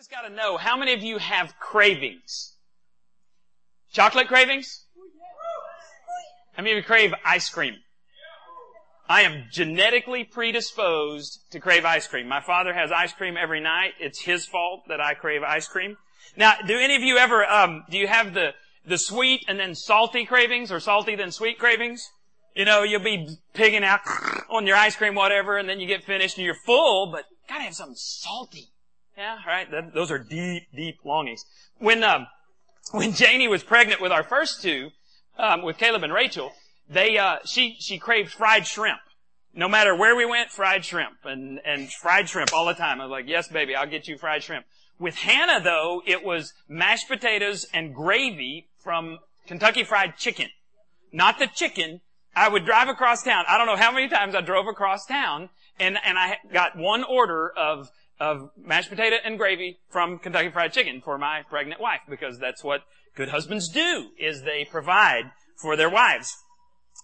just 0.00 0.10
got 0.10 0.26
to 0.26 0.34
know 0.34 0.56
how 0.56 0.78
many 0.78 0.94
of 0.94 1.02
you 1.02 1.18
have 1.18 1.52
cravings? 1.60 2.54
Chocolate 3.92 4.28
cravings? 4.28 4.86
How 6.54 6.62
many 6.62 6.72
of 6.72 6.78
you 6.78 6.82
crave 6.82 7.12
ice 7.22 7.50
cream? 7.50 7.74
I 9.10 9.22
am 9.22 9.44
genetically 9.52 10.24
predisposed 10.24 11.40
to 11.50 11.60
crave 11.60 11.84
ice 11.84 12.06
cream. 12.06 12.28
My 12.28 12.40
father 12.40 12.72
has 12.72 12.90
ice 12.90 13.12
cream 13.12 13.36
every 13.36 13.60
night. 13.60 13.90
It's 14.00 14.22
his 14.22 14.46
fault 14.46 14.84
that 14.88 15.02
I 15.02 15.12
crave 15.12 15.42
ice 15.42 15.68
cream. 15.68 15.98
Now, 16.34 16.54
do 16.66 16.78
any 16.78 16.96
of 16.96 17.02
you 17.02 17.18
ever, 17.18 17.44
um, 17.44 17.84
do 17.90 17.98
you 17.98 18.06
have 18.06 18.32
the, 18.32 18.54
the 18.86 18.96
sweet 18.96 19.44
and 19.48 19.60
then 19.60 19.74
salty 19.74 20.24
cravings 20.24 20.72
or 20.72 20.80
salty 20.80 21.14
then 21.14 21.30
sweet 21.30 21.58
cravings? 21.58 22.08
You 22.56 22.64
know, 22.64 22.84
you'll 22.84 23.04
be 23.04 23.36
pigging 23.52 23.84
out 23.84 24.00
on 24.48 24.66
your 24.66 24.78
ice 24.78 24.96
cream, 24.96 25.14
whatever, 25.14 25.58
and 25.58 25.68
then 25.68 25.78
you 25.78 25.86
get 25.86 26.04
finished 26.04 26.38
and 26.38 26.46
you're 26.46 26.54
full, 26.54 27.12
but 27.12 27.26
gotta 27.46 27.64
have 27.64 27.74
something 27.74 27.96
salty. 27.96 28.70
Yeah, 29.16 29.38
right? 29.46 29.68
Those 29.94 30.10
are 30.10 30.18
deep, 30.18 30.64
deep 30.74 30.98
longings. 31.04 31.44
When, 31.78 32.02
um, 32.02 32.26
when 32.92 33.12
Janie 33.12 33.48
was 33.48 33.62
pregnant 33.62 34.00
with 34.00 34.12
our 34.12 34.22
first 34.22 34.62
two, 34.62 34.90
um, 35.38 35.62
with 35.62 35.78
Caleb 35.78 36.02
and 36.02 36.12
Rachel, 36.12 36.52
they, 36.88 37.18
uh, 37.18 37.38
she, 37.44 37.76
she 37.78 37.98
craved 37.98 38.32
fried 38.32 38.66
shrimp. 38.66 39.00
No 39.52 39.68
matter 39.68 39.94
where 39.96 40.14
we 40.14 40.24
went, 40.24 40.50
fried 40.50 40.84
shrimp 40.84 41.18
and, 41.24 41.60
and 41.64 41.92
fried 41.92 42.28
shrimp 42.28 42.52
all 42.52 42.66
the 42.66 42.74
time. 42.74 43.00
I 43.00 43.04
was 43.04 43.10
like, 43.10 43.28
yes, 43.28 43.48
baby, 43.48 43.74
I'll 43.74 43.86
get 43.86 44.06
you 44.08 44.16
fried 44.16 44.42
shrimp. 44.42 44.64
With 44.98 45.16
Hannah 45.16 45.62
though, 45.62 46.02
it 46.06 46.22
was 46.22 46.52
mashed 46.68 47.08
potatoes 47.08 47.66
and 47.72 47.94
gravy 47.94 48.68
from 48.78 49.18
Kentucky 49.46 49.82
Fried 49.82 50.16
Chicken. 50.16 50.48
Not 51.12 51.38
the 51.38 51.48
chicken. 51.48 52.00
I 52.36 52.48
would 52.48 52.64
drive 52.64 52.88
across 52.88 53.24
town. 53.24 53.44
I 53.48 53.58
don't 53.58 53.66
know 53.66 53.76
how 53.76 53.90
many 53.90 54.08
times 54.08 54.34
I 54.34 54.40
drove 54.40 54.66
across 54.68 55.04
town 55.06 55.48
and, 55.80 55.98
and 56.04 56.18
I 56.18 56.36
got 56.52 56.76
one 56.76 57.02
order 57.02 57.50
of, 57.56 57.90
of 58.20 58.50
mashed 58.56 58.90
potato 58.90 59.16
and 59.24 59.38
gravy 59.38 59.80
from 59.88 60.18
Kentucky 60.18 60.50
Fried 60.50 60.72
Chicken 60.72 61.00
for 61.00 61.16
my 61.18 61.42
pregnant 61.48 61.80
wife 61.80 62.00
because 62.08 62.38
that's 62.38 62.62
what 62.62 62.82
good 63.16 63.30
husbands 63.30 63.68
do 63.68 64.10
is 64.18 64.42
they 64.42 64.66
provide 64.70 65.32
for 65.56 65.74
their 65.74 65.90
wives. 65.90 66.36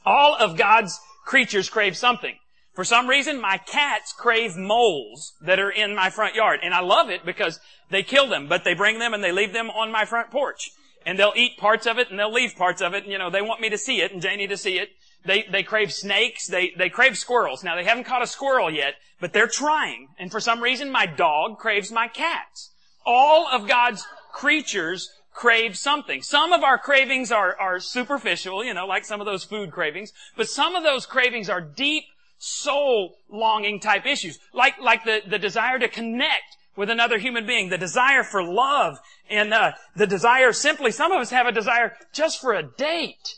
All 0.04 0.36
of 0.36 0.56
God's 0.56 1.00
creatures 1.24 1.68
crave 1.68 1.96
something. 1.96 2.36
For 2.74 2.84
some 2.84 3.08
reason, 3.08 3.40
my 3.40 3.56
cats 3.56 4.12
crave 4.12 4.54
moles 4.54 5.32
that 5.40 5.58
are 5.58 5.70
in 5.70 5.94
my 5.94 6.10
front 6.10 6.34
yard. 6.34 6.60
And 6.62 6.74
I 6.74 6.80
love 6.80 7.08
it 7.08 7.24
because 7.24 7.58
they 7.90 8.02
kill 8.02 8.28
them, 8.28 8.48
but 8.48 8.64
they 8.64 8.74
bring 8.74 8.98
them 8.98 9.14
and 9.14 9.24
they 9.24 9.32
leave 9.32 9.54
them 9.54 9.70
on 9.70 9.90
my 9.90 10.04
front 10.04 10.30
porch. 10.30 10.70
And 11.06 11.18
they'll 11.18 11.32
eat 11.34 11.56
parts 11.56 11.86
of 11.86 11.98
it 11.98 12.10
and 12.10 12.18
they'll 12.18 12.32
leave 12.32 12.54
parts 12.54 12.82
of 12.82 12.92
it. 12.92 13.04
And, 13.04 13.12
you 13.12 13.16
know, 13.16 13.30
they 13.30 13.40
want 13.40 13.62
me 13.62 13.70
to 13.70 13.78
see 13.78 14.02
it 14.02 14.12
and 14.12 14.20
Janie 14.20 14.46
to 14.48 14.58
see 14.58 14.78
it. 14.78 14.90
They, 15.26 15.44
they 15.50 15.62
crave 15.62 15.92
snakes. 15.92 16.46
They, 16.46 16.72
they 16.76 16.88
crave 16.88 17.18
squirrels. 17.18 17.64
Now, 17.64 17.76
they 17.76 17.84
haven't 17.84 18.04
caught 18.04 18.22
a 18.22 18.26
squirrel 18.26 18.70
yet, 18.70 18.94
but 19.20 19.32
they're 19.32 19.48
trying. 19.48 20.08
And 20.18 20.30
for 20.30 20.40
some 20.40 20.62
reason, 20.62 20.90
my 20.90 21.06
dog 21.06 21.58
craves 21.58 21.90
my 21.90 22.08
cats. 22.08 22.72
All 23.04 23.48
of 23.48 23.68
God's 23.68 24.04
creatures 24.32 25.10
crave 25.32 25.76
something. 25.76 26.22
Some 26.22 26.52
of 26.52 26.62
our 26.62 26.78
cravings 26.78 27.30
are, 27.30 27.56
are 27.60 27.78
superficial, 27.78 28.64
you 28.64 28.74
know, 28.74 28.86
like 28.86 29.04
some 29.04 29.20
of 29.20 29.26
those 29.26 29.44
food 29.44 29.70
cravings, 29.70 30.12
but 30.36 30.48
some 30.48 30.74
of 30.74 30.82
those 30.82 31.06
cravings 31.06 31.50
are 31.50 31.60
deep 31.60 32.04
soul 32.38 33.16
longing 33.30 33.80
type 33.80 34.06
issues, 34.06 34.38
like, 34.52 34.78
like 34.80 35.04
the, 35.04 35.20
the 35.28 35.38
desire 35.38 35.78
to 35.78 35.88
connect 35.88 36.56
with 36.76 36.90
another 36.90 37.18
human 37.18 37.46
being, 37.46 37.68
the 37.68 37.78
desire 37.78 38.22
for 38.22 38.42
love, 38.42 38.98
and 39.30 39.52
uh, 39.52 39.72
the 39.94 40.06
desire 40.06 40.52
simply, 40.52 40.90
some 40.90 41.12
of 41.12 41.20
us 41.20 41.30
have 41.30 41.46
a 41.46 41.52
desire 41.52 41.92
just 42.12 42.40
for 42.40 42.52
a 42.52 42.62
date. 42.62 43.36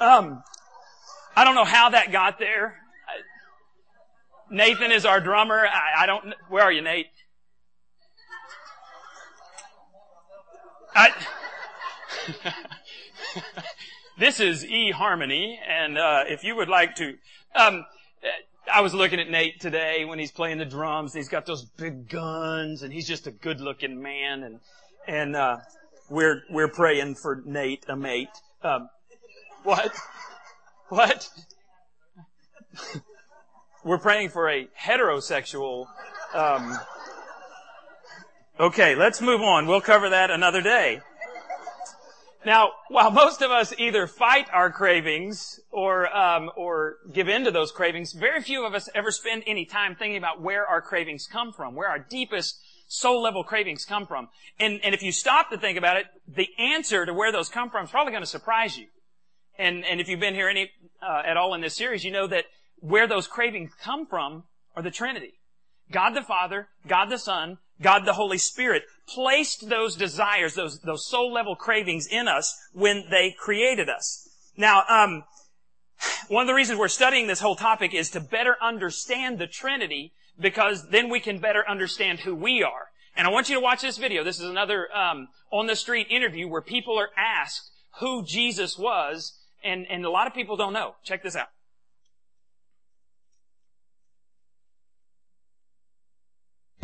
Um, 0.00 0.44
I 1.34 1.44
don't 1.44 1.54
know 1.54 1.64
how 1.64 1.90
that 1.90 2.12
got 2.12 2.38
there. 2.38 2.76
Nathan 4.50 4.92
is 4.92 5.04
our 5.04 5.20
drummer. 5.20 5.66
I, 5.66 6.02
I 6.02 6.06
don't. 6.06 6.34
Where 6.48 6.62
are 6.62 6.72
you, 6.72 6.82
Nate? 6.82 7.08
I, 10.94 11.10
this 14.18 14.40
is 14.40 14.64
E 14.64 14.90
Harmony, 14.90 15.60
and 15.68 15.98
uh, 15.98 16.24
if 16.26 16.44
you 16.44 16.56
would 16.56 16.68
like 16.68 16.94
to, 16.96 17.14
um, 17.54 17.84
I 18.72 18.80
was 18.80 18.94
looking 18.94 19.20
at 19.20 19.28
Nate 19.28 19.60
today 19.60 20.04
when 20.04 20.18
he's 20.18 20.32
playing 20.32 20.58
the 20.58 20.64
drums. 20.64 21.12
He's 21.12 21.28
got 21.28 21.44
those 21.44 21.64
big 21.64 22.08
guns, 22.08 22.82
and 22.82 22.92
he's 22.92 23.06
just 23.06 23.26
a 23.26 23.30
good-looking 23.30 24.00
man, 24.00 24.42
and 24.44 24.60
and 25.06 25.36
uh, 25.36 25.58
we're 26.08 26.42
we're 26.50 26.68
praying 26.68 27.16
for 27.16 27.42
Nate, 27.44 27.84
a 27.88 27.96
mate. 27.96 28.30
Um, 28.62 28.88
what? 29.68 29.92
What? 30.88 31.28
we're 33.84 33.98
praying 33.98 34.30
for 34.30 34.48
a 34.48 34.66
heterosexual. 34.80 35.86
Um, 36.32 36.78
okay, 38.58 38.94
let's 38.94 39.20
move 39.20 39.42
on. 39.42 39.66
We'll 39.66 39.82
cover 39.82 40.08
that 40.08 40.30
another 40.30 40.62
day. 40.62 41.02
Now, 42.46 42.70
while 42.88 43.10
most 43.10 43.42
of 43.42 43.50
us 43.50 43.74
either 43.76 44.06
fight 44.06 44.46
our 44.54 44.70
cravings 44.70 45.60
or 45.70 46.16
um, 46.16 46.50
or 46.56 46.96
give 47.12 47.28
in 47.28 47.44
to 47.44 47.50
those 47.50 47.70
cravings, 47.70 48.14
very 48.14 48.40
few 48.40 48.64
of 48.64 48.72
us 48.72 48.88
ever 48.94 49.10
spend 49.10 49.42
any 49.46 49.66
time 49.66 49.96
thinking 49.96 50.16
about 50.16 50.40
where 50.40 50.66
our 50.66 50.80
cravings 50.80 51.28
come 51.30 51.52
from, 51.52 51.74
where 51.74 51.88
our 51.88 51.98
deepest 51.98 52.58
soul 52.86 53.20
level 53.20 53.44
cravings 53.44 53.84
come 53.84 54.06
from. 54.06 54.28
And 54.58 54.80
and 54.82 54.94
if 54.94 55.02
you 55.02 55.12
stop 55.12 55.50
to 55.50 55.58
think 55.58 55.76
about 55.76 55.98
it, 55.98 56.06
the 56.26 56.48
answer 56.58 57.04
to 57.04 57.12
where 57.12 57.32
those 57.32 57.50
come 57.50 57.68
from 57.68 57.84
is 57.84 57.90
probably 57.90 58.12
going 58.12 58.22
to 58.22 58.26
surprise 58.26 58.78
you. 58.78 58.86
And 59.58 59.84
and 59.84 60.00
if 60.00 60.08
you've 60.08 60.20
been 60.20 60.34
here 60.34 60.48
any 60.48 60.70
uh, 61.02 61.22
at 61.26 61.36
all 61.36 61.54
in 61.54 61.60
this 61.60 61.76
series, 61.76 62.04
you 62.04 62.10
know 62.10 62.26
that 62.28 62.44
where 62.80 63.06
those 63.06 63.26
cravings 63.26 63.72
come 63.82 64.06
from 64.06 64.44
are 64.76 64.82
the 64.82 64.90
Trinity. 64.90 65.34
God 65.90 66.10
the 66.10 66.22
Father, 66.22 66.68
God 66.86 67.06
the 67.06 67.18
Son, 67.18 67.58
God 67.80 68.04
the 68.04 68.12
Holy 68.12 68.38
Spirit 68.38 68.84
placed 69.08 69.68
those 69.68 69.96
desires, 69.96 70.54
those, 70.54 70.80
those 70.80 71.06
soul 71.06 71.32
level 71.32 71.56
cravings 71.56 72.06
in 72.06 72.28
us 72.28 72.56
when 72.72 73.04
they 73.10 73.34
created 73.38 73.88
us. 73.88 74.28
Now, 74.56 74.82
um, 74.88 75.24
one 76.28 76.42
of 76.42 76.46
the 76.48 76.54
reasons 76.54 76.78
we're 76.78 76.88
studying 76.88 77.26
this 77.26 77.40
whole 77.40 77.56
topic 77.56 77.94
is 77.94 78.10
to 78.10 78.20
better 78.20 78.56
understand 78.62 79.38
the 79.38 79.46
Trinity 79.46 80.12
because 80.38 80.88
then 80.90 81.08
we 81.08 81.20
can 81.20 81.38
better 81.38 81.68
understand 81.68 82.20
who 82.20 82.34
we 82.34 82.62
are. 82.62 82.88
And 83.16 83.26
I 83.26 83.30
want 83.30 83.48
you 83.48 83.56
to 83.56 83.60
watch 83.60 83.82
this 83.82 83.98
video. 83.98 84.22
This 84.22 84.38
is 84.38 84.48
another 84.48 84.94
um, 84.94 85.28
on 85.50 85.66
the 85.66 85.74
street 85.74 86.06
interview 86.10 86.48
where 86.48 86.62
people 86.62 86.98
are 86.98 87.10
asked 87.16 87.70
who 87.98 88.24
Jesus 88.24 88.78
was, 88.78 89.37
and, 89.68 89.86
and 89.88 90.04
a 90.04 90.10
lot 90.10 90.26
of 90.26 90.34
people 90.34 90.56
don't 90.56 90.72
know. 90.72 90.94
Check 91.04 91.22
this 91.22 91.36
out. 91.36 91.48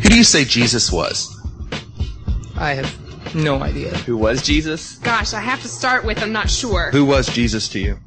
Who 0.02 0.08
do 0.10 0.16
you 0.16 0.24
say 0.24 0.44
Jesus 0.44 0.92
was? 0.92 1.34
I 2.56 2.74
have 2.74 3.34
no 3.34 3.62
idea. 3.62 3.96
Who 3.98 4.16
was 4.16 4.42
Jesus? 4.42 4.98
Gosh, 4.98 5.34
I 5.34 5.40
have 5.40 5.62
to 5.62 5.68
start 5.68 6.04
with 6.04 6.22
I'm 6.22 6.32
not 6.32 6.50
sure. 6.50 6.90
Who 6.90 7.04
was 7.04 7.26
Jesus 7.26 7.68
to 7.70 7.78
you? 7.78 7.98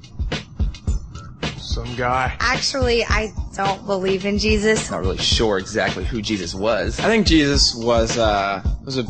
Some 1.58 1.96
guy. 1.96 2.36
Actually, 2.40 3.04
I 3.04 3.34
don't 3.56 3.86
believe 3.86 4.26
in 4.26 4.40
Jesus. 4.40 4.90
Not 4.90 5.02
really 5.02 5.18
sure 5.18 5.58
exactly 5.58 6.06
who 6.06 6.22
Jesus 6.22 6.56
was. 6.56 7.00
I 7.00 7.06
think 7.06 7.28
Jesus 7.28 7.76
was 7.76 8.18
uh 8.18 8.64
was 8.86 8.98
a 8.98 9.06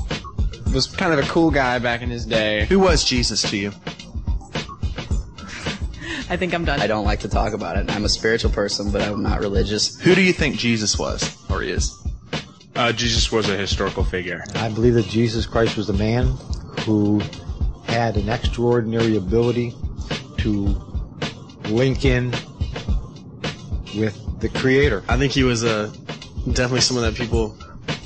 was 0.74 0.88
kind 0.88 1.14
of 1.14 1.20
a 1.20 1.28
cool 1.30 1.52
guy 1.52 1.80
back 1.80 2.02
in 2.02 2.10
his 2.10 2.26
day. 2.26 2.66
Who 2.66 2.80
was 2.80 3.04
Jesus 3.04 3.42
to 3.50 3.58
you? 3.58 3.72
I 6.30 6.36
think 6.36 6.54
I'm 6.54 6.66
done. 6.66 6.82
I 6.82 6.88
don't 6.88 7.06
like 7.06 7.22
to 7.22 7.30
talk 7.30 7.54
about 7.54 7.78
it. 7.78 7.90
I'm 7.90 8.04
a 8.04 8.10
spiritual 8.10 8.52
person, 8.52 8.92
but 8.92 9.02
I'm 9.02 9.24
not 9.24 9.40
religious. 9.40 10.00
Who 10.02 10.14
do 10.14 10.22
you 10.22 10.34
think 10.34 10.58
Jesus 10.58 11.00
was 11.00 11.38
or 11.50 11.64
is? 11.64 11.98
Uh, 12.76 12.92
Jesus 12.92 13.32
was 13.32 13.50
a 13.50 13.56
historical 13.56 14.04
figure. 14.04 14.44
I 14.56 14.70
believe 14.70 14.94
that 14.96 15.08
Jesus 15.08 15.46
Christ 15.46 15.78
was 15.78 15.90
a 15.90 15.94
man 15.94 16.28
who 16.82 17.22
had 17.88 18.18
an 18.18 18.30
extraordinary 18.30 19.16
ability 19.16 19.74
to 20.40 20.76
link 21.70 22.06
in 22.06 22.32
with 23.96 24.40
the 24.42 24.50
Creator. 24.50 25.04
I 25.08 25.18
think 25.18 25.32
he 25.32 25.44
was 25.44 25.64
uh, 25.64 25.92
definitely 26.46 26.82
someone 26.82 27.06
that 27.06 27.16
people, 27.16 27.58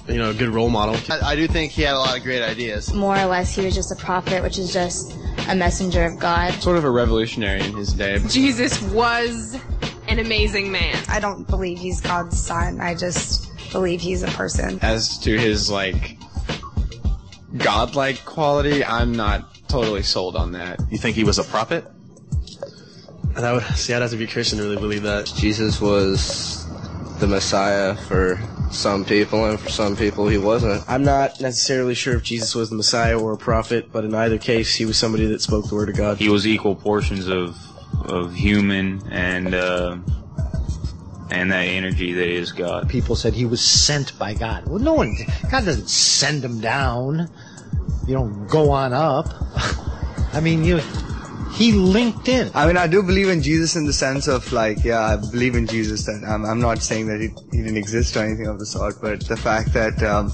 you 0.08 0.20
know, 0.20 0.30
a 0.30 0.34
good 0.34 0.50
role 0.50 0.70
model. 0.70 0.96
I, 1.10 1.32
I 1.32 1.36
do 1.36 1.48
think 1.48 1.72
he 1.72 1.82
had 1.82 1.96
a 1.96 2.00
lot 2.00 2.16
of 2.16 2.24
great 2.24 2.42
ideas. 2.44 2.94
More 2.94 3.18
or 3.18 3.26
less, 3.26 3.56
he 3.56 3.66
was 3.66 3.76
just 3.76 3.92
a 3.92 3.96
prophet, 3.96 4.42
which 4.44 4.58
is 4.58 4.72
just 4.72 5.18
a 5.48 5.56
messenger 5.56 6.06
of 6.06 6.20
God. 6.20 6.54
Sort 6.62 6.78
of 6.78 6.84
a 6.84 6.92
revolutionary 6.92 7.62
in 7.62 7.76
his 7.76 7.94
day. 7.94 8.20
Jesus 8.28 8.82
was 8.82 9.58
an 10.08 10.20
amazing 10.20 10.72
man. 10.72 10.98
I 11.08 11.20
don't 11.20 11.48
believe 11.48 11.78
he's 11.78 12.02
God's 12.02 12.40
son. 12.40 12.82
I 12.82 12.96
just 12.96 13.50
believe 13.72 14.02
he's 14.02 14.24
a 14.24 14.28
person. 14.28 14.80
As 14.82 15.18
to 15.20 15.38
his 15.38 15.70
like 15.70 16.18
godlike 17.58 18.24
quality, 18.26 18.84
I'm 18.84 19.14
not 19.14 19.68
totally 19.68 20.04
sold 20.04 20.36
on 20.36 20.52
that. 20.54 20.80
You 20.90 20.98
think 20.98 21.16
he 21.16 21.24
was 21.24 21.40
a 21.40 21.44
prophet? 21.44 21.86
That 23.36 23.54
would 23.54 23.64
see. 23.78 23.94
I'd 23.94 24.02
have 24.02 24.12
to 24.12 24.18
be 24.18 24.28
Christian 24.28 24.58
to 24.58 24.64
really 24.66 24.78
believe 24.78 25.04
that. 25.04 25.26
Jesus 25.26 25.80
was 25.80 26.68
the 27.20 27.28
Messiah 27.28 27.96
for 27.96 28.38
some 28.74 29.06
people, 29.06 29.46
and 29.46 29.60
for 29.60 29.70
some 29.70 29.96
people 29.96 30.28
he 30.28 30.38
wasn't. 30.38 30.84
I'm 30.88 31.04
not 31.04 31.40
necessarily 31.42 31.96
sure 31.96 32.16
if 32.16 32.24
Jesus 32.24 32.56
was 32.56 32.70
the 32.70 32.76
Messiah 32.76 33.20
or 33.20 33.34
a 33.34 33.38
prophet, 33.38 33.92
but 33.92 34.06
in 34.06 34.14
either 34.14 34.38
case, 34.38 34.76
he 34.76 34.86
was 34.86 34.98
somebody 34.98 35.26
that 35.28 35.42
spoke 35.42 35.68
the 35.68 35.76
word 35.76 35.90
of 35.90 35.96
God. 35.96 36.18
He 36.18 36.30
was 36.30 36.48
equal 36.48 36.76
portions 36.76 37.28
of 37.28 37.58
of 38.06 38.34
human 38.34 39.04
and 39.12 39.54
uh, 39.54 39.98
and 41.30 41.52
that 41.52 41.64
energy 41.64 42.14
that 42.14 42.28
is 42.28 42.52
God. 42.52 42.90
People 42.90 43.16
said 43.16 43.34
he 43.34 43.46
was 43.46 43.62
sent 43.62 44.18
by 44.20 44.34
God. 44.34 44.68
Well, 44.68 44.80
no 44.80 44.94
one, 44.94 45.16
God 45.50 45.66
doesn't 45.66 45.90
send 45.90 46.44
him 46.44 46.60
down. 46.60 47.30
You 48.08 48.14
don't 48.14 48.48
go 48.48 48.72
on 48.72 48.94
up. 48.94 49.28
I 50.34 50.40
mean, 50.42 50.64
you, 50.64 50.82
he 51.54 51.72
linked 51.74 52.28
in. 52.28 52.52
I 52.54 52.68
mean, 52.68 52.78
I 52.78 52.88
do 52.88 53.04
believe 53.04 53.30
in 53.30 53.42
Jesus 53.42 53.76
in 53.76 53.86
the 53.86 53.94
sense 53.94 54.28
of 54.28 54.52
like, 54.52 54.84
yeah, 54.84 55.00
I 55.02 55.16
believe 55.18 55.56
in 55.56 55.68
Jesus, 55.68 56.08
and 56.08 56.26
I'm, 56.26 56.46
I'm 56.46 56.60
not 56.60 56.82
saying 56.82 57.08
that 57.08 57.22
he, 57.22 57.28
he 57.52 57.64
didn't 57.64 57.78
exist 57.78 58.16
or 58.16 58.24
anything 58.24 58.48
of 58.48 58.60
the 58.60 58.66
sort, 58.66 59.02
but 59.02 59.28
the 59.28 59.38
fact 59.38 59.74
that, 59.74 60.02
um, 60.04 60.32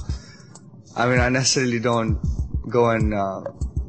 I 0.96 1.08
mean, 1.08 1.20
I 1.20 1.30
necessarily 1.30 1.80
don't 1.80 2.20
go 2.70 2.90
and 2.90 3.14
uh, 3.14 3.42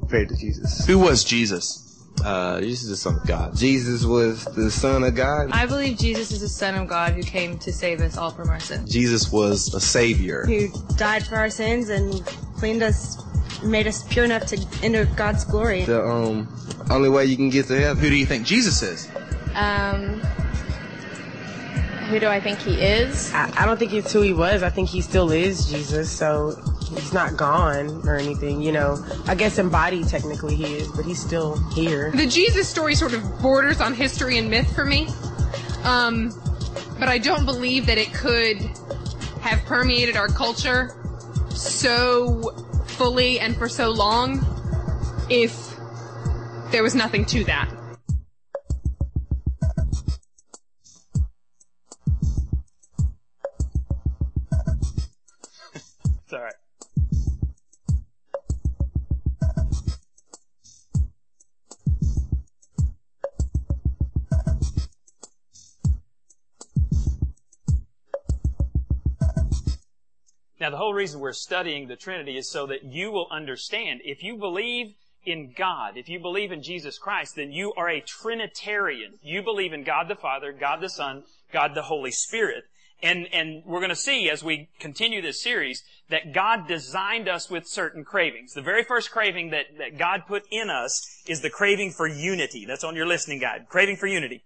pray 0.09 0.25
to 0.25 0.37
Jesus. 0.37 0.87
Who 0.87 0.99
was 0.99 1.25
Jesus? 1.25 1.88
Uh, 2.25 2.61
Jesus 2.61 2.85
is 2.85 2.91
the 2.91 2.97
Son 2.97 3.15
of 3.17 3.27
God. 3.27 3.57
Jesus 3.57 4.05
was 4.05 4.45
the 4.45 4.71
Son 4.71 5.05
of 5.05 5.15
God. 5.15 5.51
I 5.53 5.67
believe 5.67 5.99
Jesus 5.99 6.31
is 6.31 6.41
the 6.41 6.49
Son 6.49 6.75
of 6.75 6.89
God 6.89 7.15
who 7.15 7.23
came 7.23 7.59
to 7.59 7.73
save 7.73 8.01
us 8.01 8.17
all 8.17 8.31
from 8.31 8.49
our 8.49 8.61
sins. 8.61 8.91
Jesus 8.93 9.31
was 9.33 9.73
a 9.75 9.81
savior. 9.81 10.45
Who 10.47 10.69
died 10.97 11.27
for 11.27 11.37
our 11.37 11.51
sins 11.51 11.89
and 11.89 12.25
cleaned 12.57 12.83
us, 12.83 13.17
made 13.63 13.87
us 13.87 14.03
pure 14.09 14.25
enough 14.25 14.47
to 14.47 14.67
enter 14.83 15.05
God's 15.05 15.45
glory. 15.45 15.85
The 15.85 16.05
um 16.05 16.49
only 16.91 17.09
way 17.09 17.25
you 17.27 17.37
can 17.37 17.51
get 17.51 17.67
to 17.67 17.79
heaven. 17.79 18.03
Who 18.03 18.09
do 18.11 18.17
you 18.17 18.27
think 18.27 18.47
Jesus 18.47 18.83
is? 18.83 19.09
Um, 19.55 20.21
who 22.09 22.19
do 22.19 22.27
I 22.29 22.41
think 22.41 22.59
he 22.61 22.81
is? 22.81 23.33
I, 23.35 23.53
I 23.55 23.67
don't 23.67 23.79
think 23.79 23.93
it's 23.93 24.13
who 24.13 24.23
he 24.23 24.33
was. 24.33 24.63
I 24.63 24.71
think 24.71 24.89
he 24.89 25.03
still 25.03 25.31
is 25.31 25.71
Jesus. 25.71 26.11
So 26.11 26.57
he's 26.89 27.13
not 27.13 27.37
gone 27.37 28.07
or 28.09 28.17
anything. 28.17 28.63
You 28.63 28.73
know, 28.73 29.05
I 29.27 29.35
guess 29.35 29.59
embodied 29.59 30.09
technically 30.09 30.57
he 30.57 30.77
is, 30.77 30.89
but 30.89 31.05
he's 31.05 31.21
still 31.21 31.57
here. 31.71 32.11
The 32.11 32.27
Jesus 32.27 32.69
story 32.69 32.95
sort 32.95 33.15
of 33.15 33.41
borders 33.41 33.81
on 33.81 33.95
history 33.95 34.39
and 34.39 34.51
myth 34.51 34.75
for 34.75 34.85
me. 34.85 35.09
Um, 35.85 36.33
but 36.99 37.09
I 37.09 37.19
don't 37.19 37.45
believe 37.45 37.87
that 37.87 37.99
it 37.99 38.13
could 38.13 38.59
have 39.41 39.65
permeated 39.67 40.17
our 40.17 40.29
culture 40.29 40.95
so 41.51 42.53
fully 42.87 43.39
and 43.41 43.57
for 43.57 43.69
so 43.69 43.91
long 43.91 44.45
if 45.31 45.77
there 46.71 46.83
was 46.83 46.95
nothing 46.95 47.25
to 47.27 47.45
that. 47.45 47.78
Now, 70.61 70.71
the 70.71 70.77
whole 70.77 70.95
reason 70.95 71.21
we're 71.21 71.33
studying 71.33 71.87
the 71.87 71.97
Trinity 71.97 72.37
is 72.37 72.51
so 72.51 72.67
that 72.67 72.85
you 72.85 73.13
will 73.13 73.29
understand. 73.31 74.01
If 74.05 74.23
you 74.25 74.37
believe 74.37 74.95
in 75.25 75.53
God, 75.57 75.97
if 75.97 76.09
you 76.09 76.19
believe 76.19 76.51
in 76.51 76.63
Jesus 76.63 76.99
Christ, 76.99 77.37
then 77.37 77.53
you 77.53 77.73
are 77.77 77.89
a 77.89 78.01
Trinitarian. 78.01 79.15
You 79.23 79.43
believe 79.43 79.73
in 79.73 79.85
God 79.85 80.09
the 80.09 80.17
Father, 80.17 80.53
God 80.53 80.81
the 80.81 80.89
Son, 80.89 81.25
God 81.53 81.75
the 81.75 81.83
Holy 81.83 82.11
Spirit. 82.11 82.65
And, 83.01 83.29
and 83.33 83.63
we're 83.65 83.79
going 83.79 83.91
to 83.91 83.97
see 83.97 84.29
as 84.29 84.43
we 84.43 84.69
continue 84.81 85.23
this 85.23 85.41
series 85.41 85.85
that 86.11 86.33
God 86.33 86.67
designed 86.67 87.29
us 87.29 87.49
with 87.49 87.69
certain 87.69 88.03
cravings. 88.03 88.55
The 88.55 88.63
very 88.63 88.83
first 88.83 89.13
craving 89.13 89.51
that, 89.51 89.67
that 89.79 89.99
God 89.99 90.23
put 90.27 90.43
in 90.51 90.69
us 90.71 91.23
is 91.27 91.41
the 91.41 91.51
craving 91.51 91.93
for 91.93 92.09
unity. 92.09 92.65
That's 92.67 92.83
on 92.83 92.97
your 92.97 93.07
listening 93.07 93.39
guide. 93.39 93.67
Craving 93.69 93.97
for 93.97 94.09
unity. 94.09 94.43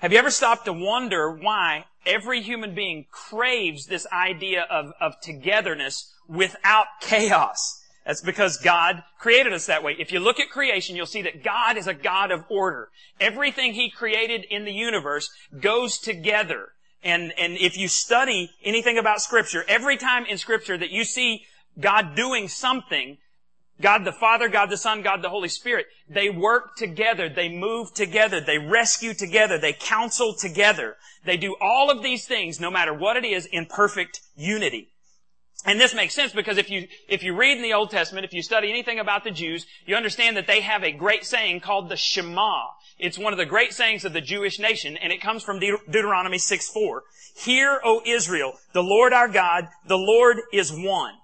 Have 0.00 0.14
you 0.14 0.18
ever 0.18 0.30
stopped 0.30 0.64
to 0.64 0.72
wonder 0.72 1.30
why 1.30 1.84
every 2.06 2.40
human 2.40 2.74
being 2.74 3.04
craves 3.10 3.84
this 3.84 4.06
idea 4.10 4.62
of, 4.70 4.94
of 4.98 5.20
togetherness 5.20 6.10
without 6.26 6.86
chaos? 7.02 7.84
That's 8.06 8.22
because 8.22 8.56
God 8.56 9.02
created 9.18 9.52
us 9.52 9.66
that 9.66 9.82
way. 9.82 9.94
If 9.98 10.10
you 10.10 10.18
look 10.18 10.40
at 10.40 10.48
creation, 10.48 10.96
you'll 10.96 11.04
see 11.04 11.20
that 11.20 11.44
God 11.44 11.76
is 11.76 11.86
a 11.86 11.92
God 11.92 12.30
of 12.30 12.44
order. 12.48 12.88
Everything 13.20 13.74
He 13.74 13.90
created 13.90 14.46
in 14.48 14.64
the 14.64 14.72
universe 14.72 15.28
goes 15.60 15.98
together. 15.98 16.68
And, 17.02 17.34
and 17.38 17.58
if 17.58 17.76
you 17.76 17.86
study 17.86 18.52
anything 18.64 18.96
about 18.96 19.20
scripture, 19.20 19.66
every 19.68 19.98
time 19.98 20.24
in 20.24 20.38
scripture 20.38 20.78
that 20.78 20.90
you 20.90 21.04
see 21.04 21.44
God 21.78 22.16
doing 22.16 22.48
something, 22.48 23.18
God 23.80 24.04
the 24.04 24.12
Father, 24.12 24.48
God 24.48 24.70
the 24.70 24.76
Son, 24.76 25.02
God 25.02 25.22
the 25.22 25.30
Holy 25.30 25.48
Spirit, 25.48 25.86
they 26.08 26.28
work 26.28 26.76
together, 26.76 27.28
they 27.28 27.48
move 27.48 27.94
together, 27.94 28.40
they 28.40 28.58
rescue 28.58 29.14
together, 29.14 29.58
they 29.58 29.72
counsel 29.72 30.34
together. 30.34 30.96
They 31.24 31.36
do 31.36 31.56
all 31.60 31.90
of 31.90 32.02
these 32.02 32.26
things, 32.26 32.60
no 32.60 32.70
matter 32.70 32.92
what 32.92 33.16
it 33.16 33.24
is, 33.24 33.46
in 33.46 33.66
perfect 33.66 34.20
unity. 34.36 34.88
And 35.64 35.78
this 35.78 35.94
makes 35.94 36.14
sense 36.14 36.32
because 36.32 36.56
if 36.56 36.70
you, 36.70 36.88
if 37.08 37.22
you 37.22 37.34
read 37.34 37.58
in 37.58 37.62
the 37.62 37.74
Old 37.74 37.90
Testament, 37.90 38.24
if 38.24 38.32
you 38.32 38.42
study 38.42 38.70
anything 38.70 38.98
about 38.98 39.24
the 39.24 39.30
Jews, 39.30 39.66
you 39.84 39.94
understand 39.94 40.36
that 40.36 40.46
they 40.46 40.60
have 40.60 40.82
a 40.82 40.92
great 40.92 41.26
saying 41.26 41.60
called 41.60 41.90
the 41.90 41.96
Shema. 41.96 42.68
It's 42.98 43.18
one 43.18 43.32
of 43.32 43.38
the 43.38 43.46
great 43.46 43.74
sayings 43.74 44.04
of 44.04 44.12
the 44.12 44.20
Jewish 44.20 44.58
nation, 44.58 44.96
and 44.96 45.12
it 45.12 45.20
comes 45.20 45.42
from 45.42 45.58
Deut- 45.58 45.90
Deuteronomy 45.90 46.38
6.4. 46.38 47.00
Hear, 47.36 47.80
O 47.84 48.02
Israel, 48.06 48.54
the 48.72 48.82
Lord 48.82 49.12
our 49.12 49.28
God, 49.28 49.68
the 49.86 49.98
Lord 49.98 50.38
is 50.52 50.72
one. 50.72 51.14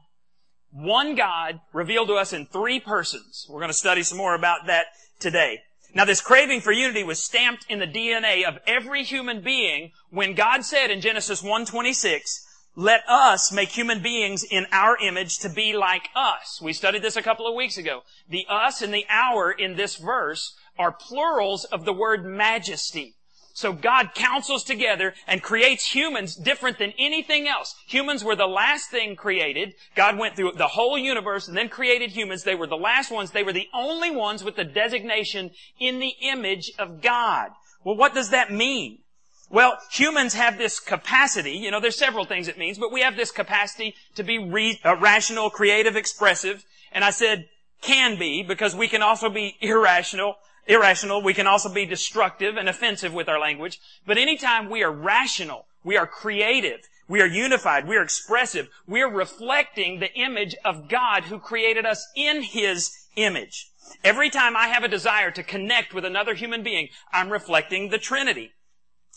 One 0.77 1.15
God 1.15 1.61
revealed 1.73 2.09
to 2.09 2.17
us 2.17 2.35
in 2.35 2.45
three 2.45 2.81
persons. 2.81 3.47
We're 3.49 3.61
going 3.61 3.71
to 3.71 3.75
study 3.75 4.03
some 4.03 4.19
more 4.19 4.35
about 4.35 4.67
that 4.67 4.89
today. 5.19 5.61
Now 5.95 6.05
this 6.05 6.21
craving 6.21 6.61
for 6.61 6.71
unity 6.71 7.03
was 7.03 7.25
stamped 7.25 7.65
in 7.71 7.79
the 7.79 7.87
DNA 7.87 8.47
of 8.47 8.59
every 8.67 9.03
human 9.03 9.41
being 9.41 9.93
when 10.11 10.35
God 10.35 10.67
said 10.67 10.91
in 10.91 11.01
Genesis 11.01 11.41
1.26, 11.41 12.45
let 12.75 13.09
us 13.09 13.51
make 13.51 13.71
human 13.71 14.03
beings 14.03 14.45
in 14.45 14.67
our 14.71 14.99
image 14.99 15.39
to 15.39 15.49
be 15.49 15.75
like 15.75 16.11
us. 16.15 16.61
We 16.61 16.75
studied 16.75 17.01
this 17.01 17.17
a 17.17 17.23
couple 17.23 17.47
of 17.47 17.55
weeks 17.55 17.79
ago. 17.79 18.03
The 18.29 18.45
us 18.47 18.83
and 18.83 18.93
the 18.93 19.07
our 19.09 19.51
in 19.51 19.77
this 19.77 19.97
verse 19.97 20.55
are 20.79 20.93
plurals 20.93 21.65
of 21.65 21.87
the 21.87 21.95
word 21.95 22.27
majesty. 22.27 23.15
So 23.57 23.73
God 23.73 24.11
counsels 24.15 24.63
together 24.65 25.15
and 25.27 25.43
creates 25.43 25.95
humans 25.95 26.37
different 26.37 26.79
than 26.79 26.93
anything 26.99 27.49
else. 27.49 27.75
Humans 27.87 28.23
were 28.23 28.37
the 28.37 28.47
last 28.47 28.91
thing 28.91 29.17
created. 29.17 29.73
God 29.95 30.19
went 30.19 30.37
through 30.37 30.53
the 30.57 30.67
whole 30.67 30.99
universe 30.99 31.49
and 31.49 31.57
then 31.57 31.71
created 31.71 32.11
humans. 32.11 32.43
They 32.43 32.55
were 32.55 32.67
the 32.67 32.77
last 32.77 33.11
ones. 33.11 33.31
They 33.31 33.43
were 33.43 33.55
the 33.55 33.71
only 33.73 34.11
ones 34.11 34.45
with 34.45 34.57
the 34.57 34.65
designation 34.65 35.53
in 35.81 36.01
the 36.01 36.13
image 36.21 36.71
of 36.79 37.01
God. 37.01 37.49
Well, 37.83 37.97
what 37.97 38.13
does 38.13 38.29
that 38.29 38.53
mean? 38.53 38.99
Well, 39.49 39.79
humans 39.91 40.35
have 40.35 40.59
this 40.59 40.79
capacity, 40.79 41.53
you 41.53 41.71
know, 41.71 41.81
there's 41.81 41.97
several 41.97 42.27
things 42.27 42.49
it 42.49 42.59
means, 42.59 42.77
but 42.77 42.93
we 42.93 43.01
have 43.01 43.17
this 43.17 43.31
capacity 43.31 43.95
to 44.17 44.23
be 44.23 44.39
re- 44.39 44.79
uh, 44.85 44.97
rational, 44.97 45.49
creative, 45.49 45.97
expressive, 45.97 46.63
and 46.93 47.03
I 47.03 47.11
said 47.11 47.49
can 47.81 48.19
be 48.19 48.43
because 48.43 48.77
we 48.77 48.89
can 48.89 49.01
also 49.01 49.31
be 49.31 49.57
irrational, 49.63 50.35
irrational, 50.67 51.23
we 51.23 51.35
can 51.35 51.47
also 51.47 51.73
be 51.73 51.87
destructive 51.87 52.57
and 52.57 52.69
offensive 52.69 53.13
with 53.13 53.29
our 53.29 53.39
language, 53.39 53.81
but 54.07 54.19
anytime 54.19 54.69
we 54.69 54.83
are 54.83 54.93
rational, 54.93 55.67
we 55.85 55.97
are 55.97 56.07
creative, 56.07 56.81
we 57.09 57.21
are 57.21 57.27
unified, 57.27 57.87
we 57.87 57.97
are 57.97 58.03
expressive, 58.03 58.69
we 58.87 59.03
are 59.03 59.11
reflecting 59.11 60.01
the 60.01 60.13
image 60.15 60.57
of 60.65 60.89
God 60.89 61.25
who 61.25 61.39
created 61.39 61.87
us 61.87 62.07
in 62.17 62.43
His 62.43 62.91
image. 63.17 63.71
Every 64.03 64.31
time 64.31 64.57
I 64.57 64.69
have 64.69 64.83
a 64.83 64.89
desire 64.89 65.31
to 65.31 65.43
connect 65.43 65.95
with 65.95 66.05
another 66.05 66.35
human 66.35 66.63
being, 66.63 66.89
I'm 67.13 67.31
reflecting 67.31 67.91
the 67.91 67.99
Trinity. 67.99 68.53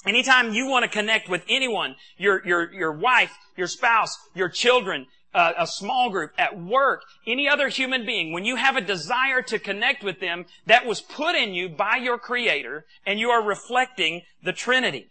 Anytime 0.05 0.53
you 0.53 0.67
want 0.67 0.83
to 0.83 0.89
connect 0.89 1.27
with 1.27 1.43
anyone, 1.49 1.95
your, 2.17 2.45
your, 2.45 2.71
your 2.71 2.91
wife, 2.91 3.35
your 3.57 3.67
spouse, 3.67 4.17
your 4.33 4.47
children, 4.47 5.07
a 5.33 5.67
small 5.67 6.09
group, 6.09 6.31
at 6.37 6.59
work, 6.59 7.03
any 7.27 7.47
other 7.47 7.69
human 7.69 8.05
being, 8.05 8.33
when 8.33 8.45
you 8.45 8.55
have 8.55 8.75
a 8.75 8.81
desire 8.81 9.41
to 9.43 9.59
connect 9.59 10.03
with 10.03 10.19
them, 10.19 10.45
that 10.65 10.85
was 10.85 11.01
put 11.01 11.35
in 11.35 11.53
you 11.53 11.69
by 11.69 11.97
your 11.97 12.17
Creator, 12.17 12.85
and 13.05 13.19
you 13.19 13.29
are 13.29 13.43
reflecting 13.43 14.23
the 14.43 14.53
Trinity. 14.53 15.09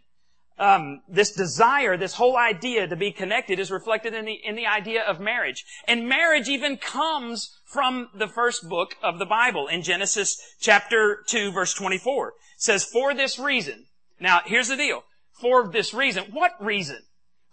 Um, 0.58 1.02
this 1.08 1.30
desire, 1.30 1.96
this 1.96 2.14
whole 2.14 2.36
idea 2.36 2.88
to 2.88 2.96
be 2.96 3.12
connected 3.12 3.60
is 3.60 3.70
reflected 3.70 4.12
in 4.12 4.24
the, 4.24 4.32
in 4.32 4.56
the 4.56 4.66
idea 4.66 5.02
of 5.04 5.20
marriage. 5.20 5.64
And 5.86 6.08
marriage 6.08 6.48
even 6.48 6.78
comes 6.78 7.56
from 7.64 8.08
the 8.12 8.26
first 8.26 8.68
book 8.68 8.96
of 9.00 9.20
the 9.20 9.26
Bible 9.26 9.68
in 9.68 9.82
Genesis 9.82 10.36
chapter 10.58 11.22
2 11.28 11.52
verse 11.52 11.74
24. 11.74 12.28
It 12.28 12.34
says, 12.56 12.84
for 12.84 13.14
this 13.14 13.38
reason, 13.38 13.86
now, 14.20 14.40
here's 14.44 14.68
the 14.68 14.76
deal. 14.76 15.04
For 15.32 15.68
this 15.68 15.94
reason. 15.94 16.24
What 16.32 16.52
reason? 16.60 16.98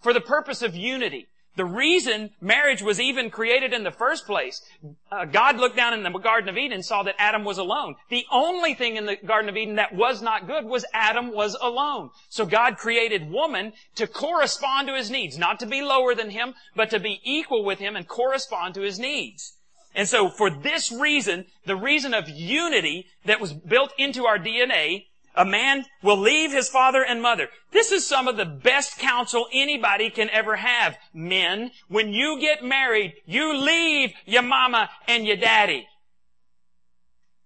For 0.00 0.12
the 0.12 0.20
purpose 0.20 0.62
of 0.62 0.74
unity. 0.74 1.28
The 1.56 1.64
reason 1.64 2.30
marriage 2.40 2.82
was 2.82 3.00
even 3.00 3.30
created 3.30 3.72
in 3.72 3.82
the 3.82 3.90
first 3.90 4.26
place, 4.26 4.62
uh, 5.10 5.24
God 5.24 5.56
looked 5.56 5.76
down 5.76 5.94
in 5.94 6.02
the 6.02 6.18
Garden 6.18 6.50
of 6.50 6.58
Eden 6.58 6.72
and 6.72 6.84
saw 6.84 7.02
that 7.02 7.16
Adam 7.18 7.44
was 7.44 7.56
alone. 7.56 7.96
The 8.10 8.26
only 8.30 8.74
thing 8.74 8.96
in 8.96 9.06
the 9.06 9.16
Garden 9.16 9.48
of 9.48 9.56
Eden 9.56 9.76
that 9.76 9.94
was 9.94 10.20
not 10.20 10.46
good 10.46 10.66
was 10.66 10.84
Adam 10.92 11.32
was 11.32 11.56
alone. 11.60 12.10
So 12.28 12.44
God 12.44 12.76
created 12.76 13.30
woman 13.30 13.72
to 13.94 14.06
correspond 14.06 14.88
to 14.88 14.94
his 14.94 15.10
needs, 15.10 15.38
not 15.38 15.58
to 15.60 15.66
be 15.66 15.80
lower 15.80 16.14
than 16.14 16.30
him, 16.30 16.54
but 16.74 16.90
to 16.90 17.00
be 17.00 17.20
equal 17.24 17.64
with 17.64 17.78
him 17.78 17.96
and 17.96 18.06
correspond 18.06 18.74
to 18.74 18.82
his 18.82 18.98
needs. 18.98 19.54
And 19.94 20.06
so 20.06 20.28
for 20.28 20.50
this 20.50 20.92
reason, 20.92 21.46
the 21.64 21.74
reason 21.74 22.12
of 22.12 22.28
unity 22.28 23.06
that 23.24 23.40
was 23.40 23.54
built 23.54 23.94
into 23.96 24.26
our 24.26 24.38
DNA, 24.38 25.06
A 25.36 25.44
man 25.44 25.84
will 26.02 26.16
leave 26.16 26.50
his 26.50 26.68
father 26.68 27.04
and 27.04 27.20
mother. 27.20 27.48
This 27.70 27.92
is 27.92 28.06
some 28.06 28.26
of 28.26 28.38
the 28.38 28.46
best 28.46 28.98
counsel 28.98 29.46
anybody 29.52 30.08
can 30.08 30.30
ever 30.30 30.56
have. 30.56 30.96
Men, 31.12 31.72
when 31.88 32.12
you 32.12 32.40
get 32.40 32.64
married, 32.64 33.12
you 33.26 33.56
leave 33.56 34.12
your 34.24 34.42
mama 34.42 34.88
and 35.06 35.26
your 35.26 35.36
daddy. 35.36 35.86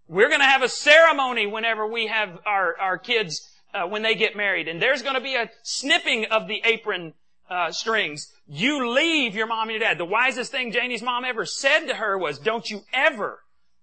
We're 0.06 0.28
going 0.28 0.40
to 0.40 0.46
have 0.46 0.62
a 0.62 0.68
ceremony 0.68 1.46
whenever 1.46 1.86
we 1.86 2.06
have 2.06 2.38
our, 2.46 2.76
our 2.78 2.98
kids 2.98 3.48
uh, 3.74 3.86
when 3.86 4.02
they 4.02 4.14
get 4.14 4.36
married, 4.36 4.68
and 4.68 4.80
there's 4.80 5.02
going 5.02 5.14
to 5.14 5.20
be 5.20 5.34
a 5.34 5.50
snipping 5.62 6.26
of 6.26 6.48
the 6.48 6.60
apron 6.64 7.14
uh, 7.48 7.70
strings. 7.72 8.32
You 8.46 8.90
leave 8.90 9.34
your 9.34 9.46
mom 9.46 9.68
and 9.68 9.72
your 9.72 9.80
dad. 9.80 9.98
The 9.98 10.04
wisest 10.04 10.50
thing 10.50 10.72
Janie's 10.72 11.02
mom 11.02 11.24
ever 11.24 11.44
said 11.44 11.86
to 11.86 11.94
her 11.94 12.18
was, 12.18 12.38
"Don't 12.38 12.68
you 12.68 12.82
ever 12.92 13.40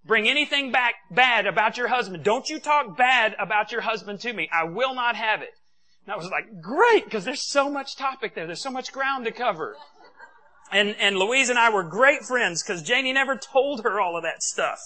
bring 0.08 0.28
anything 0.28 0.72
back 0.72 0.96
bad 1.12 1.46
about 1.46 1.78
your 1.78 1.90
husband. 1.90 2.24
Don't 2.24 2.50
you 2.50 2.60
talk 2.60 2.98
bad 2.98 3.36
about 3.40 3.72
your 3.72 3.82
husband 3.82 4.22
to 4.22 4.34
me. 4.34 4.50
I 4.52 4.64
will 4.64 4.96
not 4.96 5.16
have 5.16 5.42
it." 5.42 5.54
And 6.06 6.14
I 6.14 6.18
was 6.18 6.30
like, 6.30 6.62
"Great," 6.62 7.06
because 7.06 7.26
there's 7.26 7.42
so 7.42 7.70
much 7.70 7.96
topic 7.96 8.34
there. 8.34 8.48
There's 8.48 8.64
so 8.64 8.72
much 8.72 8.92
ground 8.92 9.26
to 9.26 9.32
cover. 9.32 9.78
And 10.72 10.96
and 10.98 11.18
Louise 11.18 11.50
and 11.50 11.60
I 11.60 11.70
were 11.70 11.84
great 11.84 12.24
friends 12.24 12.64
because 12.64 12.82
Janie 12.82 13.14
never 13.14 13.38
told 13.38 13.84
her 13.84 14.00
all 14.00 14.18
of 14.18 14.24
that 14.24 14.42
stuff. 14.42 14.80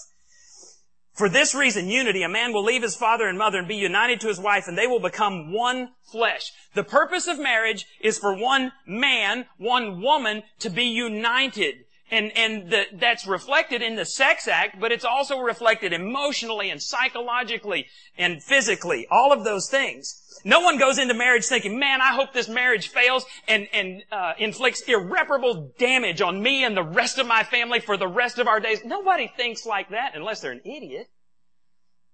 For 1.14 1.28
this 1.28 1.54
reason, 1.54 1.88
unity, 1.88 2.22
a 2.22 2.28
man 2.28 2.54
will 2.54 2.64
leave 2.64 2.82
his 2.82 2.96
father 2.96 3.26
and 3.26 3.36
mother 3.36 3.58
and 3.58 3.68
be 3.68 3.76
united 3.76 4.20
to 4.20 4.28
his 4.28 4.40
wife 4.40 4.66
and 4.66 4.78
they 4.78 4.86
will 4.86 5.00
become 5.00 5.52
one 5.52 5.90
flesh. 6.10 6.50
The 6.74 6.84
purpose 6.84 7.26
of 7.26 7.38
marriage 7.38 7.86
is 8.00 8.18
for 8.18 8.34
one 8.34 8.72
man, 8.86 9.46
one 9.58 10.00
woman 10.00 10.42
to 10.60 10.70
be 10.70 10.84
united. 10.84 11.84
And, 12.12 12.30
and 12.36 12.70
the, 12.70 12.84
that's 12.92 13.26
reflected 13.26 13.80
in 13.80 13.96
the 13.96 14.04
sex 14.04 14.46
act, 14.46 14.78
but 14.78 14.92
it's 14.92 15.04
also 15.04 15.38
reflected 15.38 15.94
emotionally 15.94 16.68
and 16.68 16.80
psychologically 16.80 17.86
and 18.18 18.42
physically. 18.42 19.06
All 19.10 19.32
of 19.32 19.44
those 19.44 19.70
things. 19.70 20.22
No 20.44 20.60
one 20.60 20.78
goes 20.78 20.98
into 20.98 21.14
marriage 21.14 21.46
thinking, 21.46 21.78
man, 21.78 22.02
I 22.02 22.12
hope 22.12 22.34
this 22.34 22.50
marriage 22.50 22.88
fails 22.88 23.24
and, 23.48 23.66
and 23.72 24.02
uh, 24.12 24.34
inflicts 24.38 24.82
irreparable 24.82 25.72
damage 25.78 26.20
on 26.20 26.42
me 26.42 26.64
and 26.64 26.76
the 26.76 26.82
rest 26.82 27.18
of 27.18 27.26
my 27.26 27.44
family 27.44 27.80
for 27.80 27.96
the 27.96 28.08
rest 28.08 28.38
of 28.38 28.46
our 28.46 28.60
days. 28.60 28.84
Nobody 28.84 29.32
thinks 29.34 29.64
like 29.64 29.88
that 29.88 30.12
unless 30.14 30.42
they're 30.42 30.52
an 30.52 30.60
idiot. 30.66 31.06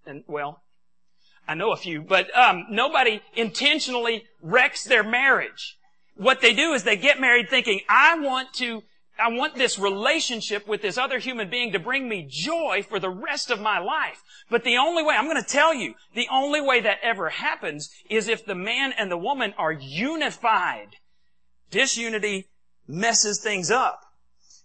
And, 0.07 0.23
well, 0.29 0.63
I 1.49 1.55
know 1.55 1.73
a 1.73 1.77
few, 1.77 2.03
but 2.03 2.35
um, 2.39 2.67
nobody 2.71 3.21
intentionally 3.35 4.27
wrecks 4.41 4.85
their 4.85 5.03
marriage. 5.03 5.77
What 6.15 6.41
they 6.41 6.55
do 6.55 6.73
is 6.73 6.85
they 6.85 6.97
get 6.97 7.21
married 7.21 7.49
thinking, 7.51 7.81
I 7.89 8.17
want 8.21 8.53
to 8.55 8.83
I 9.19 9.29
want 9.31 9.57
this 9.57 9.79
relationship 9.79 10.69
with 10.69 10.81
this 10.81 10.97
other 10.97 11.19
human 11.19 11.51
being 11.51 11.73
to 11.73 11.81
bring 11.81 12.09
me 12.09 12.27
joy 12.29 12.85
for 12.89 13.01
the 13.01 13.11
rest 13.11 13.51
of 13.51 13.61
my 13.61 13.81
life. 13.81 14.23
But 14.49 14.63
the 14.63 14.77
only 14.77 15.03
way, 15.03 15.17
I'm 15.17 15.29
going 15.29 15.43
to 15.43 15.49
tell 15.49 15.75
you, 15.75 15.95
the 16.15 16.29
only 16.31 16.61
way 16.61 16.81
that 16.81 16.99
ever 17.03 17.29
happens 17.29 17.91
is 18.09 18.29
if 18.29 18.47
the 18.47 18.55
man 18.55 18.93
and 18.97 19.11
the 19.11 19.19
woman 19.19 19.55
are 19.59 19.73
unified. 19.73 20.97
Disunity 21.71 22.47
messes 22.87 23.41
things 23.41 23.71
up. 23.71 24.03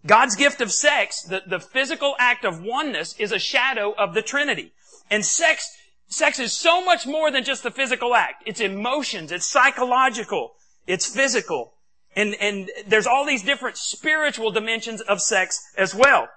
God's 0.06 0.36
gift 0.36 0.62
of 0.62 0.72
sex, 0.72 1.24
the, 1.24 1.42
the 1.48 1.60
physical 1.60 2.16
act 2.20 2.46
of 2.46 2.62
oneness, 2.62 3.16
is 3.18 3.32
a 3.32 3.40
shadow 3.40 3.94
of 3.98 4.14
the 4.14 4.22
Trinity. 4.22 4.74
And 5.10 5.26
sex, 5.26 5.68
sex 6.08 6.40
is 6.40 6.54
so 6.54 6.84
much 6.84 7.08
more 7.08 7.32
than 7.32 7.44
just 7.44 7.64
the 7.64 7.72
physical 7.72 8.14
act. 8.14 8.44
It's 8.46 8.62
emotions, 8.62 9.32
it's 9.32 9.48
psychological, 9.48 10.54
it's 10.86 11.08
physical. 11.08 11.73
And, 12.16 12.36
and 12.40 12.70
there's 12.88 13.08
all 13.08 13.26
these 13.26 13.44
different 13.44 13.78
spiritual 13.78 14.52
dimensions 14.52 15.02
of 15.02 15.22
sex 15.22 15.60
as 15.78 15.96
well. 15.96 16.30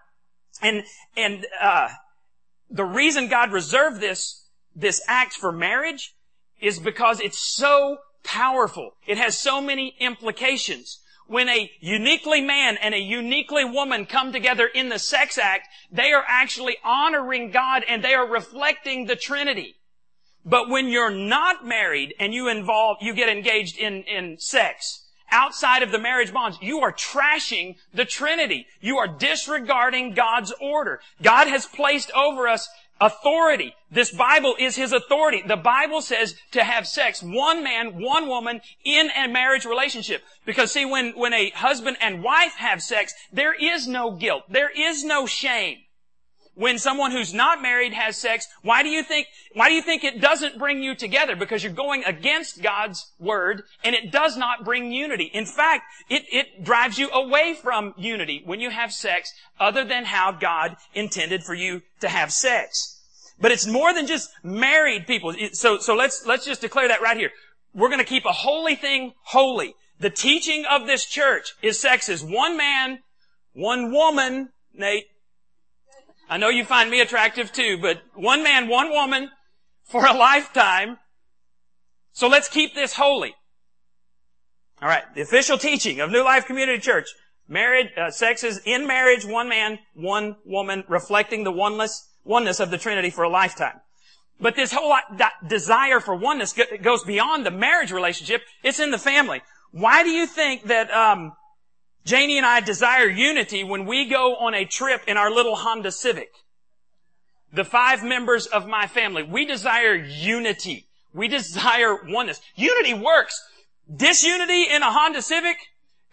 And, 0.62 0.85
and, 1.16 1.47
uh, 1.61 1.88
the 2.71 2.85
reason 2.85 3.28
God 3.28 3.52
reserved 3.52 4.00
this, 4.00 4.47
this 4.75 5.00
act 5.06 5.35
for 5.35 5.52
marriage 5.52 6.14
is 6.61 6.78
because 6.78 7.21
it's 7.21 7.38
so 7.38 7.99
powerful. 8.25 8.92
It 9.06 9.18
has 9.18 9.38
so 9.38 9.61
many 9.61 9.95
implications. 10.00 11.00
When 11.28 11.49
a 11.49 11.71
uniquely 11.80 12.40
man 12.40 12.76
and 12.80 12.95
a 12.95 13.00
uniquely 13.00 13.64
woman 13.64 14.06
come 14.06 14.33
together 14.33 14.66
in 14.66 14.88
the 14.88 14.99
sex 14.99 15.38
act, 15.38 15.68
they 15.90 16.12
are 16.12 16.25
actually 16.26 16.76
honoring 16.85 17.50
God 17.50 17.85
and 17.88 18.02
they 18.02 18.14
are 18.14 18.26
reflecting 18.26 19.06
the 19.06 19.16
Trinity. 19.16 19.76
But 20.45 20.68
when 20.68 20.88
you're 20.88 21.11
not 21.11 21.66
married 21.66 22.14
and 22.21 22.33
you 22.33 22.49
involve, 22.49 22.99
you 23.00 23.14
get 23.14 23.28
engaged 23.28 23.76
in, 23.76 24.04
in 24.04 24.38
sex, 24.38 25.05
outside 25.30 25.83
of 25.83 25.92
the 25.92 25.99
marriage 25.99 26.33
bonds, 26.33 26.59
you 26.61 26.80
are 26.80 26.92
trashing 26.92 27.76
the 27.92 28.04
Trinity. 28.04 28.66
You 28.80 28.99
are 28.99 29.09
disregarding 29.09 30.14
God's 30.14 30.52
order. 30.61 31.00
God 31.23 31.49
has 31.49 31.66
placed 31.66 32.11
over 32.12 32.49
us 32.49 32.68
authority. 33.00 33.75
This 33.90 34.11
Bible 34.11 34.54
is 34.59 34.76
His 34.76 34.92
authority. 34.92 35.42
The 35.47 35.56
Bible 35.56 36.00
says 36.00 36.35
to 36.52 36.64
have 36.64 36.87
sex, 36.87 37.23
one 37.23 37.62
man, 37.62 38.00
one 38.00 38.28
woman, 38.28 38.61
in 38.85 39.11
a 39.16 39.28
marriage 39.28 39.64
relationship. 39.64 40.23
Because 40.45 40.73
see, 40.73 40.85
when, 40.85 41.12
when 41.12 41.33
a 41.33 41.50
husband 41.50 41.97
and 42.00 42.23
wife 42.23 42.54
have 42.56 42.83
sex, 42.83 43.12
there 43.33 43.54
is 43.54 43.87
no 43.87 44.12
guilt. 44.12 44.45
There 44.49 44.71
is 44.71 45.04
no 45.04 45.26
shame 45.26 45.78
when 46.56 46.78
someone 46.78 47.12
who's 47.12 47.34
not 47.34 47.60
married 47.60 47.92
has 47.92 48.16
sex, 48.16 48.48
why 48.62 48.82
do 48.82 48.88
you 48.88 49.02
think, 49.02 49.26
why 49.52 49.68
do 49.68 49.75
you 49.75 49.82
think 49.82 50.02
it 50.02 50.22
doesn't 50.22 50.58
bring 50.58 50.82
you 50.82 50.94
together? 50.94 51.36
Because 51.36 51.62
you're 51.62 51.72
going 51.72 52.02
against 52.04 52.62
God's 52.62 53.12
word 53.20 53.62
and 53.84 53.94
it 53.94 54.10
does 54.10 54.38
not 54.38 54.64
bring 54.64 54.90
unity. 54.90 55.30
In 55.34 55.44
fact, 55.44 55.84
it, 56.08 56.25
it 56.32 56.64
drives 56.64 56.98
you 56.98 57.10
away 57.10 57.54
from 57.62 57.92
unity 57.98 58.42
when 58.46 58.58
you 58.58 58.70
have 58.70 58.90
sex 58.90 59.34
other 59.60 59.84
than 59.84 60.06
how 60.06 60.32
God 60.32 60.76
intended 60.94 61.44
for 61.44 61.54
you 61.54 61.82
to 62.00 62.08
have 62.08 62.32
sex. 62.32 63.02
But 63.38 63.52
it's 63.52 63.66
more 63.66 63.92
than 63.92 64.06
just 64.06 64.30
married 64.42 65.06
people. 65.06 65.34
So, 65.52 65.76
so 65.76 65.94
let's, 65.94 66.25
let's 66.25 66.46
just 66.46 66.62
declare 66.62 66.88
that 66.88 67.02
right 67.02 67.18
here. 67.18 67.32
We're 67.75 67.90
going 67.90 68.00
to 68.00 68.06
keep 68.06 68.25
a 68.25 68.32
holy 68.32 68.76
thing 68.76 69.12
holy. 69.25 69.75
The 70.00 70.08
teaching 70.08 70.64
of 70.64 70.86
this 70.86 71.04
church 71.04 71.52
is 71.60 71.78
sex 71.78 72.08
is 72.08 72.25
one 72.25 72.56
man, 72.56 73.00
one 73.52 73.92
woman, 73.92 74.48
Nate, 74.72 75.04
I 76.28 76.38
know 76.38 76.49
you 76.49 76.64
find 76.64 76.90
me 76.90 77.00
attractive 77.00 77.52
too, 77.52 77.78
but 77.80 78.02
one 78.14 78.42
man, 78.42 78.68
one 78.68 78.90
woman 78.90 79.30
for 79.85 80.04
a 80.04 80.12
lifetime. 80.12 80.99
So 82.12 82.28
let's 82.28 82.49
keep 82.49 82.75
this 82.75 82.95
holy. 82.95 83.35
All 84.83 84.88
right, 84.88 85.04
the 85.14 85.23
official 85.23 85.56
teaching 85.56 86.00
of 86.00 86.11
New 86.11 86.25
Life 86.25 86.47
Community 86.47 86.78
Church: 86.78 87.06
marriage, 87.49 87.88
uh, 87.97 88.11
sex 88.11 88.45
is 88.45 88.61
in 88.64 88.87
marriage, 88.87 89.25
one 89.25 89.49
man, 89.49 89.78
one 89.95 90.37
woman, 90.45 90.85
reflecting 90.88 91.45
the 91.45 91.52
oneness 91.52 92.09
oneness 92.25 92.61
of 92.61 92.71
the 92.71 92.78
Trinity 92.78 93.11
for 93.11 93.23
a 93.23 93.28
lifetime. 93.28 93.80
But 94.38 94.56
this 94.56 94.73
whole 94.73 94.95
desire 95.49 96.00
for 96.00 96.14
oneness 96.14 96.54
goes 96.83 97.04
beyond 97.04 97.47
the 97.47 97.50
marriage 97.50 97.90
relationship. 97.90 98.42
It's 98.62 98.80
in 98.80 98.90
the 98.90 98.99
family. 98.99 99.40
Why 99.71 100.02
do 100.02 100.11
you 100.11 100.26
think 100.26 100.64
that 100.64 100.90
um, 100.90 101.33
Janie 102.06 102.38
and 102.38 102.46
I 102.46 102.60
desire 102.60 103.08
unity 103.08 103.64
when 103.64 103.84
we 103.84 104.08
go 104.08 104.36
on 104.36 104.54
a 104.54 104.64
trip 104.64 105.02
in 105.08 105.16
our 105.16 105.30
little 105.30 105.56
Honda 105.56 105.90
Civic. 105.90 106.30
The 107.52 107.64
five 107.64 108.04
members 108.04 108.46
of 108.46 108.68
my 108.68 108.86
family, 108.86 109.25
we 109.25 109.44
desire 109.44 109.94
unity. 109.94 110.86
We 111.12 111.26
desire 111.26 111.98
oneness. 112.04 112.40
Unity 112.54 112.94
works. 112.94 113.42
Disunity 113.94 114.70
in 114.70 114.82
a 114.82 114.92
Honda 114.92 115.20
Civic 115.20 115.56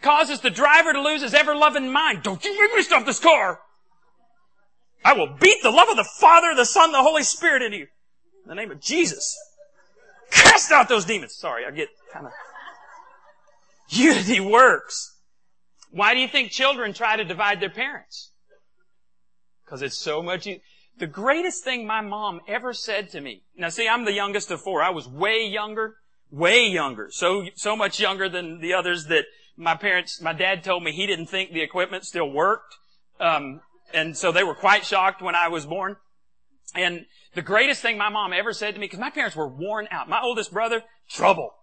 causes 0.02 0.42
the 0.42 0.50
driver 0.50 0.94
to 0.94 1.02
lose 1.02 1.22
his 1.22 1.36
ever-loving 1.36 1.92
mind. 1.92 2.24
Don't 2.24 2.44
you 2.44 2.60
make 2.60 2.76
me 2.76 2.82
stop 2.82 3.06
this 3.06 3.20
car! 3.20 3.60
I 5.06 5.14
will 5.14 5.38
beat 5.40 5.62
the 5.62 5.70
love 5.70 5.90
of 5.90 5.96
the 5.96 6.10
Father, 6.20 6.56
the 6.56 6.66
Son, 6.66 6.92
the 6.92 7.04
Holy 7.04 7.24
Spirit 7.24 7.62
into 7.62 7.78
you. 7.78 7.88
In 8.44 8.50
the 8.50 8.56
name 8.56 8.72
of 8.72 8.82
Jesus. 8.82 9.38
Cast 10.32 10.72
out 10.72 10.90
those 10.90 11.06
demons. 11.06 11.36
Sorry, 11.36 11.66
I 11.66 11.72
get 11.72 11.90
kind 12.12 12.26
of... 12.26 12.32
Unity 13.90 14.40
works. 14.40 15.13
Why 15.94 16.16
do 16.16 16.20
you 16.20 16.28
think 16.28 16.50
children 16.50 16.92
try 16.92 17.18
to 17.18 17.24
divide 17.24 17.60
their 17.60 17.70
parents? 17.70 18.32
Because 19.64 19.84
it's 19.84 19.98
so 19.98 20.24
much. 20.24 20.48
The 20.98 21.08
greatest 21.08 21.64
thing 21.64 21.86
my 21.86 22.02
mom 22.02 22.42
ever 22.48 22.74
said 22.74 23.10
to 23.12 23.22
me. 23.22 23.44
Now, 23.56 23.70
see, 23.70 23.88
I'm 23.88 24.04
the 24.04 24.12
youngest 24.12 24.50
of 24.50 24.60
four. 24.60 24.82
I 24.82 24.90
was 24.90 25.08
way 25.08 25.46
younger, 25.46 25.98
way 26.32 26.66
younger, 26.66 27.10
so 27.12 27.46
so 27.54 27.76
much 27.76 28.00
younger 28.00 28.28
than 28.28 28.60
the 28.60 28.74
others 28.74 29.06
that 29.06 29.26
my 29.56 29.76
parents. 29.76 30.20
My 30.20 30.34
dad 30.34 30.64
told 30.64 30.84
me 30.84 30.92
he 30.92 31.06
didn't 31.06 31.28
think 31.28 31.52
the 31.52 31.62
equipment 31.62 32.06
still 32.06 32.30
worked, 32.30 32.76
um, 33.20 33.62
and 33.94 34.18
so 34.18 34.32
they 34.32 34.44
were 34.44 34.56
quite 34.56 34.86
shocked 34.86 35.22
when 35.22 35.36
I 35.36 35.48
was 35.50 35.68
born. 35.68 35.98
And 36.74 37.06
the 37.36 37.44
greatest 37.44 37.84
thing 37.84 38.00
my 38.00 38.10
mom 38.10 38.34
ever 38.34 38.52
said 38.52 38.74
to 38.74 38.80
me, 38.80 38.88
because 38.88 39.00
my 39.00 39.12
parents 39.12 39.36
were 39.36 39.48
worn 39.48 39.88
out. 39.92 40.10
My 40.10 40.22
oldest 40.22 40.52
brother, 40.52 40.84
trouble. 41.08 41.54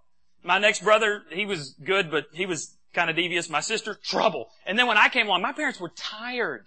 My 0.45 0.59
next 0.59 0.85
brother, 0.85 1.23
he 1.33 1.47
was 1.47 1.75
good, 1.85 2.13
but 2.13 2.27
he 2.33 2.47
was 2.47 2.77
kind 2.93 3.11
of 3.11 3.17
devious. 3.17 3.49
My 3.49 3.61
sister, 3.61 3.95
trouble. 3.95 4.49
And 4.67 4.79
then 4.79 4.87
when 4.87 4.99
I 4.99 5.09
came 5.09 5.27
along, 5.27 5.43
my 5.43 5.53
parents 5.53 5.81
were 5.81 5.93
tired. 5.97 6.67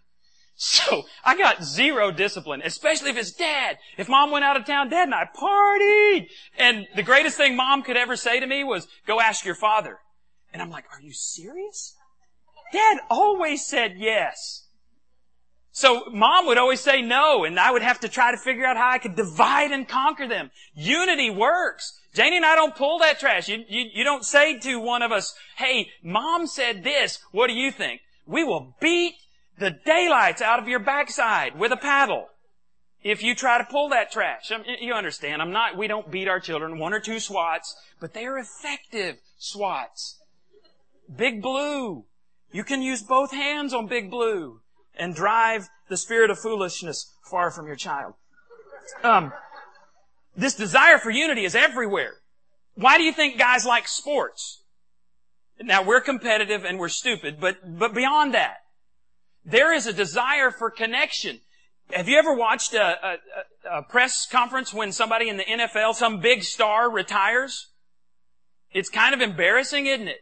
So 0.56 1.04
I 1.26 1.36
got 1.36 1.64
zero 1.64 2.12
discipline, 2.12 2.62
especially 2.64 3.10
if 3.10 3.18
it's 3.18 3.32
dad. 3.32 3.80
If 3.98 4.08
mom 4.08 4.32
went 4.32 4.46
out 4.46 4.56
of 4.56 4.66
town, 4.66 4.90
dad 4.90 5.08
and 5.08 5.16
I 5.16 5.26
partied. 5.36 6.28
And 6.58 6.88
the 6.96 7.04
greatest 7.04 7.38
thing 7.38 7.56
mom 7.56 7.82
could 7.82 7.98
ever 7.98 8.16
say 8.16 8.40
to 8.40 8.46
me 8.46 8.64
was, 8.64 8.88
go 9.08 9.20
ask 9.20 9.46
your 9.46 9.56
father. 9.56 9.98
And 10.54 10.62
I'm 10.62 10.70
like, 10.70 10.86
are 10.92 11.02
you 11.02 11.12
serious? 11.12 11.96
Dad 12.72 13.00
always 13.10 13.66
said 13.66 13.96
yes. 13.98 14.68
So 15.72 16.06
mom 16.12 16.46
would 16.46 16.60
always 16.60 16.82
say 16.82 17.02
no, 17.02 17.46
and 17.46 17.60
I 17.60 17.72
would 17.72 17.82
have 17.82 18.00
to 18.02 18.10
try 18.10 18.30
to 18.30 18.38
figure 18.38 18.64
out 18.64 18.78
how 18.78 18.92
I 18.92 19.00
could 19.00 19.16
divide 19.16 19.72
and 19.72 19.88
conquer 19.88 20.28
them. 20.28 20.52
Unity 20.76 21.32
works. 21.32 22.00
Janie 22.14 22.38
and 22.38 22.46
I 22.46 22.56
don't 22.56 22.76
pull 22.76 23.00
that 23.00 23.20
trash. 23.20 23.50
You, 23.50 23.64
you, 23.68 23.86
you 23.94 24.04
don't 24.04 24.24
say 24.24 24.60
to 24.60 24.80
one 24.80 25.02
of 25.02 25.12
us, 25.12 25.34
hey, 25.58 25.90
mom 26.04 26.48
said 26.48 26.84
this, 26.84 27.20
what 27.32 27.48
do 27.48 27.54
you 27.54 27.72
think? 27.72 28.02
We 28.26 28.44
will 28.44 28.76
beat 28.80 29.16
the 29.58 29.72
daylights 29.86 30.42
out 30.42 30.60
of 30.60 30.68
your 30.68 30.80
backside 30.80 31.58
with 31.58 31.72
a 31.72 31.78
paddle 31.78 32.28
if 33.04 33.22
you 33.22 33.36
try 33.36 33.58
to 33.58 33.66
pull 33.66 33.90
that 33.90 34.12
trash. 34.12 34.50
Mean, 34.52 34.78
you 34.80 34.94
understand, 34.94 35.42
I'm 35.42 35.52
not, 35.52 35.78
we 35.78 35.88
don't 35.88 36.10
beat 36.10 36.28
our 36.28 36.40
children, 36.40 36.80
one 36.80 36.94
or 36.94 37.00
two 37.00 37.20
swats, 37.20 37.76
but 38.00 38.14
they 38.14 38.26
are 38.26 38.38
effective 38.38 39.18
swats. 39.38 40.20
Big 41.14 41.42
Blue. 41.42 42.06
You 42.52 42.64
can 42.64 42.82
use 42.82 43.02
both 43.02 43.32
hands 43.32 43.74
on 43.74 43.88
Big 43.88 44.12
Blue 44.12 44.62
and 44.96 45.16
drive 45.16 45.70
the 45.90 45.98
spirit 45.98 46.30
of 46.30 46.40
foolishness 46.40 47.12
far 47.30 47.52
from 47.52 47.66
your 47.66 47.76
child. 47.76 48.14
Um, 49.04 49.34
this 50.36 50.56
desire 50.56 50.98
for 50.98 51.10
unity 51.10 51.46
is 51.46 51.56
everywhere. 51.56 52.16
Why 52.76 52.98
do 52.98 53.04
you 53.04 53.14
think 53.14 53.38
guys 53.38 53.66
like 53.66 53.88
sports? 53.88 54.64
Now 55.62 55.84
we're 55.84 56.02
competitive 56.02 56.66
and 56.66 56.80
we're 56.80 56.90
stupid, 56.90 57.40
but, 57.40 57.78
but 57.78 57.94
beyond 57.94 58.34
that, 58.34 58.58
there 59.46 59.74
is 59.74 59.88
a 59.88 59.94
desire 59.94 60.52
for 60.52 60.70
connection. 60.72 61.40
Have 61.92 62.10
you 62.10 62.18
ever 62.18 62.34
watched 62.34 62.74
a, 62.74 62.98
a, 63.06 63.18
a, 63.78 63.84
press 63.84 64.26
conference 64.26 64.74
when 64.74 64.92
somebody 64.92 65.30
in 65.30 65.38
the 65.38 65.44
NFL, 65.44 65.94
some 65.94 66.20
big 66.20 66.44
star 66.44 66.90
retires? 66.90 67.68
It's 68.72 68.90
kind 68.90 69.14
of 69.14 69.22
embarrassing, 69.22 69.86
isn't 69.86 70.08
it? 70.08 70.22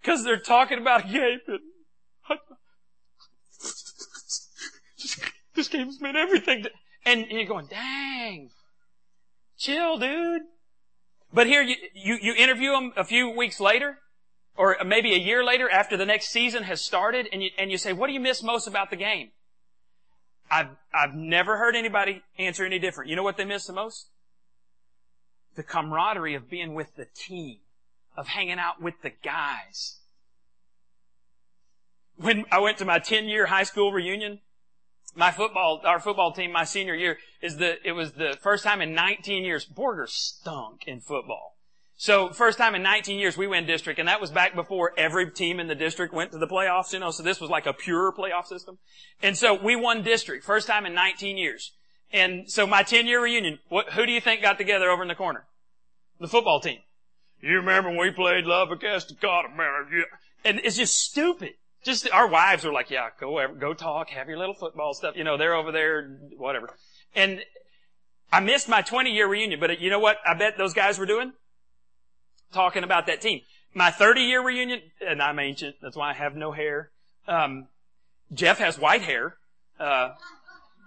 Because 0.00 0.24
they're 0.24 0.38
talking 0.38 0.78
about 0.78 1.08
Gabe 1.10 1.40
and 1.46 1.60
this 5.54 5.68
game's 5.68 6.00
meant 6.00 6.16
everything. 6.16 6.62
To, 6.64 6.70
and 7.04 7.26
you're 7.30 7.46
going, 7.46 7.66
dang, 7.66 8.50
chill, 9.58 9.98
dude. 9.98 10.42
But 11.32 11.46
here 11.46 11.62
you, 11.62 11.76
you, 11.94 12.18
you 12.22 12.34
interview 12.34 12.72
them 12.72 12.92
a 12.96 13.04
few 13.04 13.28
weeks 13.28 13.60
later, 13.60 13.98
or 14.56 14.76
maybe 14.84 15.14
a 15.14 15.18
year 15.18 15.44
later 15.44 15.68
after 15.68 15.96
the 15.96 16.06
next 16.06 16.28
season 16.28 16.62
has 16.62 16.80
started, 16.80 17.28
and 17.32 17.42
you, 17.42 17.50
and 17.58 17.70
you 17.70 17.76
say, 17.76 17.92
what 17.92 18.06
do 18.06 18.14
you 18.14 18.20
miss 18.20 18.42
most 18.42 18.66
about 18.66 18.90
the 18.90 18.96
game? 18.96 19.30
I've, 20.50 20.68
I've 20.94 21.14
never 21.14 21.58
heard 21.58 21.76
anybody 21.76 22.22
answer 22.38 22.64
any 22.64 22.78
different. 22.78 23.10
You 23.10 23.16
know 23.16 23.22
what 23.22 23.36
they 23.36 23.44
miss 23.44 23.66
the 23.66 23.74
most? 23.74 24.08
The 25.56 25.62
camaraderie 25.62 26.34
of 26.34 26.48
being 26.48 26.74
with 26.74 26.96
the 26.96 27.06
team, 27.14 27.58
of 28.16 28.28
hanging 28.28 28.58
out 28.58 28.80
with 28.80 28.94
the 29.02 29.10
guys. 29.22 29.98
When 32.16 32.46
I 32.50 32.60
went 32.60 32.78
to 32.78 32.84
my 32.84 32.98
10 32.98 33.26
year 33.26 33.46
high 33.46 33.64
school 33.64 33.92
reunion, 33.92 34.40
my 35.18 35.32
football, 35.32 35.80
our 35.84 35.98
football 35.98 36.32
team, 36.32 36.52
my 36.52 36.64
senior 36.64 36.94
year 36.94 37.18
is 37.42 37.56
the, 37.56 37.76
it 37.86 37.92
was 37.92 38.12
the 38.12 38.38
first 38.40 38.62
time 38.62 38.80
in 38.80 38.94
19 38.94 39.44
years, 39.44 39.66
Borger 39.66 40.08
stunk 40.08 40.84
in 40.86 41.00
football. 41.00 41.56
So 41.96 42.30
first 42.30 42.56
time 42.56 42.76
in 42.76 42.82
19 42.84 43.18
years 43.18 43.36
we 43.36 43.48
win 43.48 43.66
district, 43.66 43.98
and 43.98 44.08
that 44.08 44.20
was 44.20 44.30
back 44.30 44.54
before 44.54 44.92
every 44.96 45.28
team 45.32 45.58
in 45.58 45.66
the 45.66 45.74
district 45.74 46.14
went 46.14 46.30
to 46.30 46.38
the 46.38 46.46
playoffs, 46.46 46.92
you 46.92 47.00
know, 47.00 47.10
so 47.10 47.24
this 47.24 47.40
was 47.40 47.50
like 47.50 47.66
a 47.66 47.72
pure 47.72 48.12
playoff 48.12 48.46
system. 48.46 48.78
And 49.20 49.36
so 49.36 49.60
we 49.60 49.74
won 49.74 50.04
district, 50.04 50.44
first 50.44 50.68
time 50.68 50.86
in 50.86 50.94
19 50.94 51.36
years. 51.36 51.72
And 52.12 52.48
so 52.48 52.64
my 52.64 52.84
10 52.84 53.08
year 53.08 53.20
reunion, 53.20 53.58
what, 53.68 53.90
who 53.90 54.06
do 54.06 54.12
you 54.12 54.20
think 54.20 54.40
got 54.40 54.56
together 54.56 54.88
over 54.88 55.02
in 55.02 55.08
the 55.08 55.16
corner? 55.16 55.46
The 56.20 56.28
football 56.28 56.60
team. 56.60 56.78
You 57.40 57.56
remember 57.56 57.90
when 57.90 57.98
we 57.98 58.10
played 58.12 58.44
Love 58.44 58.70
Against 58.70 59.08
the 59.08 59.14
God 59.14 59.46
America? 59.52 60.04
And 60.44 60.60
it's 60.62 60.76
just 60.76 60.96
stupid 60.96 61.54
just 61.88 62.08
our 62.12 62.28
wives 62.28 62.64
are 62.64 62.72
like, 62.72 62.90
yeah, 62.90 63.08
go 63.18 63.44
go 63.58 63.74
talk, 63.74 64.10
have 64.10 64.28
your 64.28 64.38
little 64.38 64.54
football 64.54 64.94
stuff. 64.94 65.16
You 65.16 65.24
know, 65.24 65.36
they're 65.36 65.54
over 65.54 65.72
there, 65.72 66.18
whatever. 66.36 66.70
And 67.16 67.40
I 68.32 68.40
missed 68.40 68.68
my 68.68 68.82
20 68.82 69.10
year 69.10 69.26
reunion, 69.26 69.58
but 69.58 69.80
you 69.80 69.90
know 69.90 69.98
what? 69.98 70.18
I 70.26 70.34
bet 70.34 70.58
those 70.58 70.74
guys 70.74 70.98
were 70.98 71.06
doing 71.06 71.32
talking 72.52 72.84
about 72.84 73.06
that 73.06 73.20
team. 73.20 73.40
My 73.74 73.90
30 73.90 74.20
year 74.22 74.44
reunion, 74.44 74.80
and 75.00 75.22
I'm 75.22 75.38
ancient, 75.38 75.76
that's 75.82 75.96
why 75.96 76.10
I 76.10 76.14
have 76.14 76.36
no 76.36 76.52
hair. 76.52 76.90
Um, 77.26 77.68
Jeff 78.32 78.58
has 78.58 78.78
white 78.78 79.02
hair, 79.02 79.36
uh, 79.80 80.10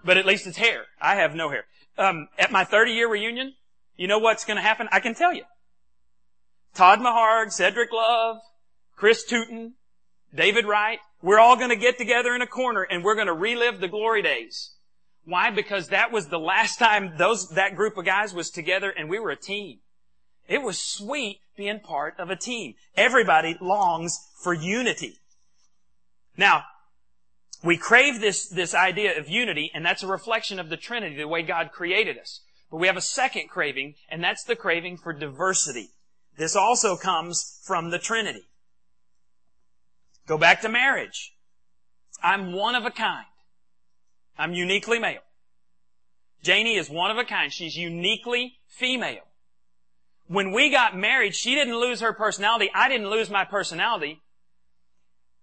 but 0.04 0.16
at 0.16 0.26
least 0.26 0.46
it's 0.46 0.56
hair. 0.56 0.84
I 1.00 1.16
have 1.16 1.34
no 1.34 1.50
hair. 1.50 1.64
Um, 1.98 2.28
at 2.38 2.50
my 2.50 2.64
30 2.64 2.92
year 2.92 3.08
reunion, 3.08 3.54
you 3.96 4.06
know 4.08 4.18
what's 4.18 4.44
going 4.44 4.56
to 4.56 4.62
happen? 4.62 4.88
I 4.92 5.00
can 5.00 5.14
tell 5.14 5.34
you. 5.34 5.44
Todd 6.74 7.00
Maharg, 7.00 7.52
Cedric 7.52 7.92
Love, 7.92 8.38
Chris 8.96 9.24
Tootin, 9.24 9.74
David 10.34 10.66
Wright, 10.66 10.98
we're 11.20 11.38
all 11.38 11.56
going 11.56 11.70
to 11.70 11.76
get 11.76 11.98
together 11.98 12.34
in 12.34 12.42
a 12.42 12.46
corner 12.46 12.82
and 12.82 13.04
we're 13.04 13.14
going 13.14 13.26
to 13.26 13.32
relive 13.32 13.80
the 13.80 13.88
glory 13.88 14.22
days. 14.22 14.74
Why? 15.24 15.50
Because 15.50 15.88
that 15.88 16.10
was 16.10 16.28
the 16.28 16.38
last 16.38 16.78
time 16.78 17.14
those, 17.18 17.50
that 17.50 17.76
group 17.76 17.96
of 17.96 18.04
guys 18.04 18.34
was 18.34 18.50
together 18.50 18.90
and 18.90 19.08
we 19.08 19.18
were 19.18 19.30
a 19.30 19.36
team. 19.36 19.78
It 20.48 20.62
was 20.62 20.78
sweet 20.78 21.40
being 21.56 21.80
part 21.80 22.14
of 22.18 22.30
a 22.30 22.36
team. 22.36 22.74
Everybody 22.96 23.56
longs 23.60 24.18
for 24.42 24.52
unity. 24.52 25.16
Now, 26.36 26.64
we 27.62 27.76
crave 27.76 28.20
this, 28.20 28.48
this 28.48 28.74
idea 28.74 29.18
of 29.18 29.28
unity, 29.28 29.70
and 29.72 29.86
that's 29.86 30.02
a 30.02 30.08
reflection 30.08 30.58
of 30.58 30.68
the 30.68 30.76
Trinity, 30.76 31.16
the 31.16 31.28
way 31.28 31.42
God 31.42 31.70
created 31.70 32.18
us. 32.18 32.40
But 32.70 32.78
we 32.78 32.88
have 32.88 32.96
a 32.96 33.02
second 33.02 33.48
craving, 33.48 33.94
and 34.08 34.24
that's 34.24 34.42
the 34.42 34.56
craving 34.56 34.96
for 34.96 35.12
diversity. 35.12 35.90
This 36.36 36.56
also 36.56 36.96
comes 36.96 37.60
from 37.62 37.90
the 37.90 37.98
Trinity. 37.98 38.48
Go 40.26 40.38
back 40.38 40.60
to 40.62 40.68
marriage. 40.68 41.32
I'm 42.22 42.52
one 42.52 42.74
of 42.74 42.84
a 42.84 42.90
kind. 42.90 43.26
I'm 44.38 44.54
uniquely 44.54 44.98
male. 44.98 45.20
Janie 46.42 46.76
is 46.76 46.90
one 46.90 47.10
of 47.10 47.18
a 47.18 47.24
kind. 47.24 47.52
She's 47.52 47.76
uniquely 47.76 48.58
female. 48.66 49.26
When 50.26 50.52
we 50.52 50.70
got 50.70 50.96
married, 50.96 51.34
she 51.34 51.54
didn't 51.54 51.78
lose 51.78 52.00
her 52.00 52.12
personality. 52.12 52.70
I 52.74 52.88
didn't 52.88 53.10
lose 53.10 53.30
my 53.30 53.44
personality. 53.44 54.20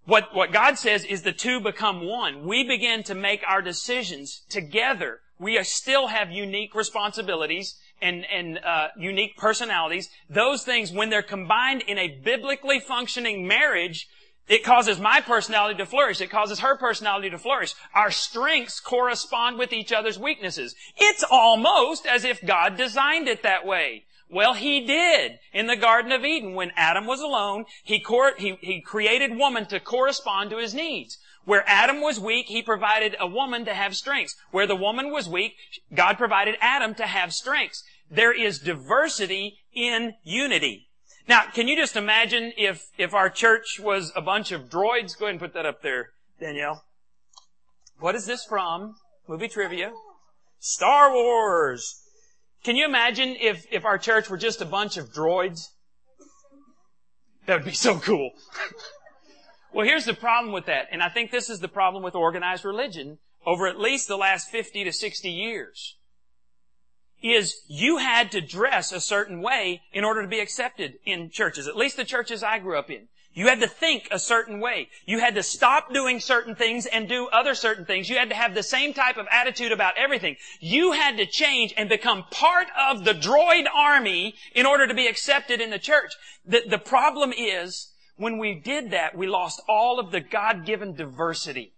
What, 0.05 0.33
what 0.33 0.51
God 0.51 0.77
says 0.77 1.05
is 1.05 1.21
the 1.21 1.31
two 1.31 1.61
become 1.61 2.05
one. 2.05 2.47
We 2.47 2.67
begin 2.67 3.03
to 3.03 3.15
make 3.15 3.43
our 3.47 3.61
decisions 3.61 4.41
together. 4.49 5.19
We 5.37 5.61
still 5.63 6.07
have 6.07 6.31
unique 6.31 6.73
responsibilities 6.73 7.75
and, 8.01 8.25
and 8.25 8.59
uh, 8.59 8.87
unique 8.97 9.37
personalities. 9.37 10.09
Those 10.29 10.63
things, 10.63 10.91
when 10.91 11.09
they're 11.09 11.21
combined 11.21 11.83
in 11.83 11.97
a 11.97 12.19
biblically 12.23 12.79
functioning 12.79 13.47
marriage, 13.47 14.07
it 14.49 14.63
causes 14.63 14.99
my 14.99 15.21
personality 15.21 15.77
to 15.77 15.85
flourish. 15.85 16.19
It 16.19 16.31
causes 16.31 16.59
her 16.59 16.75
personality 16.75 17.29
to 17.29 17.37
flourish. 17.37 17.75
Our 17.93 18.09
strengths 18.09 18.79
correspond 18.79 19.59
with 19.59 19.71
each 19.71 19.93
other's 19.93 20.17
weaknesses. 20.17 20.73
It's 20.97 21.23
almost 21.29 22.07
as 22.07 22.25
if 22.25 22.43
God 22.43 22.75
designed 22.75 23.27
it 23.27 23.43
that 23.43 23.63
way. 23.65 24.05
Well, 24.27 24.55
He 24.55 24.85
did. 24.85 25.37
In 25.53 25.67
the 25.67 25.75
Garden 25.75 26.11
of 26.11 26.25
Eden, 26.25 26.55
when 26.55 26.71
Adam 26.75 27.05
was 27.05 27.21
alone, 27.21 27.65
He, 27.83 27.99
cor- 27.99 28.35
he, 28.37 28.57
he 28.61 28.81
created 28.81 29.37
woman 29.37 29.67
to 29.67 29.79
correspond 29.79 30.49
to 30.49 30.57
His 30.57 30.73
needs. 30.73 31.19
Where 31.45 31.63
Adam 31.67 32.01
was 32.01 32.19
weak, 32.19 32.47
He 32.47 32.63
provided 32.63 33.15
a 33.19 33.27
woman 33.27 33.65
to 33.65 33.73
have 33.75 33.95
strengths. 33.95 34.35
Where 34.49 34.67
the 34.67 34.75
woman 34.75 35.11
was 35.11 35.29
weak, 35.29 35.53
God 35.93 36.17
provided 36.17 36.55
Adam 36.59 36.95
to 36.95 37.05
have 37.05 37.33
strengths. 37.33 37.83
There 38.09 38.33
is 38.33 38.57
diversity 38.57 39.59
in 39.73 40.15
unity. 40.23 40.88
Now, 41.29 41.43
can 41.53 41.67
you 41.67 41.77
just 41.77 41.95
imagine 41.95 42.53
if, 42.57 42.87
if 42.97 43.13
our 43.13 43.29
church 43.29 43.79
was 43.79 44.11
a 44.15 44.21
bunch 44.21 44.51
of 44.51 44.67
droids? 44.67 45.15
Go 45.15 45.25
ahead 45.25 45.33
and 45.33 45.39
put 45.39 45.53
that 45.53 45.63
up 45.63 45.83
there, 45.83 46.09
Danielle. 46.39 46.83
What 47.99 48.15
is 48.15 48.25
this 48.25 48.43
from? 48.43 48.95
Movie 49.27 49.47
trivia. 49.47 49.91
Star 50.57 51.13
Wars. 51.13 52.01
Can 52.63 52.75
you 52.75 52.83
imagine 52.83 53.35
if, 53.39 53.67
if 53.71 53.85
our 53.85 53.99
church 53.99 54.27
were 54.27 54.39
just 54.39 54.59
a 54.59 54.65
bunch 54.65 54.97
of 54.97 55.13
droids? 55.13 55.67
That 57.45 57.57
would 57.57 57.65
be 57.65 57.73
so 57.73 57.99
cool. 57.99 58.31
well, 59.71 59.85
here's 59.85 60.05
the 60.05 60.15
problem 60.15 60.51
with 60.51 60.65
that, 60.65 60.87
and 60.91 61.03
I 61.03 61.09
think 61.09 61.29
this 61.29 61.47
is 61.47 61.59
the 61.59 61.67
problem 61.67 62.01
with 62.01 62.15
organized 62.15 62.65
religion 62.65 63.19
over 63.45 63.67
at 63.67 63.79
least 63.79 64.07
the 64.07 64.17
last 64.17 64.49
50 64.49 64.83
to 64.83 64.91
60 64.91 65.29
years 65.29 65.98
is 67.21 67.61
you 67.67 67.97
had 67.97 68.31
to 68.31 68.41
dress 68.41 68.91
a 68.91 68.99
certain 68.99 69.41
way 69.41 69.81
in 69.91 70.03
order 70.03 70.21
to 70.21 70.27
be 70.27 70.39
accepted 70.39 70.95
in 71.05 71.29
churches, 71.29 71.67
at 71.67 71.75
least 71.75 71.97
the 71.97 72.05
churches 72.05 72.43
I 72.43 72.59
grew 72.59 72.77
up 72.77 72.89
in. 72.89 73.07
You 73.31 73.47
had 73.47 73.59
to 73.59 73.67
think 73.67 74.07
a 74.11 74.19
certain 74.19 74.59
way. 74.59 74.89
You 75.05 75.19
had 75.19 75.35
to 75.35 75.43
stop 75.43 75.93
doing 75.93 76.19
certain 76.19 76.55
things 76.55 76.87
and 76.87 77.07
do 77.07 77.27
other 77.27 77.53
certain 77.53 77.85
things. 77.85 78.09
You 78.09 78.17
had 78.17 78.29
to 78.29 78.35
have 78.35 78.55
the 78.55 78.63
same 78.63 78.93
type 78.93 79.17
of 79.17 79.27
attitude 79.31 79.71
about 79.71 79.97
everything. 79.97 80.35
You 80.59 80.93
had 80.93 81.17
to 81.17 81.25
change 81.27 81.73
and 81.77 81.87
become 81.87 82.25
part 82.31 82.67
of 82.77 83.05
the 83.05 83.13
droid 83.13 83.65
army 83.73 84.33
in 84.55 84.65
order 84.65 84.87
to 84.87 84.95
be 84.95 85.07
accepted 85.07 85.61
in 85.61 85.69
the 85.69 85.79
church. 85.79 86.13
The, 86.45 86.63
the 86.67 86.79
problem 86.79 87.31
is, 87.31 87.93
when 88.17 88.39
we 88.39 88.55
did 88.55 88.91
that, 88.91 89.15
we 89.15 89.27
lost 89.27 89.61
all 89.69 89.99
of 89.99 90.11
the 90.11 90.19
God-given 90.19 90.95
diversity. 90.95 91.75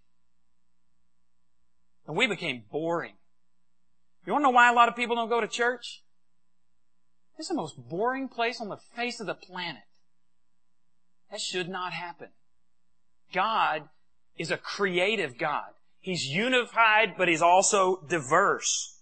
And 2.07 2.15
we 2.15 2.27
became 2.27 2.63
boring. 2.71 3.13
You 4.25 4.33
want 4.33 4.43
to 4.43 4.47
know 4.47 4.55
why 4.55 4.69
a 4.69 4.73
lot 4.73 4.89
of 4.89 4.95
people 4.95 5.15
don't 5.15 5.29
go 5.29 5.41
to 5.41 5.47
church? 5.47 6.03
It's 7.37 7.47
the 7.47 7.55
most 7.55 7.75
boring 7.89 8.27
place 8.27 8.61
on 8.61 8.69
the 8.69 8.77
face 8.77 9.19
of 9.19 9.27
the 9.27 9.33
planet. 9.33 9.81
That 11.31 11.39
should 11.39 11.69
not 11.69 11.93
happen. 11.93 12.29
God 13.33 13.83
is 14.37 14.51
a 14.51 14.57
creative 14.57 15.37
God. 15.37 15.71
He's 15.99 16.25
unified, 16.25 17.15
but 17.17 17.27
He's 17.27 17.41
also 17.41 18.03
diverse. 18.07 18.99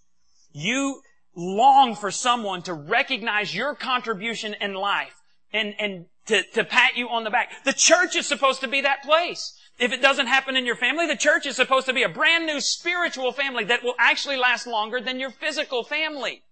You 0.51 1.01
long 1.35 1.95
for 1.95 2.11
someone 2.11 2.61
to 2.63 2.73
recognize 2.73 3.55
your 3.55 3.75
contribution 3.75 4.55
in 4.61 4.73
life 4.73 5.15
and, 5.51 5.73
and 5.79 6.05
to, 6.27 6.43
to 6.53 6.63
pat 6.63 6.95
you 6.95 7.09
on 7.09 7.23
the 7.23 7.29
back. 7.29 7.51
The 7.65 7.73
church 7.73 8.15
is 8.15 8.27
supposed 8.27 8.61
to 8.61 8.67
be 8.67 8.81
that 8.81 9.03
place. 9.03 9.58
If 9.79 9.93
it 9.93 10.01
doesn't 10.01 10.27
happen 10.27 10.57
in 10.57 10.65
your 10.65 10.75
family, 10.75 11.07
the 11.07 11.15
church 11.15 11.45
is 11.45 11.55
supposed 11.55 11.87
to 11.87 11.93
be 11.93 12.03
a 12.03 12.09
brand 12.09 12.45
new 12.45 12.59
spiritual 12.59 13.31
family 13.31 13.63
that 13.65 13.81
will 13.81 13.95
actually 13.97 14.35
last 14.35 14.67
longer 14.67 14.99
than 14.99 15.19
your 15.19 15.31
physical 15.31 15.83
family. 15.83 16.43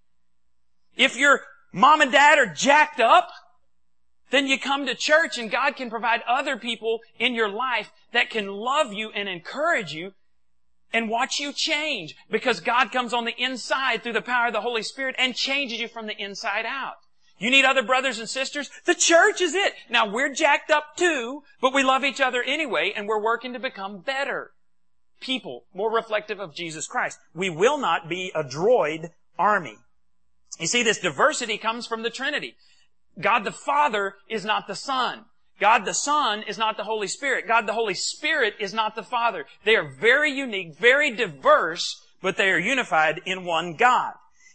If 0.96 1.18
your 1.18 1.42
mom 1.74 2.00
and 2.00 2.12
dad 2.12 2.40
are 2.40 2.54
jacked 2.54 3.02
up, 3.02 3.30
then 4.30 4.48
you 4.48 4.58
come 4.58 4.86
to 4.86 4.96
church 4.96 5.38
and 5.38 5.52
God 5.52 5.76
can 5.76 5.90
provide 5.90 6.22
other 6.28 6.58
people 6.58 7.00
in 7.20 7.34
your 7.34 7.50
life 7.50 7.92
that 8.13 8.30
can 8.30 8.48
love 8.48 8.94
you 8.94 9.12
and 9.12 9.28
encourage 9.28 9.94
you 9.94 10.13
and 10.94 11.10
watch 11.10 11.40
you 11.40 11.52
change 11.52 12.16
because 12.32 12.62
God 12.62 12.94
comes 12.94 13.13
on 13.13 13.26
the 13.26 13.36
inside 13.38 14.04
through 14.04 14.13
the 14.13 14.22
power 14.22 14.48
of 14.48 14.54
the 14.54 14.62
Holy 14.62 14.84
Spirit 14.84 15.16
and 15.18 15.36
changes 15.36 15.80
you 15.80 15.90
from 15.90 16.08
the 16.08 16.18
inside 16.18 16.66
out. 16.66 16.96
You 17.39 17.52
need 17.52 17.65
other 17.65 17.84
brothers 17.84 18.19
and 18.19 18.28
sisters? 18.28 18.69
The 18.86 18.95
church 18.95 19.41
is 19.41 19.54
it. 19.54 19.73
Now 19.89 20.12
we're 20.12 20.34
jacked 20.34 20.71
up 20.71 20.95
too, 20.95 21.43
but 21.62 21.73
we 21.73 21.84
love 21.84 22.04
each 22.04 22.19
other 22.19 22.41
anyway 22.43 22.93
and 22.95 23.08
we're 23.08 23.21
working 23.21 23.54
to 23.54 23.60
become 23.60 24.00
better 24.00 24.52
people, 25.19 25.65
more 25.73 25.91
reflective 25.91 26.39
of 26.39 26.56
Jesus 26.56 26.88
Christ. 26.88 27.19
We 27.34 27.50
will 27.50 27.78
not 27.78 28.10
be 28.10 28.32
a 28.36 28.43
droid 28.43 29.12
army. 29.38 29.78
You 30.60 30.67
see, 30.67 30.84
this 30.84 31.00
diversity 31.00 31.58
comes 31.58 31.86
from 31.86 32.04
the 32.04 32.10
Trinity. 32.10 32.56
God 33.19 33.43
the 33.43 33.52
Father 33.52 34.15
is 34.30 34.45
not 34.45 34.67
the 34.67 34.76
Son. 34.76 35.26
God 35.60 35.86
the 35.86 35.93
Son 35.93 36.43
is 36.43 36.58
not 36.58 36.78
the 36.78 36.84
Holy 36.84 37.08
Spirit. 37.08 37.47
God 37.47 37.67
the 37.67 37.73
Holy 37.73 37.93
Spirit 37.93 38.56
is 38.60 38.73
not 38.73 38.95
the 38.95 39.04
Father. 39.04 39.45
They 39.65 39.76
are 39.76 39.88
very 40.00 40.32
unique, 40.32 40.78
very 40.78 41.15
diverse, 41.15 42.02
but 42.21 42.38
they 42.38 42.50
are 42.50 42.60
unified 42.60 43.21
in 43.26 43.43
one 43.43 43.76
God. 43.76 44.13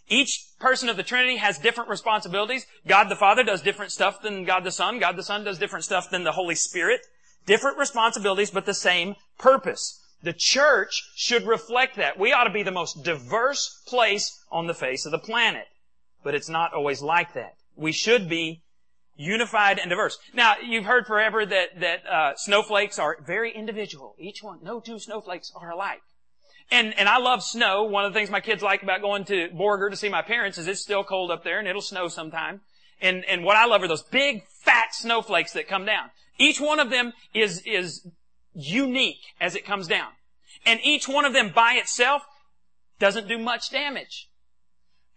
Each 0.09 0.47
person 0.59 0.89
of 0.89 0.97
the 0.97 1.03
Trinity 1.03 1.37
has 1.37 1.59
different 1.59 1.91
responsibilities. 1.91 2.67
God 2.87 3.09
the 3.09 3.17
Father 3.17 3.43
does 3.43 3.63
different 3.63 3.93
stuff 3.93 4.21
than 4.23 4.45
God 4.45 4.65
the 4.65 4.71
Son. 4.71 4.99
God 4.99 5.17
the 5.17 5.23
Son 5.23 5.45
does 5.45 5.59
different 5.59 5.85
stuff 5.85 6.11
than 6.11 6.25
the 6.25 6.33
Holy 6.33 6.55
Spirit. 6.55 7.01
Different 7.47 7.79
responsibilities, 7.79 8.51
but 8.51 8.67
the 8.67 8.75
same 8.75 9.17
purpose. 9.39 10.01
The 10.23 10.33
church 10.33 11.03
should 11.17 11.47
reflect 11.47 11.97
that. 11.97 12.19
We 12.19 12.33
ought 12.33 12.45
to 12.45 12.53
be 12.53 12.63
the 12.63 12.71
most 12.71 13.03
diverse 13.03 13.83
place 13.87 14.45
on 14.51 14.67
the 14.67 14.75
face 14.75 15.05
of 15.05 15.13
the 15.13 15.19
planet. 15.19 15.67
But 16.23 16.35
it's 16.35 16.49
not 16.49 16.73
always 16.73 17.03
like 17.03 17.35
that. 17.35 17.55
We 17.75 17.91
should 17.91 18.29
be 18.29 18.63
unified 19.17 19.79
and 19.79 19.91
diverse. 19.91 20.19
Now, 20.33 20.55
you've 20.65 20.85
heard 20.85 21.07
forever 21.07 21.45
that, 21.45 21.81
that 21.81 22.07
uh, 22.07 22.35
snowflakes 22.37 22.99
are 22.99 23.19
very 23.25 23.53
individual. 23.53 24.15
Each 24.19 24.43
one, 24.43 24.61
no 24.63 24.81
two 24.81 24.99
snowflakes 24.99 25.53
are 25.57 25.71
alike. 25.71 26.03
And, 26.71 26.99
and 26.99 27.09
I 27.09 27.19
love 27.19 27.43
snow. 27.43 27.85
One 27.85 28.05
of 28.05 28.13
the 28.13 28.19
things 28.19 28.31
my 28.31 28.41
kids 28.41 28.63
like 28.63 28.83
about 28.83 29.03
going 29.03 29.25
to 29.27 29.49
Borger 29.49 29.91
to 29.91 29.97
see 29.97 30.09
my 30.09 30.23
parents 30.23 30.59
is 30.59 30.67
it's 30.67 30.81
still 30.81 31.05
cold 31.05 31.31
up 31.31 31.45
there 31.45 31.59
and 31.59 31.69
it'll 31.69 31.83
snow 31.83 32.09
sometime. 32.09 32.61
And, 33.01 33.25
and 33.25 33.45
what 33.45 33.57
I 33.57 33.67
love 33.67 33.83
are 33.83 33.89
those 33.89 34.03
big 34.03 34.45
fat 34.63 34.95
snowflakes 34.95 35.53
that 35.53 35.69
come 35.69 35.85
down. 35.85 36.11
Each 36.39 36.61
one 36.61 36.81
of 36.81 36.91
them 36.91 37.13
is, 37.35 37.63
is 37.67 38.07
unique 38.55 39.21
as 39.41 39.55
it 39.55 39.67
comes 39.67 39.87
down. 39.89 40.11
And 40.65 40.81
each 40.83 41.09
one 41.09 41.25
of 41.25 41.33
them 41.33 41.53
by 41.55 41.75
itself 41.75 42.23
doesn't 42.99 43.29
do 43.29 43.39
much 43.39 43.71
damage. 43.71 44.29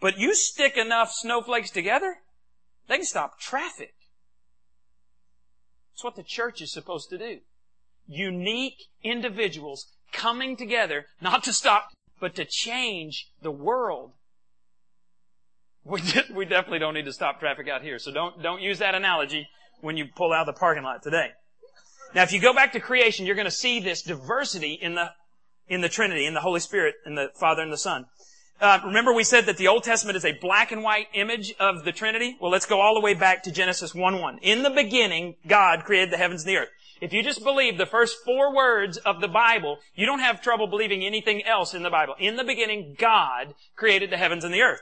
But 0.01 0.17
you 0.17 0.33
stick 0.33 0.77
enough 0.77 1.11
snowflakes 1.11 1.69
together, 1.71 2.17
they 2.87 2.97
can 2.97 3.05
stop 3.05 3.39
traffic. 3.39 3.93
That's 5.93 6.03
what 6.03 6.15
the 6.15 6.23
church 6.23 6.61
is 6.61 6.73
supposed 6.73 7.09
to 7.09 7.17
do. 7.17 7.39
Unique 8.07 8.87
individuals 9.03 9.87
coming 10.11 10.55
together, 10.55 11.05
not 11.21 11.43
to 11.43 11.53
stop, 11.53 11.89
but 12.19 12.35
to 12.35 12.45
change 12.45 13.27
the 13.41 13.51
world. 13.51 14.11
We, 15.83 16.01
we 16.33 16.45
definitely 16.45 16.79
don't 16.79 16.93
need 16.93 17.05
to 17.05 17.13
stop 17.13 17.39
traffic 17.39 17.67
out 17.67 17.81
here, 17.81 17.99
so 17.99 18.11
don't, 18.11 18.41
don't 18.41 18.61
use 18.61 18.79
that 18.79 18.95
analogy 18.95 19.47
when 19.81 19.97
you 19.97 20.05
pull 20.15 20.33
out 20.33 20.47
of 20.47 20.55
the 20.55 20.59
parking 20.59 20.83
lot 20.83 21.03
today. 21.03 21.29
Now, 22.13 22.23
if 22.23 22.31
you 22.31 22.41
go 22.41 22.53
back 22.53 22.71
to 22.73 22.79
creation, 22.79 23.25
you're 23.25 23.35
going 23.35 23.45
to 23.45 23.51
see 23.51 23.79
this 23.79 24.01
diversity 24.01 24.73
in 24.73 24.95
the, 24.95 25.11
in 25.67 25.81
the 25.81 25.89
Trinity, 25.89 26.25
in 26.25 26.33
the 26.33 26.41
Holy 26.41 26.59
Spirit, 26.59 26.95
in 27.05 27.15
the 27.15 27.29
Father 27.35 27.61
and 27.61 27.73
the 27.73 27.77
Son. 27.77 28.05
Uh, 28.61 28.79
remember 28.85 29.13
we 29.13 29.25
said 29.25 29.45
that 29.47 29.57
the 29.57 29.67
Old 29.67 29.83
Testament 29.83 30.15
is 30.15 30.23
a 30.23 30.31
black 30.31 30.71
and 30.71 30.81
white 30.81 31.07
image 31.13 31.53
of 31.59 31.83
the 31.83 31.91
Trinity? 31.91 32.37
Well, 32.39 32.51
let's 32.51 32.65
go 32.65 32.79
all 32.79 32.93
the 32.93 33.01
way 33.01 33.13
back 33.13 33.43
to 33.43 33.51
Genesis 33.51 33.91
1-1. 33.91 34.39
In 34.41 34.63
the 34.63 34.69
beginning, 34.69 35.35
God 35.45 35.83
created 35.83 36.11
the 36.11 36.17
heavens 36.17 36.43
and 36.43 36.49
the 36.49 36.57
earth. 36.59 36.69
If 37.01 37.11
you 37.11 37.23
just 37.23 37.43
believe 37.43 37.77
the 37.77 37.85
first 37.85 38.17
four 38.23 38.55
words 38.55 38.97
of 38.97 39.21
the 39.21 39.27
Bible, 39.27 39.79
you 39.95 40.05
don't 40.05 40.19
have 40.19 40.41
trouble 40.41 40.67
believing 40.67 41.03
anything 41.03 41.43
else 41.43 41.73
in 41.73 41.83
the 41.83 41.89
Bible. 41.89 42.15
In 42.19 42.37
the 42.37 42.43
beginning, 42.43 42.95
God 42.97 43.53
created 43.75 44.09
the 44.09 44.17
heavens 44.17 44.43
and 44.43 44.53
the 44.53 44.61
earth. 44.61 44.81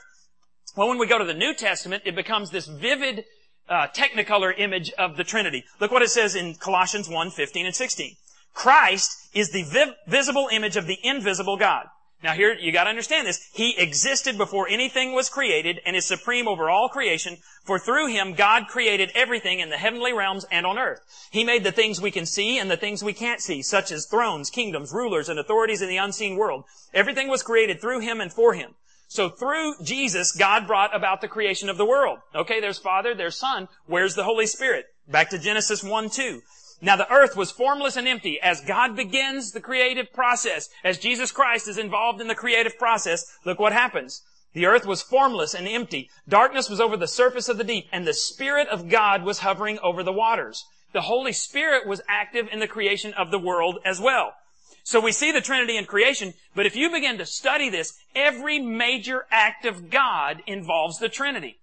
Well, 0.76 0.88
when 0.88 0.97
we 0.97 1.08
go 1.08 1.17
to 1.17 1.26
the 1.26 1.34
New 1.34 1.54
Testament, 1.54 2.04
it 2.06 2.15
becomes 2.15 2.49
this 2.49 2.67
vivid 2.67 3.26
uh, 3.69 3.88
technicolor 3.88 4.54
image 4.58 4.91
of 4.93 5.17
the 5.17 5.23
Trinity. 5.23 5.63
Look 5.80 5.91
what 5.91 6.02
it 6.02 6.10
says 6.10 6.36
in 6.36 6.56
Colossians 6.56 7.10
1, 7.10 7.32
15 7.32 7.65
and 7.65 7.76
16. 7.76 8.15
Christ 8.54 9.30
is 9.34 9.52
the 9.52 9.63
vi- 9.63 9.95
visible 10.08 10.49
image 10.52 10.78
of 10.78 10.86
the 10.86 10.97
invisible 11.04 11.58
God. 11.58 11.88
Now 12.23 12.33
here, 12.33 12.53
you 12.53 12.71
gotta 12.71 12.89
understand 12.89 13.27
this. 13.27 13.49
He 13.53 13.77
existed 13.77 14.38
before 14.38 14.69
anything 14.69 15.12
was 15.12 15.29
created 15.29 15.81
and 15.86 15.93
is 15.93 16.05
supreme 16.05 16.47
over 16.47 16.69
all 16.69 16.88
creation, 16.88 17.38
for 17.65 17.77
through 17.77 18.07
him 18.07 18.33
God 18.33 18.67
created 18.69 19.12
everything 19.13 19.59
in 19.59 19.69
the 19.69 19.77
heavenly 19.77 20.13
realms 20.13 20.45
and 20.49 20.65
on 20.65 20.79
earth. 20.79 21.01
He 21.31 21.43
made 21.43 21.65
the 21.65 21.71
things 21.73 21.99
we 21.99 22.12
can 22.12 22.25
see 22.25 22.57
and 22.57 22.71
the 22.71 22.77
things 22.77 23.03
we 23.03 23.12
can't 23.12 23.41
see, 23.41 23.62
such 23.62 23.91
as 23.91 24.05
thrones, 24.05 24.49
kingdoms, 24.49 24.93
rulers, 24.93 25.27
and 25.27 25.38
authorities 25.38 25.81
in 25.81 25.89
the 25.89 25.97
unseen 25.97 26.38
world. 26.38 26.63
Everything 26.93 27.27
was 27.27 27.43
created 27.43 27.81
through 27.81 27.99
him 27.99 28.21
and 28.21 28.31
for 28.31 28.53
him. 28.53 28.75
So 29.09 29.29
through 29.29 29.75
Jesus, 29.83 30.31
God 30.31 30.65
brought 30.65 30.95
about 30.95 31.19
the 31.19 31.27
creation 31.27 31.69
of 31.69 31.77
the 31.77 31.86
world. 31.86 32.19
Okay, 32.33 32.62
there's 32.62 32.79
Father, 32.79 33.13
there's 33.13 33.38
Son. 33.38 33.67
Where's 33.86 34.15
the 34.15 34.23
Holy 34.23 34.47
Spirit? 34.47 34.86
Back 35.09 35.29
to 35.31 35.38
Genesis 35.38 35.83
1, 35.83 36.09
2. 36.09 36.41
Now 36.83 36.97
the 36.97 37.09
earth 37.09 37.37
was 37.37 37.49
formless 37.49 37.95
and 37.95 38.09
empty. 38.09 38.41
As 38.41 38.59
God 38.59 38.97
begins 38.97 39.53
the 39.53 39.61
creative 39.61 40.11
process, 40.11 40.67
as 40.83 40.97
Jesus 40.97 41.31
Christ 41.31 41.69
is 41.69 41.77
involved 41.77 42.19
in 42.19 42.27
the 42.27 42.35
creative 42.35 42.77
process, 42.77 43.25
look 43.45 43.57
what 43.57 43.71
happens. 43.71 44.21
The 44.51 44.65
earth 44.65 44.85
was 44.85 45.01
formless 45.01 45.53
and 45.53 45.65
empty. 45.65 46.09
Darkness 46.27 46.69
was 46.69 46.81
over 46.81 46.97
the 46.97 47.07
surface 47.07 47.47
of 47.47 47.57
the 47.57 47.63
deep, 47.63 47.87
and 47.93 48.05
the 48.05 48.13
Spirit 48.13 48.67
of 48.67 48.89
God 48.89 49.23
was 49.23 49.39
hovering 49.39 49.79
over 49.79 50.03
the 50.03 50.11
waters. 50.11 50.65
The 50.91 51.01
Holy 51.01 51.31
Spirit 51.31 51.87
was 51.87 52.01
active 52.09 52.49
in 52.51 52.59
the 52.59 52.67
creation 52.67 53.13
of 53.13 53.31
the 53.31 53.39
world 53.39 53.79
as 53.85 54.01
well. 54.01 54.33
So 54.83 54.99
we 54.99 55.13
see 55.13 55.31
the 55.31 55.39
Trinity 55.39 55.77
in 55.77 55.85
creation, 55.85 56.33
but 56.53 56.65
if 56.65 56.75
you 56.75 56.91
begin 56.91 57.17
to 57.19 57.25
study 57.25 57.69
this, 57.69 57.97
every 58.13 58.59
major 58.59 59.25
act 59.31 59.65
of 59.65 59.89
God 59.89 60.43
involves 60.45 60.99
the 60.99 61.07
Trinity. 61.07 61.61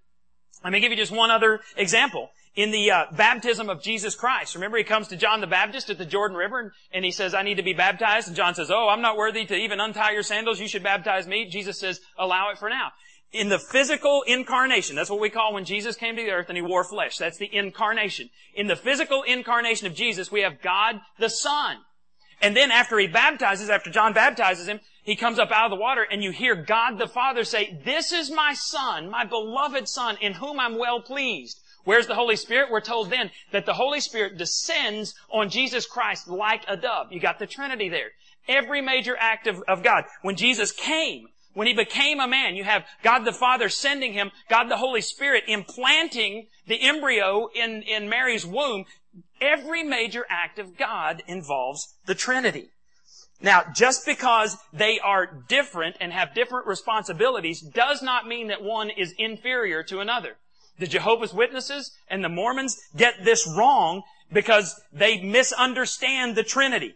Let 0.65 0.73
me 0.73 0.81
give 0.81 0.91
you 0.91 0.97
just 0.97 1.13
one 1.13 1.31
other 1.31 1.61
example 1.77 2.31
in 2.55 2.71
the 2.71 2.91
uh, 2.91 3.05
baptism 3.13 3.71
of 3.71 3.83
Jesus 3.83 4.15
Christ. 4.15 4.55
Remember, 4.55 4.77
he 4.77 4.85
comes 4.85 5.09
to 5.09 5.17
John 5.17 5.41
the 5.41 5.47
Baptist 5.47 5.89
at 5.89 5.99
the 5.99 6.05
Jordan 6.05 6.37
River 6.37 6.59
and, 6.59 6.71
and, 6.93 7.05
he 7.05 7.11
says, 7.11 7.33
I 7.33 7.43
need 7.43 7.57
to 7.57 7.63
be 7.63 7.75
baptized. 7.75 8.27
And 8.27 8.37
John 8.37 8.55
says, 8.55 8.71
Oh, 8.71 8.89
I'm 8.89 9.03
not 9.03 9.17
worthy 9.17 9.45
to 9.47 9.55
even 9.55 9.81
untie 9.81 10.13
your 10.13 10.23
sandals. 10.23 10.61
You 10.61 10.69
should 10.69 10.83
baptize 10.83 11.27
me. 11.27 11.49
Jesus 11.49 11.79
says, 11.79 12.01
Allow 12.19 12.51
it 12.51 12.59
for 12.59 12.69
now. 12.69 12.91
In 13.33 13.49
the 13.49 13.61
physical 13.61 14.23
incarnation, 14.27 14.97
that's 14.97 15.11
what 15.11 15.21
we 15.21 15.31
call 15.31 15.55
when 15.55 15.65
Jesus 15.65 15.95
came 15.95 16.17
to 16.17 16.23
the 16.23 16.33
earth 16.33 16.49
and 16.49 16.57
he 16.57 16.63
wore 16.63 16.83
flesh. 16.83 17.17
That's 17.17 17.39
the 17.39 17.55
incarnation. 17.55 18.29
In 18.55 18.67
the 18.67 18.75
physical 18.75 19.23
incarnation 19.23 19.87
of 19.87 19.95
Jesus, 19.95 20.33
we 20.33 20.41
have 20.41 20.61
God 20.61 20.97
the 21.19 21.31
Son. 21.31 21.77
And 22.43 22.57
then 22.57 22.73
after 22.73 22.99
he 22.99 23.07
baptizes, 23.07 23.71
after 23.71 23.91
John 23.91 24.15
baptizes 24.15 24.67
him, 24.67 24.81
he 25.05 25.15
comes 25.15 25.39
up 25.39 25.53
out 25.53 25.67
of 25.67 25.71
the 25.71 25.81
water 25.81 26.05
and 26.11 26.25
you 26.25 26.33
hear 26.33 26.57
God 26.57 26.99
the 26.99 27.07
Father 27.07 27.45
say, 27.45 27.81
This 27.85 28.13
is 28.13 28.33
my 28.33 28.55
Son, 28.55 29.09
my 29.09 29.25
beloved 29.25 29.89
Son, 29.89 30.17
in 30.21 30.35
whom 30.35 30.59
I'm 30.59 30.77
well 30.77 31.01
pleased. 31.01 31.61
Where's 31.85 32.07
the 32.07 32.15
Holy 32.15 32.37
Spirit? 32.37 32.71
We're 32.71 32.81
told 32.81 33.11
then 33.11 33.31
that 33.53 33.67
the 33.67 33.75
Holy 33.75 34.01
Spirit 34.01 34.39
descends 34.39 35.15
on 35.31 35.51
Jesus 35.51 35.87
Christ 35.87 36.29
like 36.29 36.65
a 36.69 36.77
dove. 36.77 37.13
You 37.13 37.21
got 37.21 37.39
the 37.39 37.47
Trinity 37.47 37.89
there. 37.89 38.11
Every 38.49 38.81
major 38.81 39.17
act 39.19 39.47
of, 39.47 39.63
of 39.69 39.83
God. 39.83 40.05
When 40.23 40.37
Jesus 40.37 40.73
came, 40.73 41.27
when 41.55 41.67
he 41.67 41.75
became 41.75 42.21
a 42.21 42.29
man, 42.29 42.55
you 42.55 42.65
have 42.65 42.85
God 43.03 43.25
the 43.25 43.33
Father 43.33 43.69
sending 43.69 44.13
him, 44.13 44.31
God 44.49 44.69
the 44.69 44.77
Holy 44.77 45.01
Spirit 45.01 45.45
implanting 45.49 46.47
the 46.67 46.81
embryo 46.81 47.49
in, 47.55 47.83
in 47.83 48.09
Mary's 48.09 48.47
womb. 48.47 48.85
Every 49.41 49.83
major 49.83 50.25
act 50.29 50.59
of 50.59 50.77
God 50.77 51.23
involves 51.27 51.97
the 52.07 52.15
Trinity. 52.15 52.71
Now, 53.43 53.65
just 53.75 54.05
because 54.05 54.59
they 54.73 55.01
are 55.01 55.27
different 55.49 55.97
and 56.01 56.13
have 56.13 56.35
different 56.35 56.67
responsibilities 56.67 57.61
does 57.61 58.03
not 58.03 58.29
mean 58.29 58.49
that 58.49 58.63
one 58.63 58.91
is 58.91 59.15
inferior 59.19 59.83
to 59.85 60.01
another. 60.01 60.37
The 60.81 60.87
Jehovah's 60.87 61.33
Witnesses 61.33 61.93
and 62.09 62.25
the 62.25 62.29
Mormons 62.29 62.81
get 62.97 63.23
this 63.23 63.47
wrong 63.47 64.03
because 64.33 64.81
they 64.93 65.21
misunderstand 65.21 66.37
the 66.37 66.43
Trinity. 66.43 66.95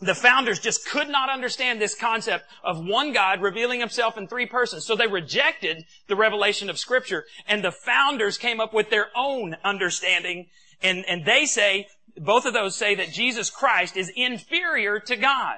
The 0.00 0.14
founders 0.14 0.60
just 0.60 0.86
could 0.86 1.08
not 1.08 1.28
understand 1.28 1.80
this 1.80 1.96
concept 1.96 2.44
of 2.62 2.78
one 2.78 3.12
God 3.12 3.42
revealing 3.42 3.80
himself 3.80 4.16
in 4.16 4.28
three 4.28 4.46
persons. 4.46 4.86
So 4.86 4.94
they 4.94 5.08
rejected 5.08 5.84
the 6.06 6.14
revelation 6.14 6.70
of 6.70 6.78
scripture 6.78 7.24
and 7.48 7.64
the 7.64 7.72
founders 7.72 8.38
came 8.38 8.60
up 8.60 8.72
with 8.72 8.90
their 8.90 9.08
own 9.16 9.56
understanding 9.64 10.46
and, 10.80 11.04
and 11.08 11.24
they 11.24 11.44
say, 11.44 11.88
both 12.16 12.46
of 12.46 12.54
those 12.54 12.76
say 12.76 12.94
that 12.94 13.10
Jesus 13.10 13.50
Christ 13.50 13.96
is 13.96 14.12
inferior 14.14 15.00
to 15.00 15.16
God. 15.16 15.56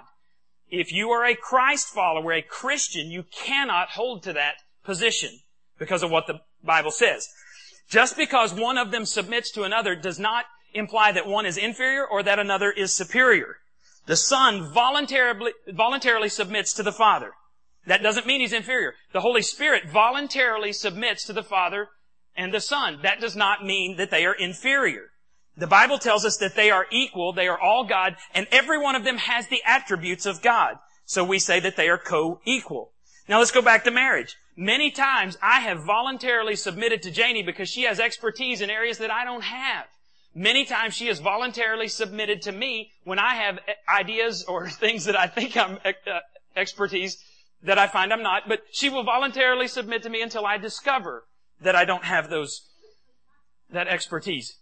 if 0.70 0.92
you 0.92 1.11
are 1.11 1.27
a 1.27 1.35
Christ 1.35 1.88
follower, 1.88 2.33
a 2.33 2.42
Christian, 2.42 3.11
you 3.11 3.25
cannot 3.25 3.90
hold 3.90 4.23
to 4.23 4.33
that 4.33 4.55
position 4.85 5.40
because 5.79 6.03
of 6.03 6.11
what 6.11 6.27
the 6.27 6.40
Bible 6.62 6.90
says. 6.92 7.29
Just 7.90 8.16
because 8.16 8.55
one 8.55 8.79
of 8.79 8.92
them 8.92 9.05
submits 9.05 9.50
to 9.53 9.64
another 9.64 9.96
does 9.96 10.18
not 10.18 10.46
imply 10.72 11.11
that 11.12 11.26
one 11.26 11.44
is 11.44 11.57
inferior 11.57 12.07
or 12.07 12.22
that 12.22 12.38
another 12.38 12.70
is 12.70 12.94
superior. 12.94 13.57
The 14.07 14.16
Son 14.16 14.72
voluntarily, 14.72 15.53
voluntarily 15.68 16.29
submits 16.29 16.72
to 16.74 16.83
the 16.83 16.92
Father. 16.92 17.33
That 17.87 18.03
doesn't 18.03 18.26
mean 18.26 18.40
he's 18.40 18.53
inferior. 18.53 18.94
The 19.12 19.20
Holy 19.20 19.42
Spirit 19.42 19.88
voluntarily 19.88 20.72
submits 20.72 21.24
to 21.24 21.33
the 21.33 21.42
Father 21.42 21.88
and 22.37 22.55
the 22.55 22.61
Son. 22.61 23.00
That 23.03 23.20
does 23.20 23.35
not 23.35 23.64
mean 23.64 23.96
that 23.96 24.11
they 24.11 24.24
are 24.24 24.35
inferior. 24.35 25.11
The 25.57 25.66
Bible 25.66 25.98
tells 25.98 26.24
us 26.24 26.37
that 26.37 26.55
they 26.55 26.70
are 26.70 26.87
equal, 26.92 27.33
they 27.33 27.48
are 27.48 27.61
all 27.61 27.85
God, 27.85 28.16
and 28.35 28.46
every 28.53 28.79
one 28.79 28.94
of 28.94 29.05
them 29.05 29.18
has 29.18 29.48
the 29.48 29.62
attributes 29.66 30.26
of 30.26 30.42
God. 30.42 30.76
So 31.05 31.24
we 31.24 31.40
say 31.40 31.59
that 31.61 31.76
they 31.76 31.88
are 31.88 31.98
co-equal. 31.98 32.92
Now 33.29 33.38
let's 33.38 33.50
go 33.50 33.62
back 33.62 33.85
to 33.85 33.90
marriage. 33.90 34.37
Many 34.61 34.90
times 34.90 35.38
I 35.40 35.61
have 35.61 35.85
voluntarily 35.85 36.55
submitted 36.55 37.01
to 37.05 37.11
Janie 37.11 37.42
because 37.42 37.70
she 37.70 37.85
has 37.85 37.99
expertise 37.99 38.61
in 38.61 38.68
areas 38.68 38.99
that 38.99 39.11
I 39.11 39.25
don't 39.25 39.42
have. 39.42 39.87
Many 40.35 40.66
times 40.66 40.92
she 40.92 41.07
has 41.07 41.18
voluntarily 41.18 41.88
submitted 41.88 42.42
to 42.42 42.53
me 42.53 42.92
when 43.05 43.18
I 43.18 43.37
have 43.37 43.59
ideas 43.88 44.44
or 44.44 44.68
things 44.85 45.07
that 45.07 45.18
I 45.18 45.29
think 45.29 45.57
I'm 45.57 45.79
uh, 45.83 46.18
expertise 46.55 47.25
that 47.62 47.79
I 47.79 47.87
find 47.87 48.12
I'm 48.12 48.23
not, 48.23 48.51
but 48.51 48.64
she 48.70 48.90
will 48.90 49.03
voluntarily 49.03 49.66
submit 49.66 50.03
to 50.03 50.11
me 50.11 50.20
until 50.20 50.44
I 50.44 50.59
discover 50.59 51.25
that 51.62 51.75
I 51.75 51.87
don't 51.87 52.05
have 52.05 52.29
those, 52.29 52.68
that 53.73 53.88
expertise. 53.88 54.59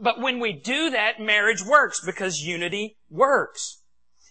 But 0.00 0.20
when 0.20 0.40
we 0.40 0.52
do 0.52 0.90
that, 0.90 1.20
marriage 1.20 1.62
works 1.64 2.04
because 2.04 2.42
unity 2.42 2.96
works. 3.08 3.81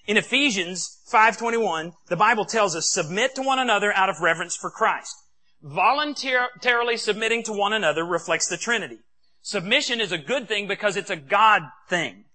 In 0.07 0.17
Ephesians 0.17 0.99
5:21, 1.11 1.93
the 2.07 2.15
Bible 2.15 2.45
tells 2.45 2.75
us, 2.75 2.91
"Submit 2.91 3.35
to 3.35 3.41
one 3.41 3.59
another 3.59 3.93
out 3.93 4.09
of 4.09 4.19
reverence 4.19 4.55
for 4.55 4.71
Christ." 4.71 5.15
Voluntarily 5.61 6.97
submitting 6.97 7.43
to 7.43 7.53
one 7.53 7.73
another 7.73 8.03
reflects 8.03 8.47
the 8.47 8.57
Trinity. 8.57 8.99
Submission 9.43 10.01
is 10.01 10.11
a 10.11 10.17
good 10.17 10.47
thing 10.47 10.67
because 10.67 10.97
it's 10.97 11.11
a 11.11 11.15
God 11.15 11.63
thing. 11.87 12.25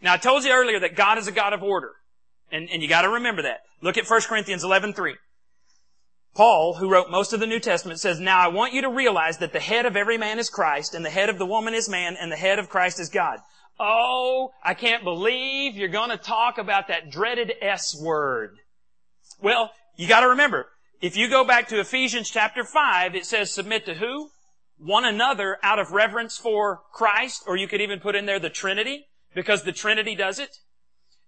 Now 0.00 0.14
I 0.14 0.16
told 0.16 0.44
you 0.44 0.52
earlier 0.52 0.80
that 0.80 0.96
God 0.96 1.18
is 1.18 1.26
a 1.26 1.32
God 1.32 1.52
of 1.52 1.62
order. 1.62 1.92
And, 2.50 2.68
and 2.70 2.82
you 2.82 2.88
gotta 2.88 3.08
remember 3.08 3.42
that. 3.42 3.60
Look 3.80 3.98
at 3.98 4.08
1 4.08 4.22
Corinthians 4.22 4.64
11.3. 4.64 5.16
Paul, 6.34 6.74
who 6.74 6.88
wrote 6.88 7.10
most 7.10 7.34
of 7.34 7.40
the 7.40 7.46
New 7.46 7.60
Testament, 7.60 8.00
says, 8.00 8.18
Now 8.18 8.38
I 8.38 8.48
want 8.48 8.72
you 8.72 8.80
to 8.82 8.88
realize 8.88 9.38
that 9.38 9.52
the 9.52 9.60
head 9.60 9.84
of 9.84 9.96
every 9.96 10.16
man 10.16 10.38
is 10.38 10.48
Christ, 10.48 10.94
and 10.94 11.04
the 11.04 11.10
head 11.10 11.28
of 11.28 11.38
the 11.38 11.46
woman 11.46 11.74
is 11.74 11.90
man, 11.90 12.16
and 12.18 12.32
the 12.32 12.36
head 12.36 12.58
of 12.58 12.70
Christ 12.70 12.98
is 12.98 13.10
God. 13.10 13.40
Oh, 13.78 14.50
I 14.62 14.74
can't 14.74 15.04
believe 15.04 15.76
you're 15.76 15.88
gonna 15.88 16.16
talk 16.16 16.58
about 16.58 16.88
that 16.88 17.10
dreaded 17.10 17.52
S 17.60 17.98
word. 18.00 18.58
Well, 19.40 19.72
you 19.96 20.08
gotta 20.08 20.28
remember, 20.28 20.68
if 21.00 21.16
you 21.16 21.28
go 21.28 21.44
back 21.44 21.68
to 21.68 21.80
Ephesians 21.80 22.30
chapter 22.30 22.64
5, 22.64 23.14
it 23.14 23.26
says 23.26 23.52
submit 23.52 23.86
to 23.86 23.94
who? 23.94 24.30
one 24.82 25.04
another 25.04 25.58
out 25.62 25.78
of 25.78 25.92
reverence 25.92 26.36
for 26.36 26.82
Christ, 26.92 27.44
or 27.46 27.56
you 27.56 27.68
could 27.68 27.80
even 27.80 28.00
put 28.00 28.16
in 28.16 28.26
there 28.26 28.40
the 28.40 28.50
Trinity, 28.50 29.06
because 29.34 29.62
the 29.62 29.72
Trinity 29.72 30.14
does 30.14 30.38
it. 30.38 30.56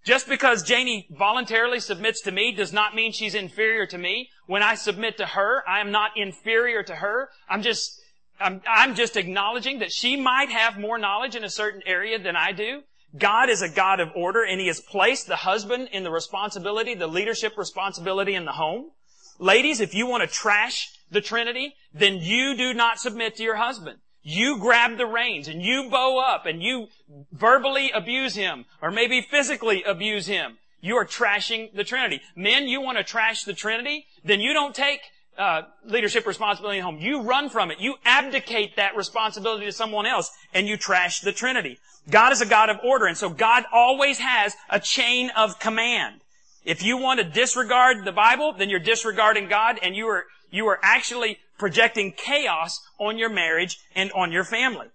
Just 0.05 0.29
because 0.29 0.63
Janie 0.63 1.07
voluntarily 1.11 1.81
submits 1.81 2.21
to 2.23 2.33
me 2.33 2.53
does 2.53 2.73
not 2.73 2.95
mean 2.95 3.13
she's 3.13 3.35
inferior 3.35 3.87
to 3.87 3.97
me. 3.97 4.29
When 4.47 4.63
I 4.63 4.75
submit 4.75 5.17
to 5.17 5.27
her, 5.27 5.63
I 5.67 5.81
am 5.81 5.91
not 5.91 6.11
inferior 6.17 6.83
to 6.83 6.97
her. 6.97 7.31
I'm 7.49 7.63
just, 7.63 7.99
I'm, 8.41 8.61
I'm 8.69 8.95
just 8.95 9.17
acknowledging 9.17 9.79
that 9.79 9.93
she 9.93 10.17
might 10.17 10.51
have 10.51 10.79
more 10.79 10.99
knowledge 10.99 11.37
in 11.37 11.45
a 11.45 11.51
certain 11.51 11.83
area 11.87 12.19
than 12.19 12.37
I 12.37 12.53
do. 12.53 12.83
God 13.17 13.49
is 13.49 13.63
a 13.63 13.69
God 13.69 14.01
of 14.01 14.11
order 14.17 14.43
and 14.43 14.61
He 14.61 14.67
has 14.67 14.81
placed 14.81 15.29
the 15.29 15.37
husband 15.37 15.89
in 15.93 16.03
the 16.03 16.11
responsibility, 16.11 16.95
the 16.95 17.07
leadership 17.07 17.57
responsibility 17.57 18.35
in 18.35 18.45
the 18.45 18.53
home. 18.53 18.91
Ladies, 19.39 19.81
if 19.81 19.95
you 19.95 20.07
want 20.07 20.29
to 20.29 20.35
trash 20.35 20.91
the 21.11 21.21
Trinity, 21.21 21.75
then 21.93 22.19
you 22.19 22.57
do 22.57 22.75
not 22.75 22.99
submit 22.99 23.37
to 23.37 23.43
your 23.43 23.57
husband. 23.57 23.99
You 24.23 24.59
grab 24.59 24.97
the 24.97 25.07
reins 25.07 25.49
and 25.49 25.63
you 25.63 25.91
bow 25.91 26.19
up 26.19 26.47
and 26.47 26.63
you 26.63 26.89
verbally 27.31 27.91
abuse 27.91 28.35
him 28.35 28.65
or 28.81 28.91
maybe 28.91 29.21
physically 29.21 29.83
abuse 29.83 30.27
him. 30.27 30.59
You 30.81 30.97
are 30.97 31.07
trashing 31.07 31.75
the 31.75 31.85
Trinity. 31.85 32.21
Men, 32.35 32.69
you 32.69 32.81
want 32.81 32.99
to 32.99 33.05
trash 33.05 33.45
the 33.45 33.53
Trinity? 33.53 34.07
Then 34.25 34.41
you 34.41 34.53
don't 34.53 34.75
take 34.75 35.01
uh, 35.39 35.63
leadership 35.85 36.27
responsibility 36.27 36.79
at 36.79 36.85
home. 36.85 36.99
You 36.99 37.23
run 37.23 37.49
from 37.49 37.71
it. 37.71 37.81
You 37.81 37.97
abdicate 38.05 38.77
that 38.77 38.97
responsibility 38.97 39.67
to 39.67 39.73
someone 39.73 40.07
else 40.07 40.31
and 40.53 40.69
you 40.69 40.77
trash 40.77 41.21
the 41.21 41.33
Trinity. 41.33 41.79
God 42.09 42.33
is 42.33 42.41
a 42.41 42.47
God 42.47 42.71
of 42.71 42.79
order 42.85 43.07
and 43.07 43.17
so 43.17 43.31
God 43.31 43.65
always 43.73 44.19
has 44.19 44.55
a 44.69 44.79
chain 44.79 45.31
of 45.37 45.59
command. 45.59 46.21
If 46.65 46.83
you 46.83 46.97
want 46.97 47.21
to 47.21 47.25
disregard 47.25 48.05
the 48.05 48.13
Bible, 48.13 48.55
then 48.57 48.71
you're 48.71 48.81
disregarding 48.81 49.49
God 49.49 49.79
and 49.83 49.95
you 49.95 50.07
are, 50.07 50.25
you 50.51 50.67
are 50.69 50.81
actually 50.83 51.39
projecting 51.59 52.13
chaos 52.13 52.81
on 52.99 53.19
your 53.19 53.31
marriage 53.31 53.79
and 53.95 54.11
on 54.13 54.33
your 54.33 54.45
family. 54.45 54.87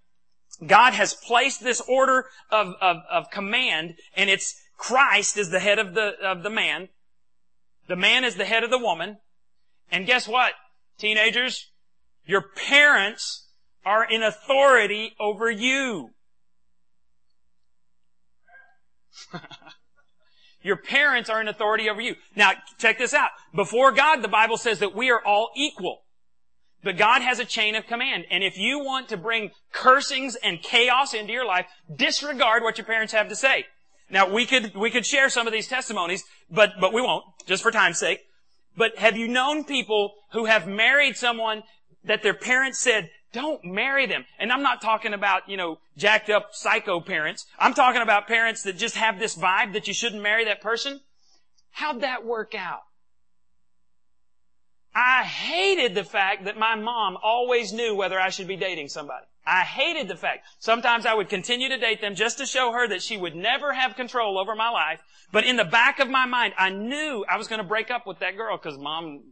God 0.66 0.92
has 0.94 1.14
placed 1.14 1.62
this 1.62 1.80
order 1.88 2.26
of, 2.50 2.74
of, 2.80 2.96
of 3.10 3.30
command 3.30 3.94
and 4.16 4.28
it's 4.28 4.60
Christ 4.76 5.36
is 5.36 5.50
the 5.50 5.60
head 5.60 5.78
of 5.78 5.94
the, 5.94 6.14
of 6.22 6.42
the 6.42 6.50
man. 6.50 6.88
The 7.88 7.96
man 7.96 8.24
is 8.24 8.36
the 8.36 8.44
head 8.44 8.64
of 8.64 8.70
the 8.70 8.78
woman. 8.78 9.18
And 9.90 10.06
guess 10.06 10.28
what? 10.28 10.52
Teenagers, 10.98 11.70
your 12.24 12.42
parents 12.42 13.48
are 13.84 14.04
in 14.04 14.22
authority 14.22 15.14
over 15.18 15.50
you. 15.50 16.10
Your 20.62 20.76
parents 20.76 21.30
are 21.30 21.40
in 21.40 21.48
authority 21.48 21.88
over 21.88 22.00
you. 22.00 22.16
Now, 22.36 22.52
check 22.78 22.98
this 22.98 23.14
out. 23.14 23.30
Before 23.54 23.92
God, 23.92 24.20
the 24.20 24.28
Bible 24.28 24.58
says 24.58 24.80
that 24.80 24.94
we 24.94 25.10
are 25.10 25.24
all 25.24 25.50
equal. 25.56 26.02
But 26.82 26.96
God 26.96 27.22
has 27.22 27.38
a 27.38 27.44
chain 27.44 27.74
of 27.74 27.86
command. 27.86 28.24
And 28.30 28.42
if 28.42 28.58
you 28.58 28.78
want 28.78 29.08
to 29.08 29.16
bring 29.16 29.50
cursings 29.72 30.36
and 30.36 30.62
chaos 30.62 31.14
into 31.14 31.32
your 31.32 31.46
life, 31.46 31.66
disregard 31.94 32.62
what 32.62 32.78
your 32.78 32.84
parents 32.84 33.12
have 33.12 33.28
to 33.28 33.36
say. 33.36 33.66
Now, 34.10 34.30
we 34.30 34.44
could, 34.44 34.74
we 34.74 34.90
could 34.90 35.06
share 35.06 35.28
some 35.28 35.46
of 35.46 35.52
these 35.52 35.68
testimonies, 35.68 36.24
but, 36.50 36.72
but 36.80 36.92
we 36.92 37.00
won't, 37.00 37.24
just 37.46 37.62
for 37.62 37.70
time's 37.70 37.98
sake. 37.98 38.20
But 38.76 38.98
have 38.98 39.16
you 39.16 39.28
known 39.28 39.64
people 39.64 40.14
who 40.32 40.46
have 40.46 40.66
married 40.66 41.16
someone 41.16 41.62
that 42.04 42.22
their 42.22 42.34
parents 42.34 42.78
said, 42.78 43.10
don't 43.32 43.64
marry 43.64 44.06
them. 44.06 44.24
And 44.38 44.50
I'm 44.50 44.62
not 44.62 44.82
talking 44.82 45.14
about, 45.14 45.48
you 45.48 45.56
know, 45.56 45.78
jacked 45.96 46.30
up 46.30 46.50
psycho 46.52 47.00
parents. 47.00 47.46
I'm 47.58 47.74
talking 47.74 48.02
about 48.02 48.26
parents 48.26 48.62
that 48.64 48.76
just 48.76 48.96
have 48.96 49.18
this 49.18 49.36
vibe 49.36 49.72
that 49.74 49.86
you 49.86 49.94
shouldn't 49.94 50.22
marry 50.22 50.44
that 50.46 50.60
person. 50.60 51.00
How'd 51.72 52.00
that 52.00 52.24
work 52.24 52.54
out? 52.54 52.82
I 54.94 55.22
hated 55.22 55.94
the 55.94 56.02
fact 56.02 56.44
that 56.44 56.58
my 56.58 56.74
mom 56.74 57.16
always 57.22 57.72
knew 57.72 57.94
whether 57.94 58.18
I 58.18 58.30
should 58.30 58.48
be 58.48 58.56
dating 58.56 58.88
somebody. 58.88 59.26
I 59.46 59.62
hated 59.62 60.08
the 60.08 60.16
fact. 60.16 60.46
Sometimes 60.58 61.06
I 61.06 61.14
would 61.14 61.28
continue 61.28 61.68
to 61.68 61.78
date 61.78 62.00
them 62.00 62.14
just 62.14 62.38
to 62.38 62.46
show 62.46 62.72
her 62.72 62.86
that 62.88 63.02
she 63.02 63.16
would 63.16 63.34
never 63.34 63.72
have 63.72 63.96
control 63.96 64.38
over 64.38 64.54
my 64.54 64.68
life. 64.68 65.00
But 65.32 65.44
in 65.44 65.56
the 65.56 65.64
back 65.64 65.98
of 65.98 66.08
my 66.08 66.26
mind, 66.26 66.54
I 66.58 66.70
knew 66.70 67.24
I 67.28 67.36
was 67.36 67.48
going 67.48 67.60
to 67.60 67.66
break 67.66 67.90
up 67.90 68.06
with 68.06 68.18
that 68.18 68.36
girl 68.36 68.56
because 68.56 68.78
mom, 68.78 69.22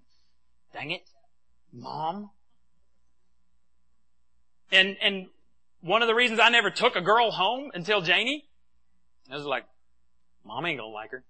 dang 0.72 0.90
it, 0.92 1.02
mom, 1.72 2.30
and, 4.70 4.96
and 5.02 5.26
one 5.80 6.02
of 6.02 6.08
the 6.08 6.14
reasons 6.14 6.40
I 6.40 6.48
never 6.48 6.70
took 6.70 6.96
a 6.96 7.00
girl 7.00 7.30
home 7.30 7.70
until 7.74 8.00
Janie, 8.00 8.44
I 9.30 9.36
was 9.36 9.44
like, 9.44 9.64
mom 10.44 10.66
ain't 10.66 10.78
gonna 10.78 10.90
like 10.90 11.10
her. 11.12 11.24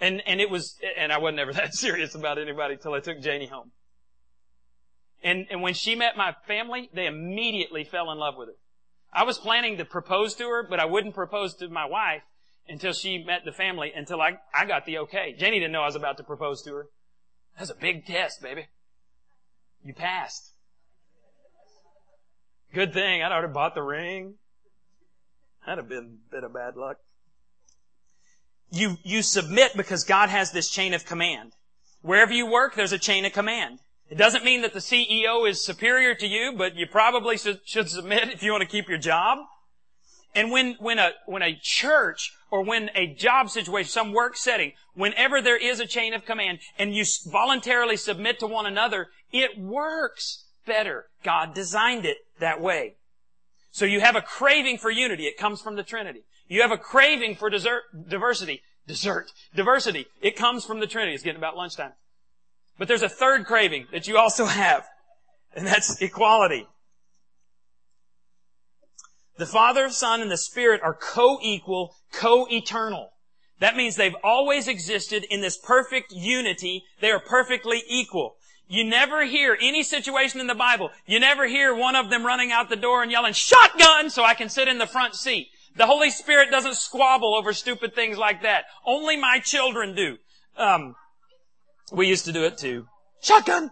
And, 0.00 0.22
and 0.26 0.40
it 0.40 0.50
was, 0.50 0.76
and 0.96 1.12
I 1.12 1.18
wasn't 1.18 1.40
ever 1.40 1.52
that 1.54 1.74
serious 1.74 2.14
about 2.14 2.38
anybody 2.38 2.74
until 2.74 2.94
I 2.94 3.00
took 3.00 3.20
Janie 3.20 3.46
home. 3.46 3.70
And, 5.26 5.48
and 5.50 5.60
when 5.60 5.74
she 5.74 5.96
met 5.96 6.16
my 6.16 6.36
family, 6.46 6.88
they 6.94 7.06
immediately 7.06 7.82
fell 7.82 8.12
in 8.12 8.18
love 8.18 8.36
with 8.38 8.46
her. 8.46 8.54
I 9.12 9.24
was 9.24 9.38
planning 9.38 9.76
to 9.78 9.84
propose 9.84 10.36
to 10.36 10.48
her, 10.48 10.62
but 10.62 10.78
I 10.78 10.84
wouldn't 10.84 11.16
propose 11.16 11.54
to 11.56 11.68
my 11.68 11.84
wife 11.84 12.22
until 12.68 12.92
she 12.92 13.24
met 13.24 13.44
the 13.44 13.50
family, 13.50 13.90
until 13.92 14.20
I, 14.20 14.38
I 14.54 14.66
got 14.66 14.86
the 14.86 14.98
okay. 14.98 15.34
Janie 15.36 15.58
didn't 15.58 15.72
know 15.72 15.82
I 15.82 15.86
was 15.86 15.96
about 15.96 16.18
to 16.18 16.22
propose 16.22 16.62
to 16.62 16.74
her. 16.74 16.86
That 17.56 17.62
was 17.62 17.70
a 17.70 17.74
big 17.74 18.06
test, 18.06 18.40
baby. 18.40 18.66
You 19.82 19.94
passed. 19.94 20.52
Good 22.72 22.92
thing 22.94 23.20
I'd 23.20 23.32
already 23.32 23.52
bought 23.52 23.74
the 23.74 23.82
ring. 23.82 24.34
That'd 25.66 25.82
have 25.82 25.88
been 25.88 26.20
a 26.28 26.30
bit 26.30 26.44
of 26.44 26.54
bad 26.54 26.76
luck. 26.76 26.98
You, 28.70 28.96
you 29.02 29.22
submit 29.22 29.76
because 29.76 30.04
God 30.04 30.28
has 30.28 30.52
this 30.52 30.70
chain 30.70 30.94
of 30.94 31.04
command. 31.04 31.54
Wherever 32.00 32.32
you 32.32 32.46
work, 32.46 32.76
there's 32.76 32.92
a 32.92 32.98
chain 32.98 33.24
of 33.24 33.32
command. 33.32 33.80
It 34.08 34.18
doesn't 34.18 34.44
mean 34.44 34.62
that 34.62 34.72
the 34.72 34.78
CEO 34.78 35.48
is 35.48 35.64
superior 35.64 36.14
to 36.14 36.26
you, 36.26 36.54
but 36.56 36.76
you 36.76 36.86
probably 36.86 37.36
should, 37.36 37.60
should 37.64 37.90
submit 37.90 38.30
if 38.30 38.42
you 38.42 38.52
want 38.52 38.62
to 38.62 38.68
keep 38.68 38.88
your 38.88 38.98
job. 38.98 39.38
And 40.34 40.50
when, 40.50 40.76
when 40.78 40.98
a, 40.98 41.12
when 41.24 41.42
a 41.42 41.58
church 41.60 42.32
or 42.50 42.62
when 42.62 42.90
a 42.94 43.06
job 43.06 43.50
situation, 43.50 43.88
some 43.88 44.12
work 44.12 44.36
setting, 44.36 44.72
whenever 44.94 45.40
there 45.40 45.56
is 45.56 45.80
a 45.80 45.86
chain 45.86 46.14
of 46.14 46.24
command 46.24 46.58
and 46.78 46.94
you 46.94 47.04
voluntarily 47.26 47.96
submit 47.96 48.38
to 48.40 48.46
one 48.46 48.66
another, 48.66 49.08
it 49.32 49.58
works 49.58 50.44
better. 50.66 51.06
God 51.24 51.54
designed 51.54 52.04
it 52.04 52.18
that 52.38 52.60
way. 52.60 52.96
So 53.72 53.84
you 53.84 54.00
have 54.00 54.14
a 54.14 54.22
craving 54.22 54.78
for 54.78 54.90
unity. 54.90 55.24
It 55.24 55.36
comes 55.36 55.60
from 55.60 55.76
the 55.76 55.82
Trinity. 55.82 56.24
You 56.48 56.62
have 56.62 56.70
a 56.70 56.78
craving 56.78 57.36
for 57.36 57.50
diversity. 57.50 58.62
Dessert. 58.86 59.32
Diversity. 59.54 60.06
It 60.20 60.36
comes 60.36 60.64
from 60.64 60.80
the 60.80 60.86
Trinity. 60.86 61.14
It's 61.14 61.24
getting 61.24 61.40
about 61.40 61.56
lunchtime. 61.56 61.92
But 62.78 62.88
there's 62.88 63.02
a 63.02 63.08
third 63.08 63.46
craving 63.46 63.86
that 63.92 64.06
you 64.06 64.18
also 64.18 64.46
have, 64.46 64.84
and 65.54 65.66
that's 65.66 66.00
equality. 66.02 66.66
The 69.38 69.46
Father, 69.46 69.90
Son, 69.90 70.20
and 70.20 70.30
the 70.30 70.36
Spirit 70.36 70.80
are 70.82 70.94
co-equal, 70.94 71.94
co-eternal. 72.12 73.10
That 73.60 73.76
means 73.76 73.96
they've 73.96 74.16
always 74.22 74.68
existed 74.68 75.24
in 75.30 75.40
this 75.40 75.58
perfect 75.58 76.12
unity. 76.12 76.84
They 77.00 77.10
are 77.10 77.20
perfectly 77.20 77.82
equal. 77.88 78.36
You 78.68 78.84
never 78.84 79.24
hear 79.24 79.56
any 79.60 79.82
situation 79.82 80.40
in 80.40 80.46
the 80.46 80.54
Bible. 80.54 80.90
You 81.06 81.20
never 81.20 81.46
hear 81.46 81.74
one 81.74 81.96
of 81.96 82.10
them 82.10 82.26
running 82.26 82.50
out 82.50 82.68
the 82.68 82.76
door 82.76 83.02
and 83.02 83.12
yelling, 83.12 83.32
shotgun, 83.32 84.10
so 84.10 84.24
I 84.24 84.34
can 84.34 84.48
sit 84.48 84.68
in 84.68 84.78
the 84.78 84.86
front 84.86 85.14
seat. 85.14 85.48
The 85.76 85.86
Holy 85.86 86.10
Spirit 86.10 86.50
doesn't 86.50 86.74
squabble 86.74 87.34
over 87.34 87.52
stupid 87.52 87.94
things 87.94 88.18
like 88.18 88.42
that. 88.42 88.64
Only 88.84 89.16
my 89.16 89.38
children 89.38 89.94
do. 89.94 90.16
Um, 90.56 90.96
we 91.92 92.08
used 92.08 92.24
to 92.24 92.32
do 92.32 92.44
it 92.44 92.58
too. 92.58 92.86
Shotgun! 93.22 93.70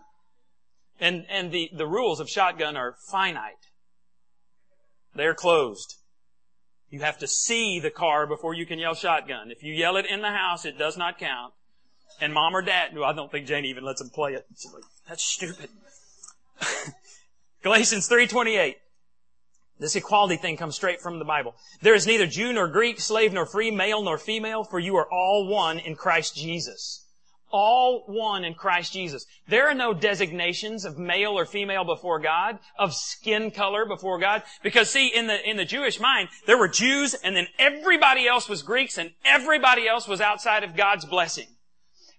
And, 1.01 1.27
and 1.29 1.51
the, 1.51 1.71
the 1.77 1.87
rules 1.87 2.21
of 2.21 2.29
shotgun 2.29 2.77
are 2.77 2.95
finite. 3.11 3.53
They're 5.15 5.35
closed. 5.35 5.97
You 6.91 7.01
have 7.01 7.19
to 7.19 7.27
see 7.27 7.81
the 7.81 7.91
car 7.91 8.27
before 8.27 8.55
you 8.55 8.67
can 8.67 8.79
yell 8.79 8.95
shotgun. 8.95 9.51
If 9.51 9.63
you 9.63 9.73
yell 9.73 9.97
it 9.97 10.07
in 10.07 10.23
the 10.23 10.31
house, 10.31 10.65
it 10.65 10.79
does 10.79 10.97
not 10.97 11.19
count. 11.19 11.53
And 12.21 12.33
mom 12.33 12.55
or 12.55 12.63
dad, 12.63 12.95
no, 12.95 13.03
I 13.03 13.13
don't 13.13 13.31
think 13.31 13.47
Janie 13.47 13.71
even 13.71 13.85
lets 13.85 14.01
them 14.01 14.11
play 14.11 14.35
it. 14.35 14.47
Like, 14.73 14.85
That's 15.09 15.25
stupid. 15.25 15.71
Galatians 17.63 18.09
3.28. 18.09 18.77
This 19.81 19.97
equality 19.97 20.37
thing 20.37 20.57
comes 20.57 20.77
straight 20.77 21.01
from 21.01 21.19
the 21.19 21.25
Bible. 21.25 21.57
There 21.83 21.95
is 21.95 22.07
neither 22.07 22.29
Jew 22.29 22.53
nor 22.53 22.69
Greek, 22.69 23.01
slave 23.01 23.33
nor 23.33 23.45
free, 23.45 23.73
male 23.73 24.03
nor 24.03 24.17
female, 24.17 24.63
for 24.63 24.79
you 24.79 24.95
are 24.97 25.09
all 25.11 25.49
one 25.49 25.81
in 25.81 25.97
Christ 25.97 26.37
Jesus 26.37 27.04
all 27.55 28.03
one 28.09 28.45
in 28.45 28.53
Christ 28.53 28.93
Jesus. 28.93 29.27
There 29.47 29.69
are 29.71 29.75
no 29.75 29.95
designations 29.95 30.85
of 30.85 30.99
male 30.99 31.39
or 31.39 31.47
female 31.47 31.85
before 31.85 32.19
God, 32.19 32.59
of 32.77 32.93
skin 32.93 33.53
color 33.53 33.87
before 33.87 34.19
God. 34.19 34.43
Because 34.65 34.91
see, 34.91 35.07
in 35.07 35.29
the, 35.29 35.49
in 35.49 35.57
the 35.57 35.65
Jewish 35.65 36.01
mind, 36.01 36.31
there 36.47 36.59
were 36.59 36.67
Jews 36.67 37.15
and 37.15 37.37
then 37.37 37.47
everybody 37.57 38.27
else 38.27 38.49
was 38.49 38.65
Greeks 38.65 38.99
and 38.99 39.13
everybody 39.25 39.87
else 39.87 40.09
was 40.09 40.21
outside 40.21 40.65
of 40.65 40.75
God's 40.75 41.05
blessing. 41.05 41.47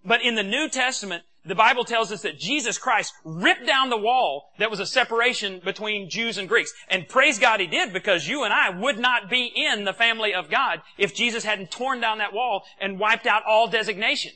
But 0.06 0.22
in 0.22 0.36
the 0.36 0.44
New 0.44 0.70
Testament, 0.70 1.24
the 1.46 1.54
Bible 1.54 1.84
tells 1.84 2.14
us 2.14 2.22
that 2.22 2.40
Jesus 2.40 2.78
Christ 2.78 3.14
ripped 3.26 3.68
down 3.68 3.90
the 3.90 3.98
wall 3.98 4.54
that 4.58 4.72
was 4.72 4.80
a 4.80 4.86
separation 4.86 5.60
between 5.66 6.10
Jews 6.10 6.38
and 6.38 6.48
Greeks. 6.48 6.72
And 6.90 7.10
praise 7.10 7.40
God 7.40 7.60
he 7.60 7.68
did 7.68 7.92
because 7.92 8.26
you 8.26 8.46
and 8.46 8.54
I 8.54 8.70
would 8.70 8.98
not 8.98 9.30
be 9.30 9.52
in 9.54 9.84
the 9.84 9.94
family 9.94 10.34
of 10.34 10.50
God 10.50 10.82
if 10.98 11.14
Jesus 11.14 11.44
hadn't 11.44 11.72
torn 11.72 12.00
down 12.00 12.20
that 12.20 12.34
wall 12.34 12.64
and 12.80 13.00
wiped 13.00 13.28
out 13.28 13.44
all 13.46 13.68
designation. 13.68 14.32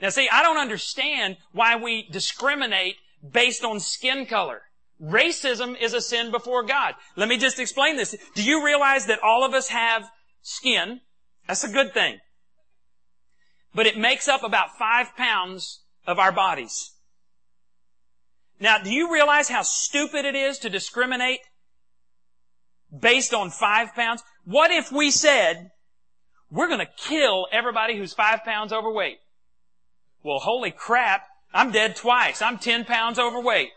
Now 0.00 0.10
see, 0.10 0.28
I 0.30 0.42
don't 0.42 0.58
understand 0.58 1.36
why 1.52 1.76
we 1.76 2.08
discriminate 2.10 2.96
based 3.28 3.64
on 3.64 3.80
skin 3.80 4.26
color. 4.26 4.62
Racism 5.02 5.80
is 5.80 5.94
a 5.94 6.00
sin 6.00 6.30
before 6.30 6.64
God. 6.64 6.94
Let 7.16 7.28
me 7.28 7.36
just 7.36 7.58
explain 7.58 7.96
this. 7.96 8.16
Do 8.34 8.42
you 8.42 8.64
realize 8.64 9.06
that 9.06 9.20
all 9.22 9.44
of 9.44 9.54
us 9.54 9.68
have 9.68 10.08
skin? 10.42 11.00
That's 11.46 11.64
a 11.64 11.72
good 11.72 11.94
thing. 11.94 12.18
But 13.74 13.86
it 13.86 13.96
makes 13.96 14.28
up 14.28 14.42
about 14.42 14.76
five 14.78 15.14
pounds 15.16 15.82
of 16.06 16.18
our 16.18 16.32
bodies. 16.32 16.92
Now, 18.60 18.78
do 18.78 18.90
you 18.90 19.12
realize 19.12 19.48
how 19.48 19.62
stupid 19.62 20.24
it 20.24 20.34
is 20.34 20.58
to 20.60 20.70
discriminate 20.70 21.40
based 22.96 23.32
on 23.32 23.50
five 23.50 23.94
pounds? 23.94 24.24
What 24.44 24.72
if 24.72 24.90
we 24.90 25.10
said, 25.12 25.70
we're 26.50 26.66
to 26.80 26.92
kill 26.96 27.46
everybody 27.52 27.96
who's 27.96 28.14
five 28.14 28.42
pounds 28.44 28.72
overweight? 28.72 29.18
Well, 30.22 30.38
holy 30.38 30.70
crap, 30.70 31.22
I'm 31.52 31.70
dead 31.70 31.96
twice. 31.96 32.42
I'm 32.42 32.58
10 32.58 32.84
pounds 32.84 33.18
overweight. 33.18 33.70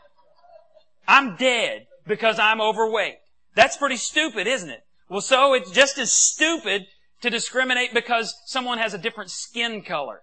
I'm 1.08 1.36
dead 1.36 1.88
because 2.08 2.40
I'm 2.40 2.62
overweight. 2.62 3.18
That's 3.56 3.78
pretty 3.78 3.98
stupid, 3.98 4.48
isn't 4.48 4.70
it? 4.70 4.84
Well, 5.10 5.22
so 5.22 5.54
it's 5.54 5.72
just 5.72 5.98
as 5.98 6.14
stupid 6.14 6.88
to 7.22 7.30
discriminate 7.30 7.94
because 7.94 8.34
someone 8.46 8.78
has 8.78 8.94
a 8.94 8.98
different 8.98 9.30
skin 9.30 9.82
color. 9.82 10.22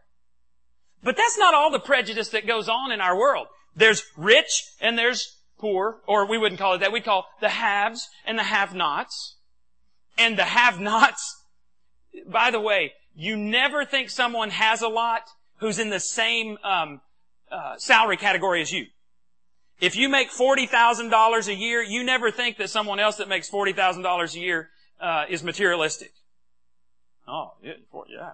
But 1.02 1.16
that's 1.16 1.38
not 1.38 1.54
all 1.54 1.70
the 1.70 1.78
prejudice 1.78 2.31
that 2.31 2.46
goes 2.46 2.68
on 2.68 2.90
in 2.90 3.00
our 3.00 3.16
world. 3.16 3.46
There's 3.76 4.02
rich 4.16 4.64
and 4.81 4.98
there's 4.98 5.37
poor, 5.59 5.98
or 6.07 6.26
we 6.26 6.38
wouldn't 6.38 6.61
call 6.61 6.74
it 6.74 6.78
that. 6.78 6.92
We'd 6.92 7.04
call 7.04 7.26
the 7.40 7.50
haves 7.50 8.09
and 8.26 8.38
the 8.38 8.44
have-nots. 8.44 9.37
And 10.16 10.37
the 10.37 10.44
have-nots, 10.44 11.37
by 12.26 12.50
the 12.50 12.61
way, 12.61 12.92
you 13.14 13.37
never 13.37 13.85
think 13.85 14.11
someone 14.11 14.50
has 14.50 14.83
a 14.83 14.88
lot 14.88 15.22
who's 15.59 15.79
in 15.79 15.90
the 15.90 16.01
same 16.01 16.59
um, 16.64 17.01
uh, 17.51 17.77
salary 17.77 18.16
category 18.16 18.61
as 18.62 18.73
you. 18.73 18.87
If 19.81 19.97
you 19.97 20.09
make 20.09 20.31
forty 20.31 20.66
thousand 20.66 21.11
dollars 21.11 21.47
a 21.49 21.55
year, 21.55 21.83
you 21.83 22.03
never 22.03 22.31
think 22.31 22.57
that 22.57 22.68
someone 22.68 22.99
else 22.99 23.16
that 23.16 23.29
makes 23.29 23.49
forty 23.49 23.73
thousand 23.73 24.03
dollars 24.03 24.35
a 24.35 24.40
year 24.40 24.71
uh, 25.01 25.25
is 25.29 25.44
materialistic. 25.44 26.11
Oh, 27.29 27.53
yeah, 27.62 27.75
yeah. 28.09 28.31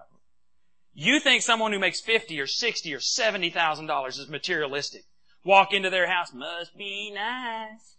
You 0.93 1.19
think 1.19 1.41
someone 1.41 1.73
who 1.73 1.79
makes 1.79 2.01
fifty 2.01 2.39
or 2.39 2.47
sixty 2.47 2.93
or 2.93 2.99
seventy 2.99 3.49
thousand 3.49 3.87
dollars 3.87 4.17
is 4.17 4.29
materialistic? 4.29 5.03
Walk 5.43 5.73
into 5.73 5.91
their 5.91 6.07
house, 6.09 6.33
must 6.33 6.75
be 6.75 7.11
nice. 7.13 7.97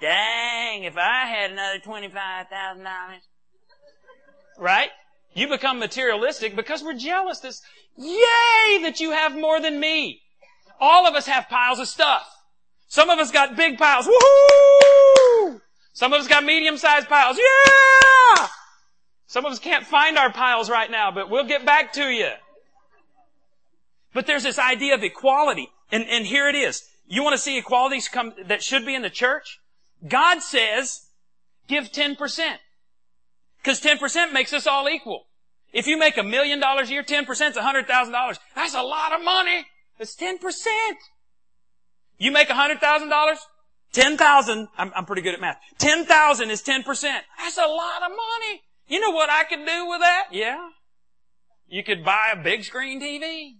Dang, 0.00 0.84
if 0.84 0.96
I 0.96 1.26
had 1.26 1.50
another 1.50 1.80
twenty-five 1.80 2.48
thousand 2.48 2.84
dollars, 2.84 3.22
right? 4.58 4.88
You 5.34 5.48
become 5.48 5.78
materialistic 5.78 6.56
because 6.56 6.82
we're 6.82 6.94
jealous. 6.94 7.40
This, 7.40 7.62
yay 7.96 8.82
that 8.82 9.00
you 9.00 9.10
have 9.12 9.34
more 9.34 9.60
than 9.60 9.80
me. 9.80 10.22
All 10.80 11.06
of 11.06 11.14
us 11.14 11.26
have 11.26 11.48
piles 11.48 11.78
of 11.78 11.88
stuff. 11.88 12.28
Some 12.88 13.08
of 13.08 13.18
us 13.18 13.30
got 13.30 13.56
big 13.56 13.78
piles. 13.78 14.06
Woohoo! 14.06 15.60
Some 15.92 16.12
of 16.12 16.20
us 16.20 16.28
got 16.28 16.44
medium-sized 16.44 17.08
piles. 17.08 17.38
Yeah! 17.38 18.48
Some 19.26 19.46
of 19.46 19.52
us 19.52 19.58
can't 19.58 19.86
find 19.86 20.18
our 20.18 20.30
piles 20.30 20.68
right 20.68 20.90
now, 20.90 21.10
but 21.10 21.30
we'll 21.30 21.46
get 21.46 21.64
back 21.64 21.92
to 21.94 22.08
you. 22.10 22.30
But 24.12 24.26
there's 24.26 24.42
this 24.42 24.58
idea 24.58 24.94
of 24.94 25.02
equality. 25.02 25.68
And, 25.90 26.04
and 26.08 26.26
here 26.26 26.48
it 26.48 26.54
is. 26.54 26.82
You 27.06 27.22
want 27.22 27.34
to 27.34 27.38
see 27.38 27.58
equalities 27.58 28.08
come, 28.08 28.32
that 28.46 28.62
should 28.62 28.84
be 28.84 28.94
in 28.94 29.02
the 29.02 29.10
church? 29.10 29.60
God 30.06 30.42
says, 30.42 31.06
give 31.68 31.92
10%. 31.92 32.16
Because 33.58 33.80
10% 33.80 34.32
makes 34.32 34.52
us 34.52 34.66
all 34.66 34.88
equal. 34.88 35.26
If 35.72 35.86
you 35.86 35.98
make 35.98 36.18
a 36.18 36.22
million 36.22 36.60
dollars 36.60 36.90
a 36.90 36.92
year, 36.92 37.02
10% 37.02 37.22
is 37.28 37.56
$100,000. 37.56 38.38
That's 38.54 38.74
a 38.74 38.82
lot 38.82 39.12
of 39.12 39.24
money. 39.24 39.66
It's 39.98 40.14
10%. 40.16 40.38
You 42.18 42.30
make 42.30 42.48
$100,000? 42.48 43.36
10,000, 43.92 44.68
I'm, 44.78 44.92
I'm 44.96 45.04
pretty 45.04 45.22
good 45.22 45.34
at 45.34 45.40
math. 45.40 45.58
10,000 45.78 46.50
is 46.50 46.62
10%. 46.62 46.84
That's 46.86 47.58
a 47.58 47.66
lot 47.66 48.02
of 48.02 48.10
money. 48.10 48.62
You 48.88 49.00
know 49.00 49.10
what 49.10 49.30
I 49.30 49.44
could 49.44 49.64
do 49.66 49.86
with 49.88 50.00
that? 50.00 50.28
Yeah. 50.32 50.68
You 51.68 51.82
could 51.82 52.04
buy 52.04 52.32
a 52.32 52.42
big 52.42 52.64
screen 52.64 53.00
TV. 53.00 53.56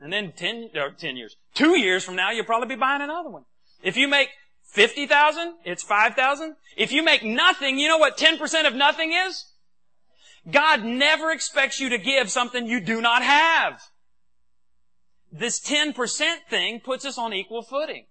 And 0.00 0.12
then 0.12 0.32
10, 0.36 0.70
or 0.76 0.90
10 0.90 1.16
years, 1.16 1.36
two 1.54 1.78
years 1.78 2.04
from 2.04 2.16
now, 2.16 2.30
you'll 2.30 2.44
probably 2.44 2.74
be 2.74 2.78
buying 2.78 3.02
another 3.02 3.30
one. 3.30 3.44
If 3.82 3.96
you 3.96 4.08
make 4.08 4.28
50,000, 4.72 5.54
it's 5.64 5.82
5,000. 5.82 6.56
If 6.76 6.92
you 6.92 7.02
make 7.02 7.24
nothing, 7.24 7.78
you 7.78 7.88
know 7.88 7.98
what 7.98 8.18
10% 8.18 8.66
of 8.66 8.74
nothing 8.74 9.12
is? 9.12 9.46
God 10.50 10.84
never 10.84 11.30
expects 11.30 11.80
you 11.80 11.88
to 11.88 11.98
give 11.98 12.30
something 12.30 12.66
you 12.66 12.80
do 12.80 13.00
not 13.00 13.22
have. 13.22 13.82
This 15.32 15.60
10% 15.60 15.94
thing 16.48 16.80
puts 16.80 17.04
us 17.04 17.18
on 17.18 17.32
equal 17.32 17.62
footing. 17.62 18.06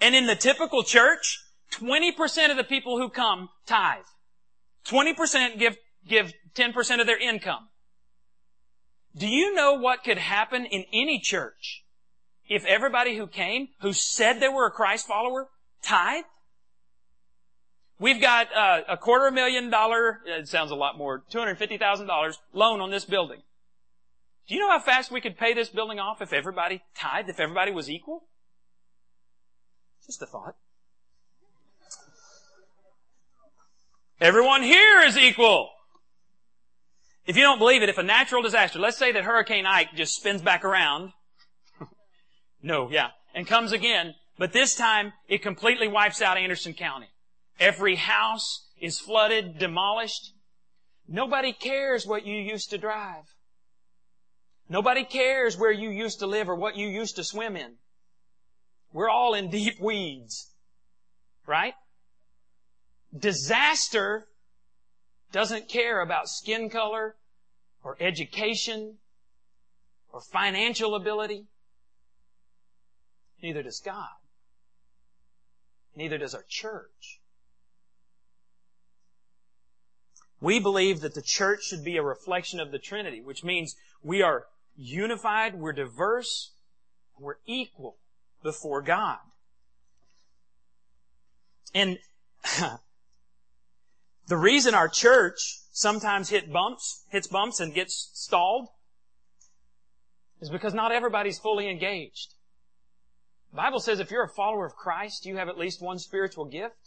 And 0.00 0.14
in 0.14 0.26
the 0.26 0.34
typical 0.34 0.82
church, 0.82 1.40
20% 1.72 2.50
of 2.50 2.56
the 2.56 2.64
people 2.64 2.98
who 2.98 3.08
come 3.08 3.50
tithe. 3.66 4.04
20% 4.86 5.58
give, 5.58 5.76
give 6.08 6.32
10% 6.54 7.00
of 7.00 7.06
their 7.06 7.18
income. 7.18 7.68
Do 9.16 9.28
you 9.28 9.54
know 9.54 9.74
what 9.74 10.02
could 10.02 10.18
happen 10.18 10.64
in 10.64 10.84
any 10.92 11.20
church 11.20 11.84
if 12.48 12.64
everybody 12.64 13.16
who 13.16 13.26
came, 13.26 13.68
who 13.80 13.92
said 13.92 14.40
they 14.40 14.48
were 14.48 14.66
a 14.66 14.70
Christ 14.70 15.06
follower, 15.06 15.48
tithe? 15.82 16.24
We've 17.98 18.20
got 18.20 18.48
uh, 18.54 18.80
a 18.88 18.96
quarter 18.96 19.30
million 19.30 19.70
dollar, 19.70 20.20
it 20.26 20.48
sounds 20.48 20.70
a 20.70 20.74
lot 20.74 20.98
more, 20.98 21.22
$250,000 21.32 22.36
loan 22.52 22.80
on 22.80 22.90
this 22.90 23.04
building. 23.04 23.42
Do 24.48 24.54
you 24.54 24.60
know 24.60 24.70
how 24.70 24.80
fast 24.80 25.10
we 25.10 25.20
could 25.20 25.38
pay 25.38 25.54
this 25.54 25.68
building 25.68 25.98
off 25.98 26.20
if 26.20 26.32
everybody 26.32 26.82
tithed, 26.94 27.28
if 27.28 27.40
everybody 27.40 27.70
was 27.72 27.88
equal? 27.88 28.24
Just 30.04 30.20
a 30.22 30.26
thought. 30.26 30.56
Everyone 34.20 34.62
here 34.62 35.00
is 35.00 35.16
equal. 35.16 35.70
If 37.26 37.36
you 37.36 37.42
don't 37.42 37.58
believe 37.58 37.82
it, 37.82 37.88
if 37.88 37.96
a 37.96 38.02
natural 38.02 38.42
disaster, 38.42 38.78
let's 38.78 38.98
say 38.98 39.12
that 39.12 39.24
Hurricane 39.24 39.66
Ike 39.66 39.94
just 39.94 40.14
spins 40.14 40.42
back 40.42 40.64
around. 40.64 41.12
no, 42.62 42.90
yeah, 42.90 43.10
and 43.34 43.46
comes 43.46 43.72
again, 43.72 44.14
but 44.36 44.52
this 44.52 44.74
time 44.74 45.14
it 45.26 45.42
completely 45.42 45.88
wipes 45.88 46.20
out 46.20 46.36
Anderson 46.36 46.74
County. 46.74 47.08
Every 47.58 47.96
house 47.96 48.66
is 48.80 48.98
flooded, 48.98 49.58
demolished. 49.58 50.32
Nobody 51.06 51.52
cares 51.52 52.06
what 52.06 52.26
you 52.26 52.36
used 52.36 52.70
to 52.70 52.78
drive. 52.78 53.24
Nobody 54.68 55.04
cares 55.04 55.56
where 55.56 55.72
you 55.72 55.90
used 55.90 56.18
to 56.20 56.26
live 56.26 56.48
or 56.48 56.54
what 56.54 56.76
you 56.76 56.88
used 56.88 57.16
to 57.16 57.24
swim 57.24 57.56
in. 57.56 57.74
We're 58.92 59.10
all 59.10 59.34
in 59.34 59.50
deep 59.50 59.80
weeds. 59.80 60.50
Right? 61.46 61.74
Disaster 63.16 64.26
doesn't 65.30 65.68
care 65.68 66.00
about 66.00 66.28
skin 66.28 66.70
color 66.70 67.16
or 67.82 67.96
education 68.00 68.94
or 70.12 70.20
financial 70.20 70.94
ability. 70.94 71.44
Neither 73.42 73.62
does 73.62 73.80
God. 73.84 74.08
Neither 75.94 76.18
does 76.18 76.34
our 76.34 76.44
church. 76.48 77.20
We 80.44 80.60
believe 80.60 81.00
that 81.00 81.14
the 81.14 81.22
church 81.22 81.64
should 81.64 81.82
be 81.82 81.96
a 81.96 82.02
reflection 82.02 82.60
of 82.60 82.70
the 82.70 82.78
Trinity, 82.78 83.22
which 83.22 83.42
means 83.42 83.76
we 84.02 84.20
are 84.20 84.44
unified, 84.76 85.54
we're 85.54 85.72
diverse, 85.72 86.52
we're 87.18 87.38
equal 87.46 87.96
before 88.42 88.82
God. 88.82 89.20
And 91.74 91.98
the 94.26 94.36
reason 94.36 94.74
our 94.74 94.86
church 94.86 95.38
sometimes 95.72 96.28
hit 96.28 96.52
bumps, 96.52 97.04
hits 97.08 97.26
bumps 97.26 97.58
and 97.58 97.72
gets 97.72 98.10
stalled 98.12 98.68
is 100.42 100.50
because 100.50 100.74
not 100.74 100.92
everybody's 100.92 101.38
fully 101.38 101.70
engaged. 101.70 102.34
The 103.50 103.56
Bible 103.56 103.80
says 103.80 103.98
if 103.98 104.10
you're 104.10 104.24
a 104.24 104.28
follower 104.28 104.66
of 104.66 104.76
Christ, 104.76 105.24
you 105.24 105.38
have 105.38 105.48
at 105.48 105.56
least 105.56 105.80
one 105.80 105.98
spiritual 105.98 106.44
gift. 106.44 106.83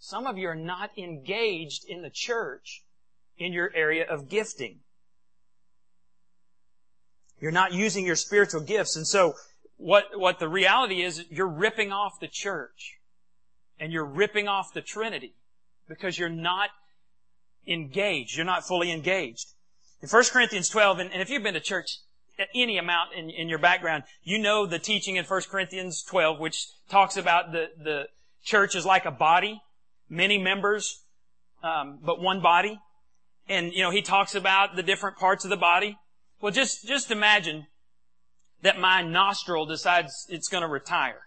Some 0.00 0.26
of 0.26 0.38
you 0.38 0.48
are 0.48 0.56
not 0.56 0.96
engaged 0.96 1.84
in 1.86 2.00
the 2.00 2.10
church 2.10 2.82
in 3.36 3.52
your 3.52 3.70
area 3.74 4.06
of 4.08 4.30
gifting. 4.30 4.80
You're 7.38 7.52
not 7.52 7.74
using 7.74 8.06
your 8.06 8.16
spiritual 8.16 8.62
gifts. 8.62 8.96
And 8.96 9.06
so 9.06 9.34
what, 9.76 10.18
what 10.18 10.38
the 10.38 10.48
reality 10.48 11.02
is, 11.02 11.24
you're 11.30 11.46
ripping 11.46 11.92
off 11.92 12.18
the 12.18 12.28
church 12.28 12.98
and 13.78 13.92
you're 13.92 14.04
ripping 14.04 14.48
off 14.48 14.72
the 14.72 14.80
Trinity 14.80 15.34
because 15.86 16.18
you're 16.18 16.30
not 16.30 16.70
engaged. 17.66 18.36
You're 18.36 18.46
not 18.46 18.66
fully 18.66 18.90
engaged. 18.90 19.52
In 20.00 20.08
1 20.08 20.24
Corinthians 20.32 20.70
12, 20.70 20.98
and, 20.98 21.12
and 21.12 21.20
if 21.20 21.28
you've 21.28 21.42
been 21.42 21.54
to 21.54 21.60
church 21.60 21.98
uh, 22.38 22.44
any 22.54 22.78
amount 22.78 23.12
in, 23.14 23.28
in 23.28 23.50
your 23.50 23.58
background, 23.58 24.04
you 24.22 24.38
know 24.38 24.64
the 24.64 24.78
teaching 24.78 25.16
in 25.16 25.26
1 25.26 25.42
Corinthians 25.50 26.02
12, 26.02 26.40
which 26.40 26.68
talks 26.88 27.18
about 27.18 27.52
the, 27.52 27.68
the 27.82 28.08
church 28.42 28.74
is 28.74 28.86
like 28.86 29.04
a 29.04 29.10
body, 29.10 29.60
many 30.10 30.36
members, 30.36 31.04
um, 31.62 32.00
but 32.02 32.20
one 32.20 32.42
body. 32.42 32.78
And, 33.48 33.72
you 33.72 33.82
know, 33.82 33.90
he 33.90 34.02
talks 34.02 34.34
about 34.34 34.76
the 34.76 34.82
different 34.82 35.16
parts 35.16 35.44
of 35.44 35.50
the 35.50 35.56
body. 35.56 35.96
Well, 36.40 36.52
just, 36.52 36.86
just 36.86 37.10
imagine 37.10 37.66
that 38.62 38.78
my 38.78 39.02
nostril 39.02 39.64
decides 39.64 40.26
it's 40.28 40.48
going 40.48 40.62
to 40.62 40.68
retire. 40.68 41.22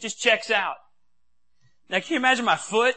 Just 0.00 0.20
checks 0.20 0.50
out. 0.50 0.76
Now, 1.88 2.00
can 2.00 2.14
you 2.14 2.16
imagine 2.16 2.44
my 2.44 2.56
foot? 2.56 2.96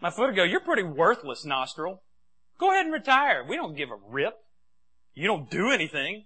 My 0.00 0.10
foot 0.10 0.26
would 0.26 0.36
go, 0.36 0.42
you're 0.42 0.60
pretty 0.60 0.82
worthless, 0.82 1.44
nostril. 1.44 2.02
Go 2.58 2.70
ahead 2.70 2.86
and 2.86 2.92
retire. 2.92 3.44
We 3.48 3.56
don't 3.56 3.76
give 3.76 3.90
a 3.90 3.98
rip. 4.08 4.34
You 5.14 5.26
don't 5.26 5.50
do 5.50 5.70
anything. 5.70 6.24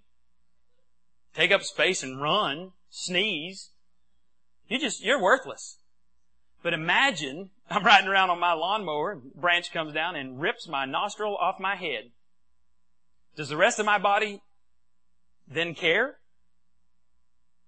Take 1.34 1.52
up 1.52 1.62
space 1.62 2.02
and 2.02 2.20
run, 2.20 2.72
sneeze. 2.88 3.70
You 4.66 4.78
just, 4.78 5.04
you're 5.04 5.20
worthless. 5.20 5.78
But 6.62 6.74
imagine 6.74 7.50
I'm 7.70 7.84
riding 7.84 8.08
around 8.08 8.30
on 8.30 8.40
my 8.40 8.52
lawnmower, 8.52 9.20
branch 9.34 9.72
comes 9.72 9.92
down 9.92 10.16
and 10.16 10.40
rips 10.40 10.66
my 10.68 10.84
nostril 10.86 11.36
off 11.36 11.60
my 11.60 11.76
head. 11.76 12.10
Does 13.36 13.48
the 13.48 13.56
rest 13.56 13.78
of 13.78 13.86
my 13.86 13.98
body 13.98 14.40
then 15.46 15.74
care? 15.74 16.16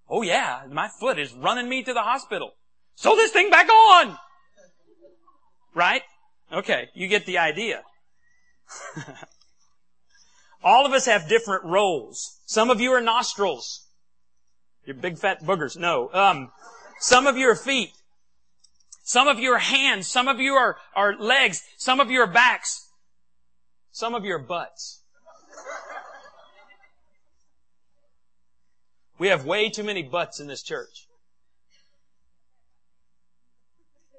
Oh 0.09 0.21
yeah, 0.21 0.63
my 0.69 0.89
foot 0.99 1.17
is 1.17 1.33
running 1.33 1.69
me 1.69 1.83
to 1.83 1.93
the 1.93 2.01
hospital. 2.01 2.51
Sew 2.95 3.15
this 3.15 3.31
thing 3.31 3.49
back 3.49 3.69
on! 3.69 4.17
Right? 5.73 6.01
Okay, 6.51 6.89
you 6.93 7.07
get 7.07 7.25
the 7.25 7.37
idea. 7.37 7.83
All 10.63 10.85
of 10.85 10.91
us 10.91 11.05
have 11.05 11.29
different 11.29 11.63
roles. 11.63 12.41
Some 12.45 12.69
of 12.69 12.81
you 12.81 12.91
are 12.91 13.01
nostrils. 13.01 13.87
You're 14.85 14.95
big 14.95 15.17
fat 15.17 15.41
boogers. 15.41 15.77
No. 15.77 16.09
Um, 16.13 16.51
some 16.99 17.25
of 17.25 17.37
you 17.37 17.49
are 17.49 17.55
feet. 17.55 17.91
Some 19.03 19.27
of 19.27 19.39
you 19.39 19.51
are 19.51 19.59
hands. 19.59 20.07
Some 20.07 20.27
of 20.27 20.39
you 20.39 20.53
are, 20.53 20.77
are 20.95 21.17
legs. 21.17 21.63
Some 21.77 21.99
of 21.99 22.11
you 22.11 22.21
are 22.21 22.27
backs. 22.27 22.89
Some 23.91 24.15
of 24.15 24.23
you 24.23 24.33
are 24.35 24.39
butts. 24.39 25.03
We 29.17 29.27
have 29.27 29.45
way 29.45 29.69
too 29.69 29.83
many 29.83 30.01
butts 30.01 30.39
in 30.39 30.47
this 30.47 30.63
church. 30.63 31.07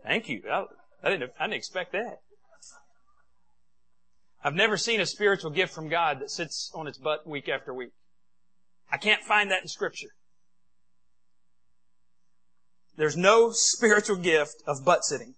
Thank 0.04 0.28
you. 0.28 0.42
I, 0.50 0.64
I, 1.02 1.10
didn't, 1.10 1.32
I 1.38 1.46
didn't 1.46 1.54
expect 1.54 1.92
that. 1.92 2.18
I've 4.44 4.54
never 4.54 4.76
seen 4.76 5.00
a 5.00 5.06
spiritual 5.06 5.50
gift 5.50 5.72
from 5.72 5.88
God 5.88 6.20
that 6.20 6.30
sits 6.30 6.70
on 6.74 6.86
its 6.86 6.98
butt 6.98 7.26
week 7.26 7.48
after 7.48 7.72
week. 7.72 7.90
I 8.90 8.96
can't 8.96 9.22
find 9.22 9.50
that 9.50 9.62
in 9.62 9.68
scripture. 9.68 10.10
There's 12.96 13.16
no 13.16 13.52
spiritual 13.52 14.16
gift 14.16 14.62
of 14.66 14.84
butt 14.84 15.04
sitting. 15.04 15.34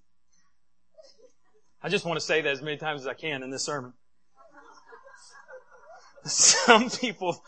I 1.83 1.89
just 1.89 2.05
want 2.05 2.19
to 2.19 2.25
say 2.25 2.41
that 2.41 2.51
as 2.51 2.63
many 2.63 2.79
times 2.79 3.03
as 3.03 3.07
I 3.07 3.15
can 3.15 3.43
in 3.43 3.51
this 3.51 3.65
sermon. 3.65 3.93
Some 6.25 6.89
people, 6.89 7.45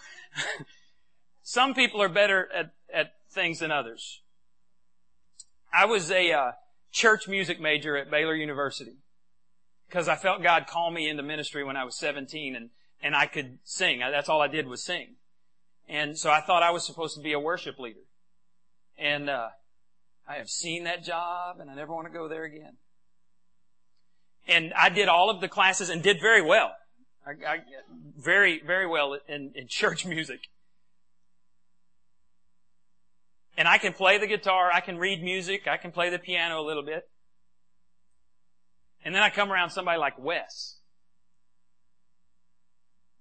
some 1.43 1.73
people 1.73 2.03
are 2.03 2.11
better 2.11 2.47
at, 2.55 2.75
at 2.93 3.15
things 3.31 3.61
than 3.61 3.73
others. 3.73 4.21
I 5.73 5.87
was 5.87 6.11
a 6.11 6.31
uh, 6.31 6.53
church 6.93 7.27
music 7.27 7.59
major 7.59 7.97
at 7.97 8.11
Baylor 8.11 8.35
University 8.35 8.99
because 9.89 10.09
I 10.09 10.17
felt 10.17 10.43
God 10.43 10.67
call 10.67 10.91
me 10.91 11.09
into 11.09 11.23
ministry 11.23 11.65
when 11.65 11.77
I 11.77 11.85
was 11.85 11.97
17 11.97 12.55
and, 12.55 12.69
and 13.03 13.17
I 13.17 13.25
could 13.25 13.61
sing. 13.65 14.01
That's 14.01 14.29
all 14.29 14.43
I 14.43 14.49
did 14.49 14.69
was 14.69 14.85
sing. 14.85 15.15
And 15.89 16.19
so 16.19 16.31
I 16.31 16.43
thought 16.43 16.63
I 16.63 16.71
was 16.71 16.85
supposed 16.85 17.17
to 17.17 17.23
be 17.23 17.33
a 17.33 17.41
worship 17.41 17.79
leader. 17.79 18.01
And, 18.99 19.31
uh, 19.31 19.49
I 20.29 20.35
have 20.35 20.49
seen 20.49 20.85
that 20.85 21.05
job 21.05 21.61
and 21.61 21.70
I 21.70 21.74
never 21.74 21.93
want 21.93 22.07
to 22.07 22.12
go 22.12 22.29
there 22.29 22.45
again. 22.45 22.77
And 24.49 24.72
I 24.74 24.89
did 24.89 25.09
all 25.09 25.31
of 25.31 25.41
the 25.41 25.49
classes 25.49 25.89
and 25.89 26.03
did 26.03 26.20
very 26.20 26.43
well. 26.43 26.72
I, 27.27 27.31
I 27.31 27.59
very, 28.16 28.62
very 28.64 28.87
well 28.87 29.18
in, 29.29 29.53
in 29.55 29.66
church 29.68 30.07
music. 30.07 30.41
And 33.57 33.66
I 33.66 33.79
can 33.79 33.93
play 33.93 34.18
the 34.18 34.27
guitar, 34.27 34.70
I 34.72 34.81
can 34.81 34.99
read 34.99 35.22
music, 35.22 35.66
I 35.66 35.79
can 35.79 35.91
play 35.91 36.11
the 36.11 36.18
piano 36.18 36.61
a 36.61 36.64
little 36.66 36.85
bit. 36.85 37.09
And 39.05 39.14
then 39.14 39.22
I 39.22 39.31
come 39.31 39.51
around 39.51 39.70
somebody 39.70 39.99
like 39.99 40.18
Wes. 40.18 40.79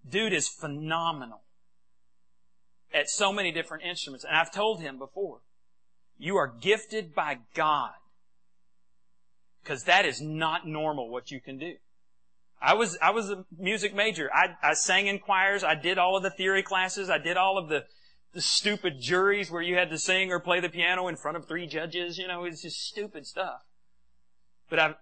Dude 0.07 0.33
is 0.33 0.47
phenomenal 0.47 1.41
at 2.93 3.09
so 3.09 3.31
many 3.31 3.51
different 3.51 3.83
instruments. 3.83 4.25
And 4.25 4.35
I've 4.35 4.51
told 4.51 4.81
him 4.81 4.97
before, 4.99 5.39
you 6.17 6.37
are 6.37 6.47
gifted 6.47 7.13
by 7.13 7.39
God. 7.53 7.91
Because 9.63 9.83
that 9.85 10.05
is 10.05 10.21
not 10.21 10.67
normal 10.67 11.09
what 11.09 11.31
you 11.31 11.41
can 11.41 11.57
do. 11.57 11.75
I 12.61 12.73
was, 12.73 12.97
I 13.01 13.11
was 13.11 13.29
a 13.29 13.45
music 13.57 13.93
major. 13.93 14.29
I, 14.33 14.55
I 14.63 14.73
sang 14.73 15.07
in 15.07 15.19
choirs. 15.19 15.63
I 15.63 15.75
did 15.75 15.97
all 15.97 16.15
of 16.15 16.23
the 16.23 16.29
theory 16.29 16.63
classes. 16.63 17.09
I 17.09 17.17
did 17.17 17.35
all 17.37 17.57
of 17.57 17.69
the, 17.69 17.85
the 18.33 18.41
stupid 18.41 18.99
juries 18.99 19.51
where 19.51 19.61
you 19.61 19.75
had 19.75 19.89
to 19.89 19.97
sing 19.97 20.31
or 20.31 20.39
play 20.39 20.59
the 20.59 20.69
piano 20.69 21.07
in 21.07 21.15
front 21.15 21.37
of 21.37 21.47
three 21.47 21.67
judges. 21.67 22.17
You 22.17 22.27
know, 22.27 22.45
it's 22.45 22.61
just 22.61 22.81
stupid 22.87 23.25
stuff. 23.25 23.61
But 24.69 24.79
I've, 24.79 24.95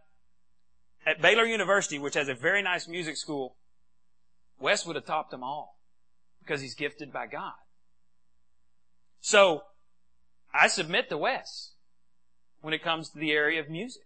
at 1.05 1.21
Baylor 1.21 1.45
University, 1.45 1.99
which 1.99 2.15
has 2.15 2.27
a 2.27 2.33
very 2.33 2.61
nice 2.61 2.87
music 2.87 3.17
school, 3.17 3.55
Wes 4.59 4.85
would 4.85 4.95
have 4.95 5.05
topped 5.05 5.31
them 5.31 5.43
all 5.43 5.77
because 6.39 6.61
he's 6.61 6.75
gifted 6.75 7.11
by 7.11 7.27
God. 7.27 7.53
So 9.19 9.63
I 10.53 10.67
submit 10.67 11.09
to 11.09 11.17
Wes 11.17 11.71
when 12.61 12.73
it 12.73 12.83
comes 12.83 13.09
to 13.09 13.19
the 13.19 13.31
area 13.31 13.59
of 13.59 13.69
music. 13.69 14.03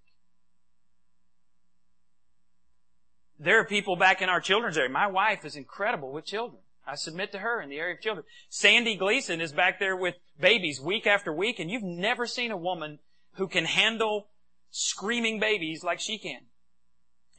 There 3.40 3.60
are 3.60 3.66
people 3.66 3.96
back 3.96 4.22
in 4.22 4.30
our 4.30 4.40
children's 4.40 4.78
area. 4.78 4.90
My 4.90 5.08
wife 5.08 5.46
is 5.46 5.56
incredible 5.56 6.12
with 6.12 6.26
children. 6.26 6.62
I 6.88 6.96
submit 6.96 7.32
to 7.34 7.40
her 7.40 7.62
in 7.62 7.70
the 7.70 7.78
area 7.78 7.96
of 7.96 8.02
children. 8.02 8.26
Sandy 8.50 8.96
Gleason 8.96 9.42
is 9.42 9.52
back 9.52 9.80
there 9.80 9.96
with 9.96 10.16
babies 10.40 10.80
week 10.80 11.06
after 11.06 11.34
week, 11.34 11.60
and 11.60 11.70
you've 11.70 11.84
never 11.84 12.26
seen 12.26 12.50
a 12.50 12.58
woman 12.58 13.00
who 13.34 13.48
can 13.48 13.66
handle 13.66 14.30
screaming 14.72 15.40
babies 15.40 15.84
like 15.84 16.00
she 16.00 16.18
can. 16.18 16.42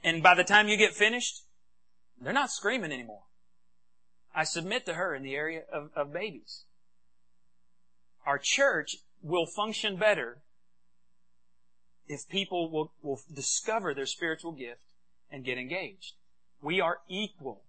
And 0.04 0.22
by 0.22 0.34
the 0.34 0.44
time 0.44 0.68
you 0.68 0.76
get 0.76 0.94
finished, 0.94 1.42
they're 2.20 2.32
not 2.32 2.50
screaming 2.50 2.92
anymore. 2.92 3.22
I 4.34 4.44
submit 4.44 4.86
to 4.86 4.94
her 4.94 5.14
in 5.14 5.22
the 5.22 5.34
area 5.34 5.62
of, 5.72 5.90
of 5.96 6.12
babies. 6.12 6.64
Our 8.28 8.38
church 8.38 8.96
will 9.22 9.46
function 9.46 9.96
better 9.96 10.42
if 12.08 12.28
people 12.28 12.70
will, 12.70 12.92
will 13.00 13.20
discover 13.34 13.94
their 13.94 14.04
spiritual 14.04 14.52
gift 14.52 14.82
and 15.32 15.46
get 15.46 15.56
engaged. 15.56 16.12
We 16.60 16.78
are 16.78 16.98
equal 17.08 17.62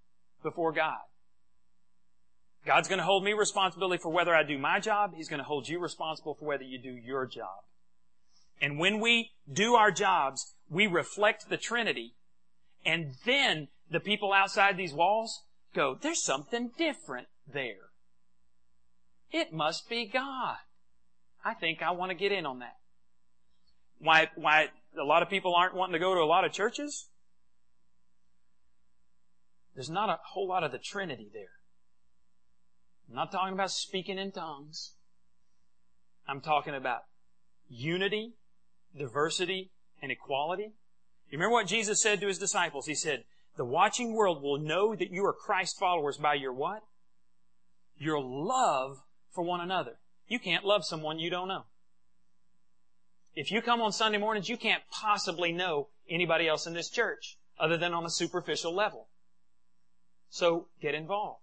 before 0.44 0.74
God. 0.74 1.00
God's 2.66 2.90
going 2.90 3.00
to 3.00 3.06
hold 3.06 3.24
me 3.24 3.32
responsibility 3.32 4.02
for 4.02 4.10
whether 4.10 4.36
I 4.36 4.44
do 4.44 4.58
my 4.58 4.82
job. 4.82 5.14
He's 5.16 5.30
going 5.30 5.40
to 5.40 5.46
hold 5.46 5.70
you 5.70 5.80
responsible 5.80 6.34
for 6.34 6.44
whether 6.44 6.66
you 6.66 6.78
do 6.78 6.92
your 6.92 7.26
job. 7.26 7.64
And 8.62 8.78
when 8.78 9.00
we 9.00 9.32
do 9.50 9.76
our 9.76 9.92
jobs, 9.92 10.56
we 10.70 10.88
reflect 10.88 11.48
the 11.48 11.56
Trinity. 11.56 12.16
And 12.86 13.14
then 13.26 13.70
the 13.90 14.02
people 14.02 14.34
outside 14.34 14.76
these 14.76 14.94
walls 14.94 15.44
go, 15.74 15.98
there's 16.02 16.22
something 16.22 16.72
different 16.78 17.30
there. 17.48 17.89
It 19.32 19.54
must 19.54 19.90
be 19.90 20.06
God. 20.06 20.58
I 21.44 21.54
think 21.54 21.82
I 21.82 21.92
want 21.92 22.12
to 22.12 22.16
get 22.16 22.32
in 22.32 22.46
on 22.46 22.60
that. 22.60 22.76
Why, 24.00 24.30
why 24.36 24.70
a 25.00 25.04
lot 25.04 25.24
of 25.24 25.30
people 25.30 25.56
aren't 25.56 25.76
wanting 25.76 25.94
to 25.94 26.00
go 26.00 26.16
to 26.16 26.22
a 26.22 26.26
lot 26.26 26.46
of 26.46 26.52
churches? 26.52 27.10
There's 29.76 29.90
not 29.90 30.10
a 30.10 30.20
whole 30.34 30.48
lot 30.48 30.64
of 30.64 30.72
the 30.72 30.80
Trinity 30.80 31.30
there. 31.32 31.60
I'm 33.08 33.16
not 33.16 33.32
talking 33.32 33.54
about 33.54 33.72
speaking 33.72 34.18
in 34.18 34.32
tongues. 34.32 34.94
I'm 36.28 36.42
talking 36.42 36.76
about 36.76 37.02
unity, 37.68 38.34
diversity, 38.98 39.72
and 40.02 40.12
equality. 40.12 40.74
You 41.30 41.38
remember 41.38 41.54
what 41.54 41.68
Jesus 41.68 42.02
said 42.02 42.20
to 42.22 42.28
his 42.28 42.38
disciples? 42.38 42.88
He 42.88 42.96
said, 42.96 43.24
the 43.58 43.66
watching 43.66 44.14
world 44.14 44.42
will 44.42 44.60
know 44.60 44.96
that 44.96 45.12
you 45.12 45.26
are 45.26 45.34
Christ 45.34 45.78
followers 45.80 46.18
by 46.18 46.36
your 46.36 46.54
what? 46.54 46.82
Your 47.98 48.22
love 48.22 48.98
for 49.32 49.44
one 49.44 49.62
another. 49.62 50.00
You 50.28 50.40
can't 50.40 50.66
love 50.66 50.86
someone 50.86 51.20
you 51.20 51.30
don't 51.30 51.48
know. 51.48 51.66
If 53.36 53.52
you 53.52 53.62
come 53.62 53.82
on 53.82 53.92
Sunday 53.92 54.18
mornings, 54.18 54.50
you 54.50 54.58
can't 54.58 54.84
possibly 54.92 55.52
know 55.52 55.90
anybody 56.10 56.48
else 56.48 56.68
in 56.68 56.74
this 56.74 56.90
church 56.90 57.38
other 57.60 57.78
than 57.78 57.94
on 57.94 58.06
a 58.06 58.10
superficial 58.10 58.74
level. 58.74 59.08
So 60.30 60.68
get 60.82 60.94
involved. 60.94 61.42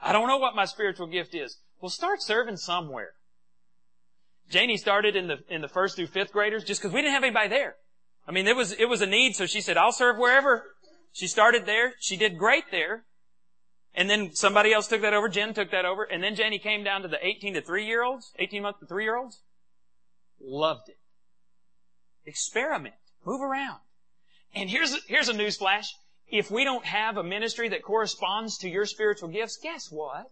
I 0.00 0.12
don't 0.12 0.28
know 0.28 0.38
what 0.38 0.54
my 0.54 0.64
spiritual 0.64 1.06
gift 1.06 1.34
is. 1.34 1.58
Well, 1.80 1.90
start 1.90 2.22
serving 2.22 2.56
somewhere. 2.56 3.14
Janie 4.50 4.76
started 4.76 5.16
in 5.16 5.26
the 5.26 5.38
in 5.48 5.62
the 5.62 5.68
first 5.68 5.96
through 5.96 6.08
fifth 6.08 6.32
graders 6.32 6.64
just 6.64 6.80
because 6.80 6.94
we 6.94 7.00
didn't 7.00 7.14
have 7.14 7.24
anybody 7.24 7.48
there. 7.48 7.76
I 8.26 8.32
mean, 8.32 8.46
it 8.46 8.56
was 8.56 8.72
it 8.72 8.88
was 8.88 9.00
a 9.00 9.06
need, 9.06 9.36
so 9.36 9.46
she 9.46 9.60
said, 9.60 9.76
"I'll 9.76 9.92
serve 9.92 10.18
wherever." 10.18 10.74
She 11.12 11.26
started 11.26 11.64
there. 11.64 11.94
She 12.00 12.16
did 12.16 12.38
great 12.38 12.64
there. 12.70 13.04
And 13.94 14.10
then 14.10 14.34
somebody 14.34 14.72
else 14.72 14.88
took 14.88 15.02
that 15.02 15.14
over. 15.14 15.28
Jen 15.28 15.54
took 15.54 15.70
that 15.70 15.84
over. 15.84 16.02
And 16.02 16.22
then 16.22 16.34
Janie 16.34 16.58
came 16.58 16.82
down 16.82 17.02
to 17.02 17.08
the 17.08 17.24
18 17.24 17.54
to 17.54 17.62
3 17.62 17.86
year 17.86 18.02
olds, 18.02 18.32
18 18.38 18.62
month 18.62 18.80
to 18.80 18.86
3 18.86 19.04
year 19.04 19.16
olds. 19.16 19.40
Loved 20.40 20.88
it. 20.88 20.98
Experiment. 22.26 22.94
Move 23.24 23.40
around. 23.40 23.78
And 24.54 24.68
here's, 24.68 24.96
here's 25.06 25.28
a 25.28 25.32
news 25.32 25.56
flash. 25.56 25.94
If 26.26 26.50
we 26.50 26.64
don't 26.64 26.84
have 26.84 27.16
a 27.16 27.22
ministry 27.22 27.68
that 27.68 27.82
corresponds 27.82 28.58
to 28.58 28.68
your 28.68 28.86
spiritual 28.86 29.28
gifts, 29.28 29.58
guess 29.62 29.88
what? 29.90 30.30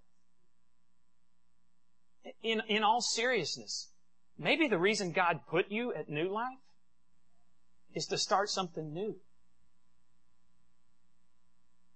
In, 2.43 2.63
in 2.69 2.83
all 2.83 3.01
seriousness, 3.01 3.91
maybe 4.39 4.69
the 4.69 4.79
reason 4.79 5.13
God 5.13 5.41
put 5.49 5.71
you 5.71 5.93
at 5.93 6.09
New 6.09 6.29
Life 6.29 6.59
is 7.95 8.07
to 8.07 8.19
start 8.19 8.49
something 8.49 8.93
new. 8.93 9.17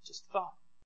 Just 0.05 0.27
thought. 0.33 0.55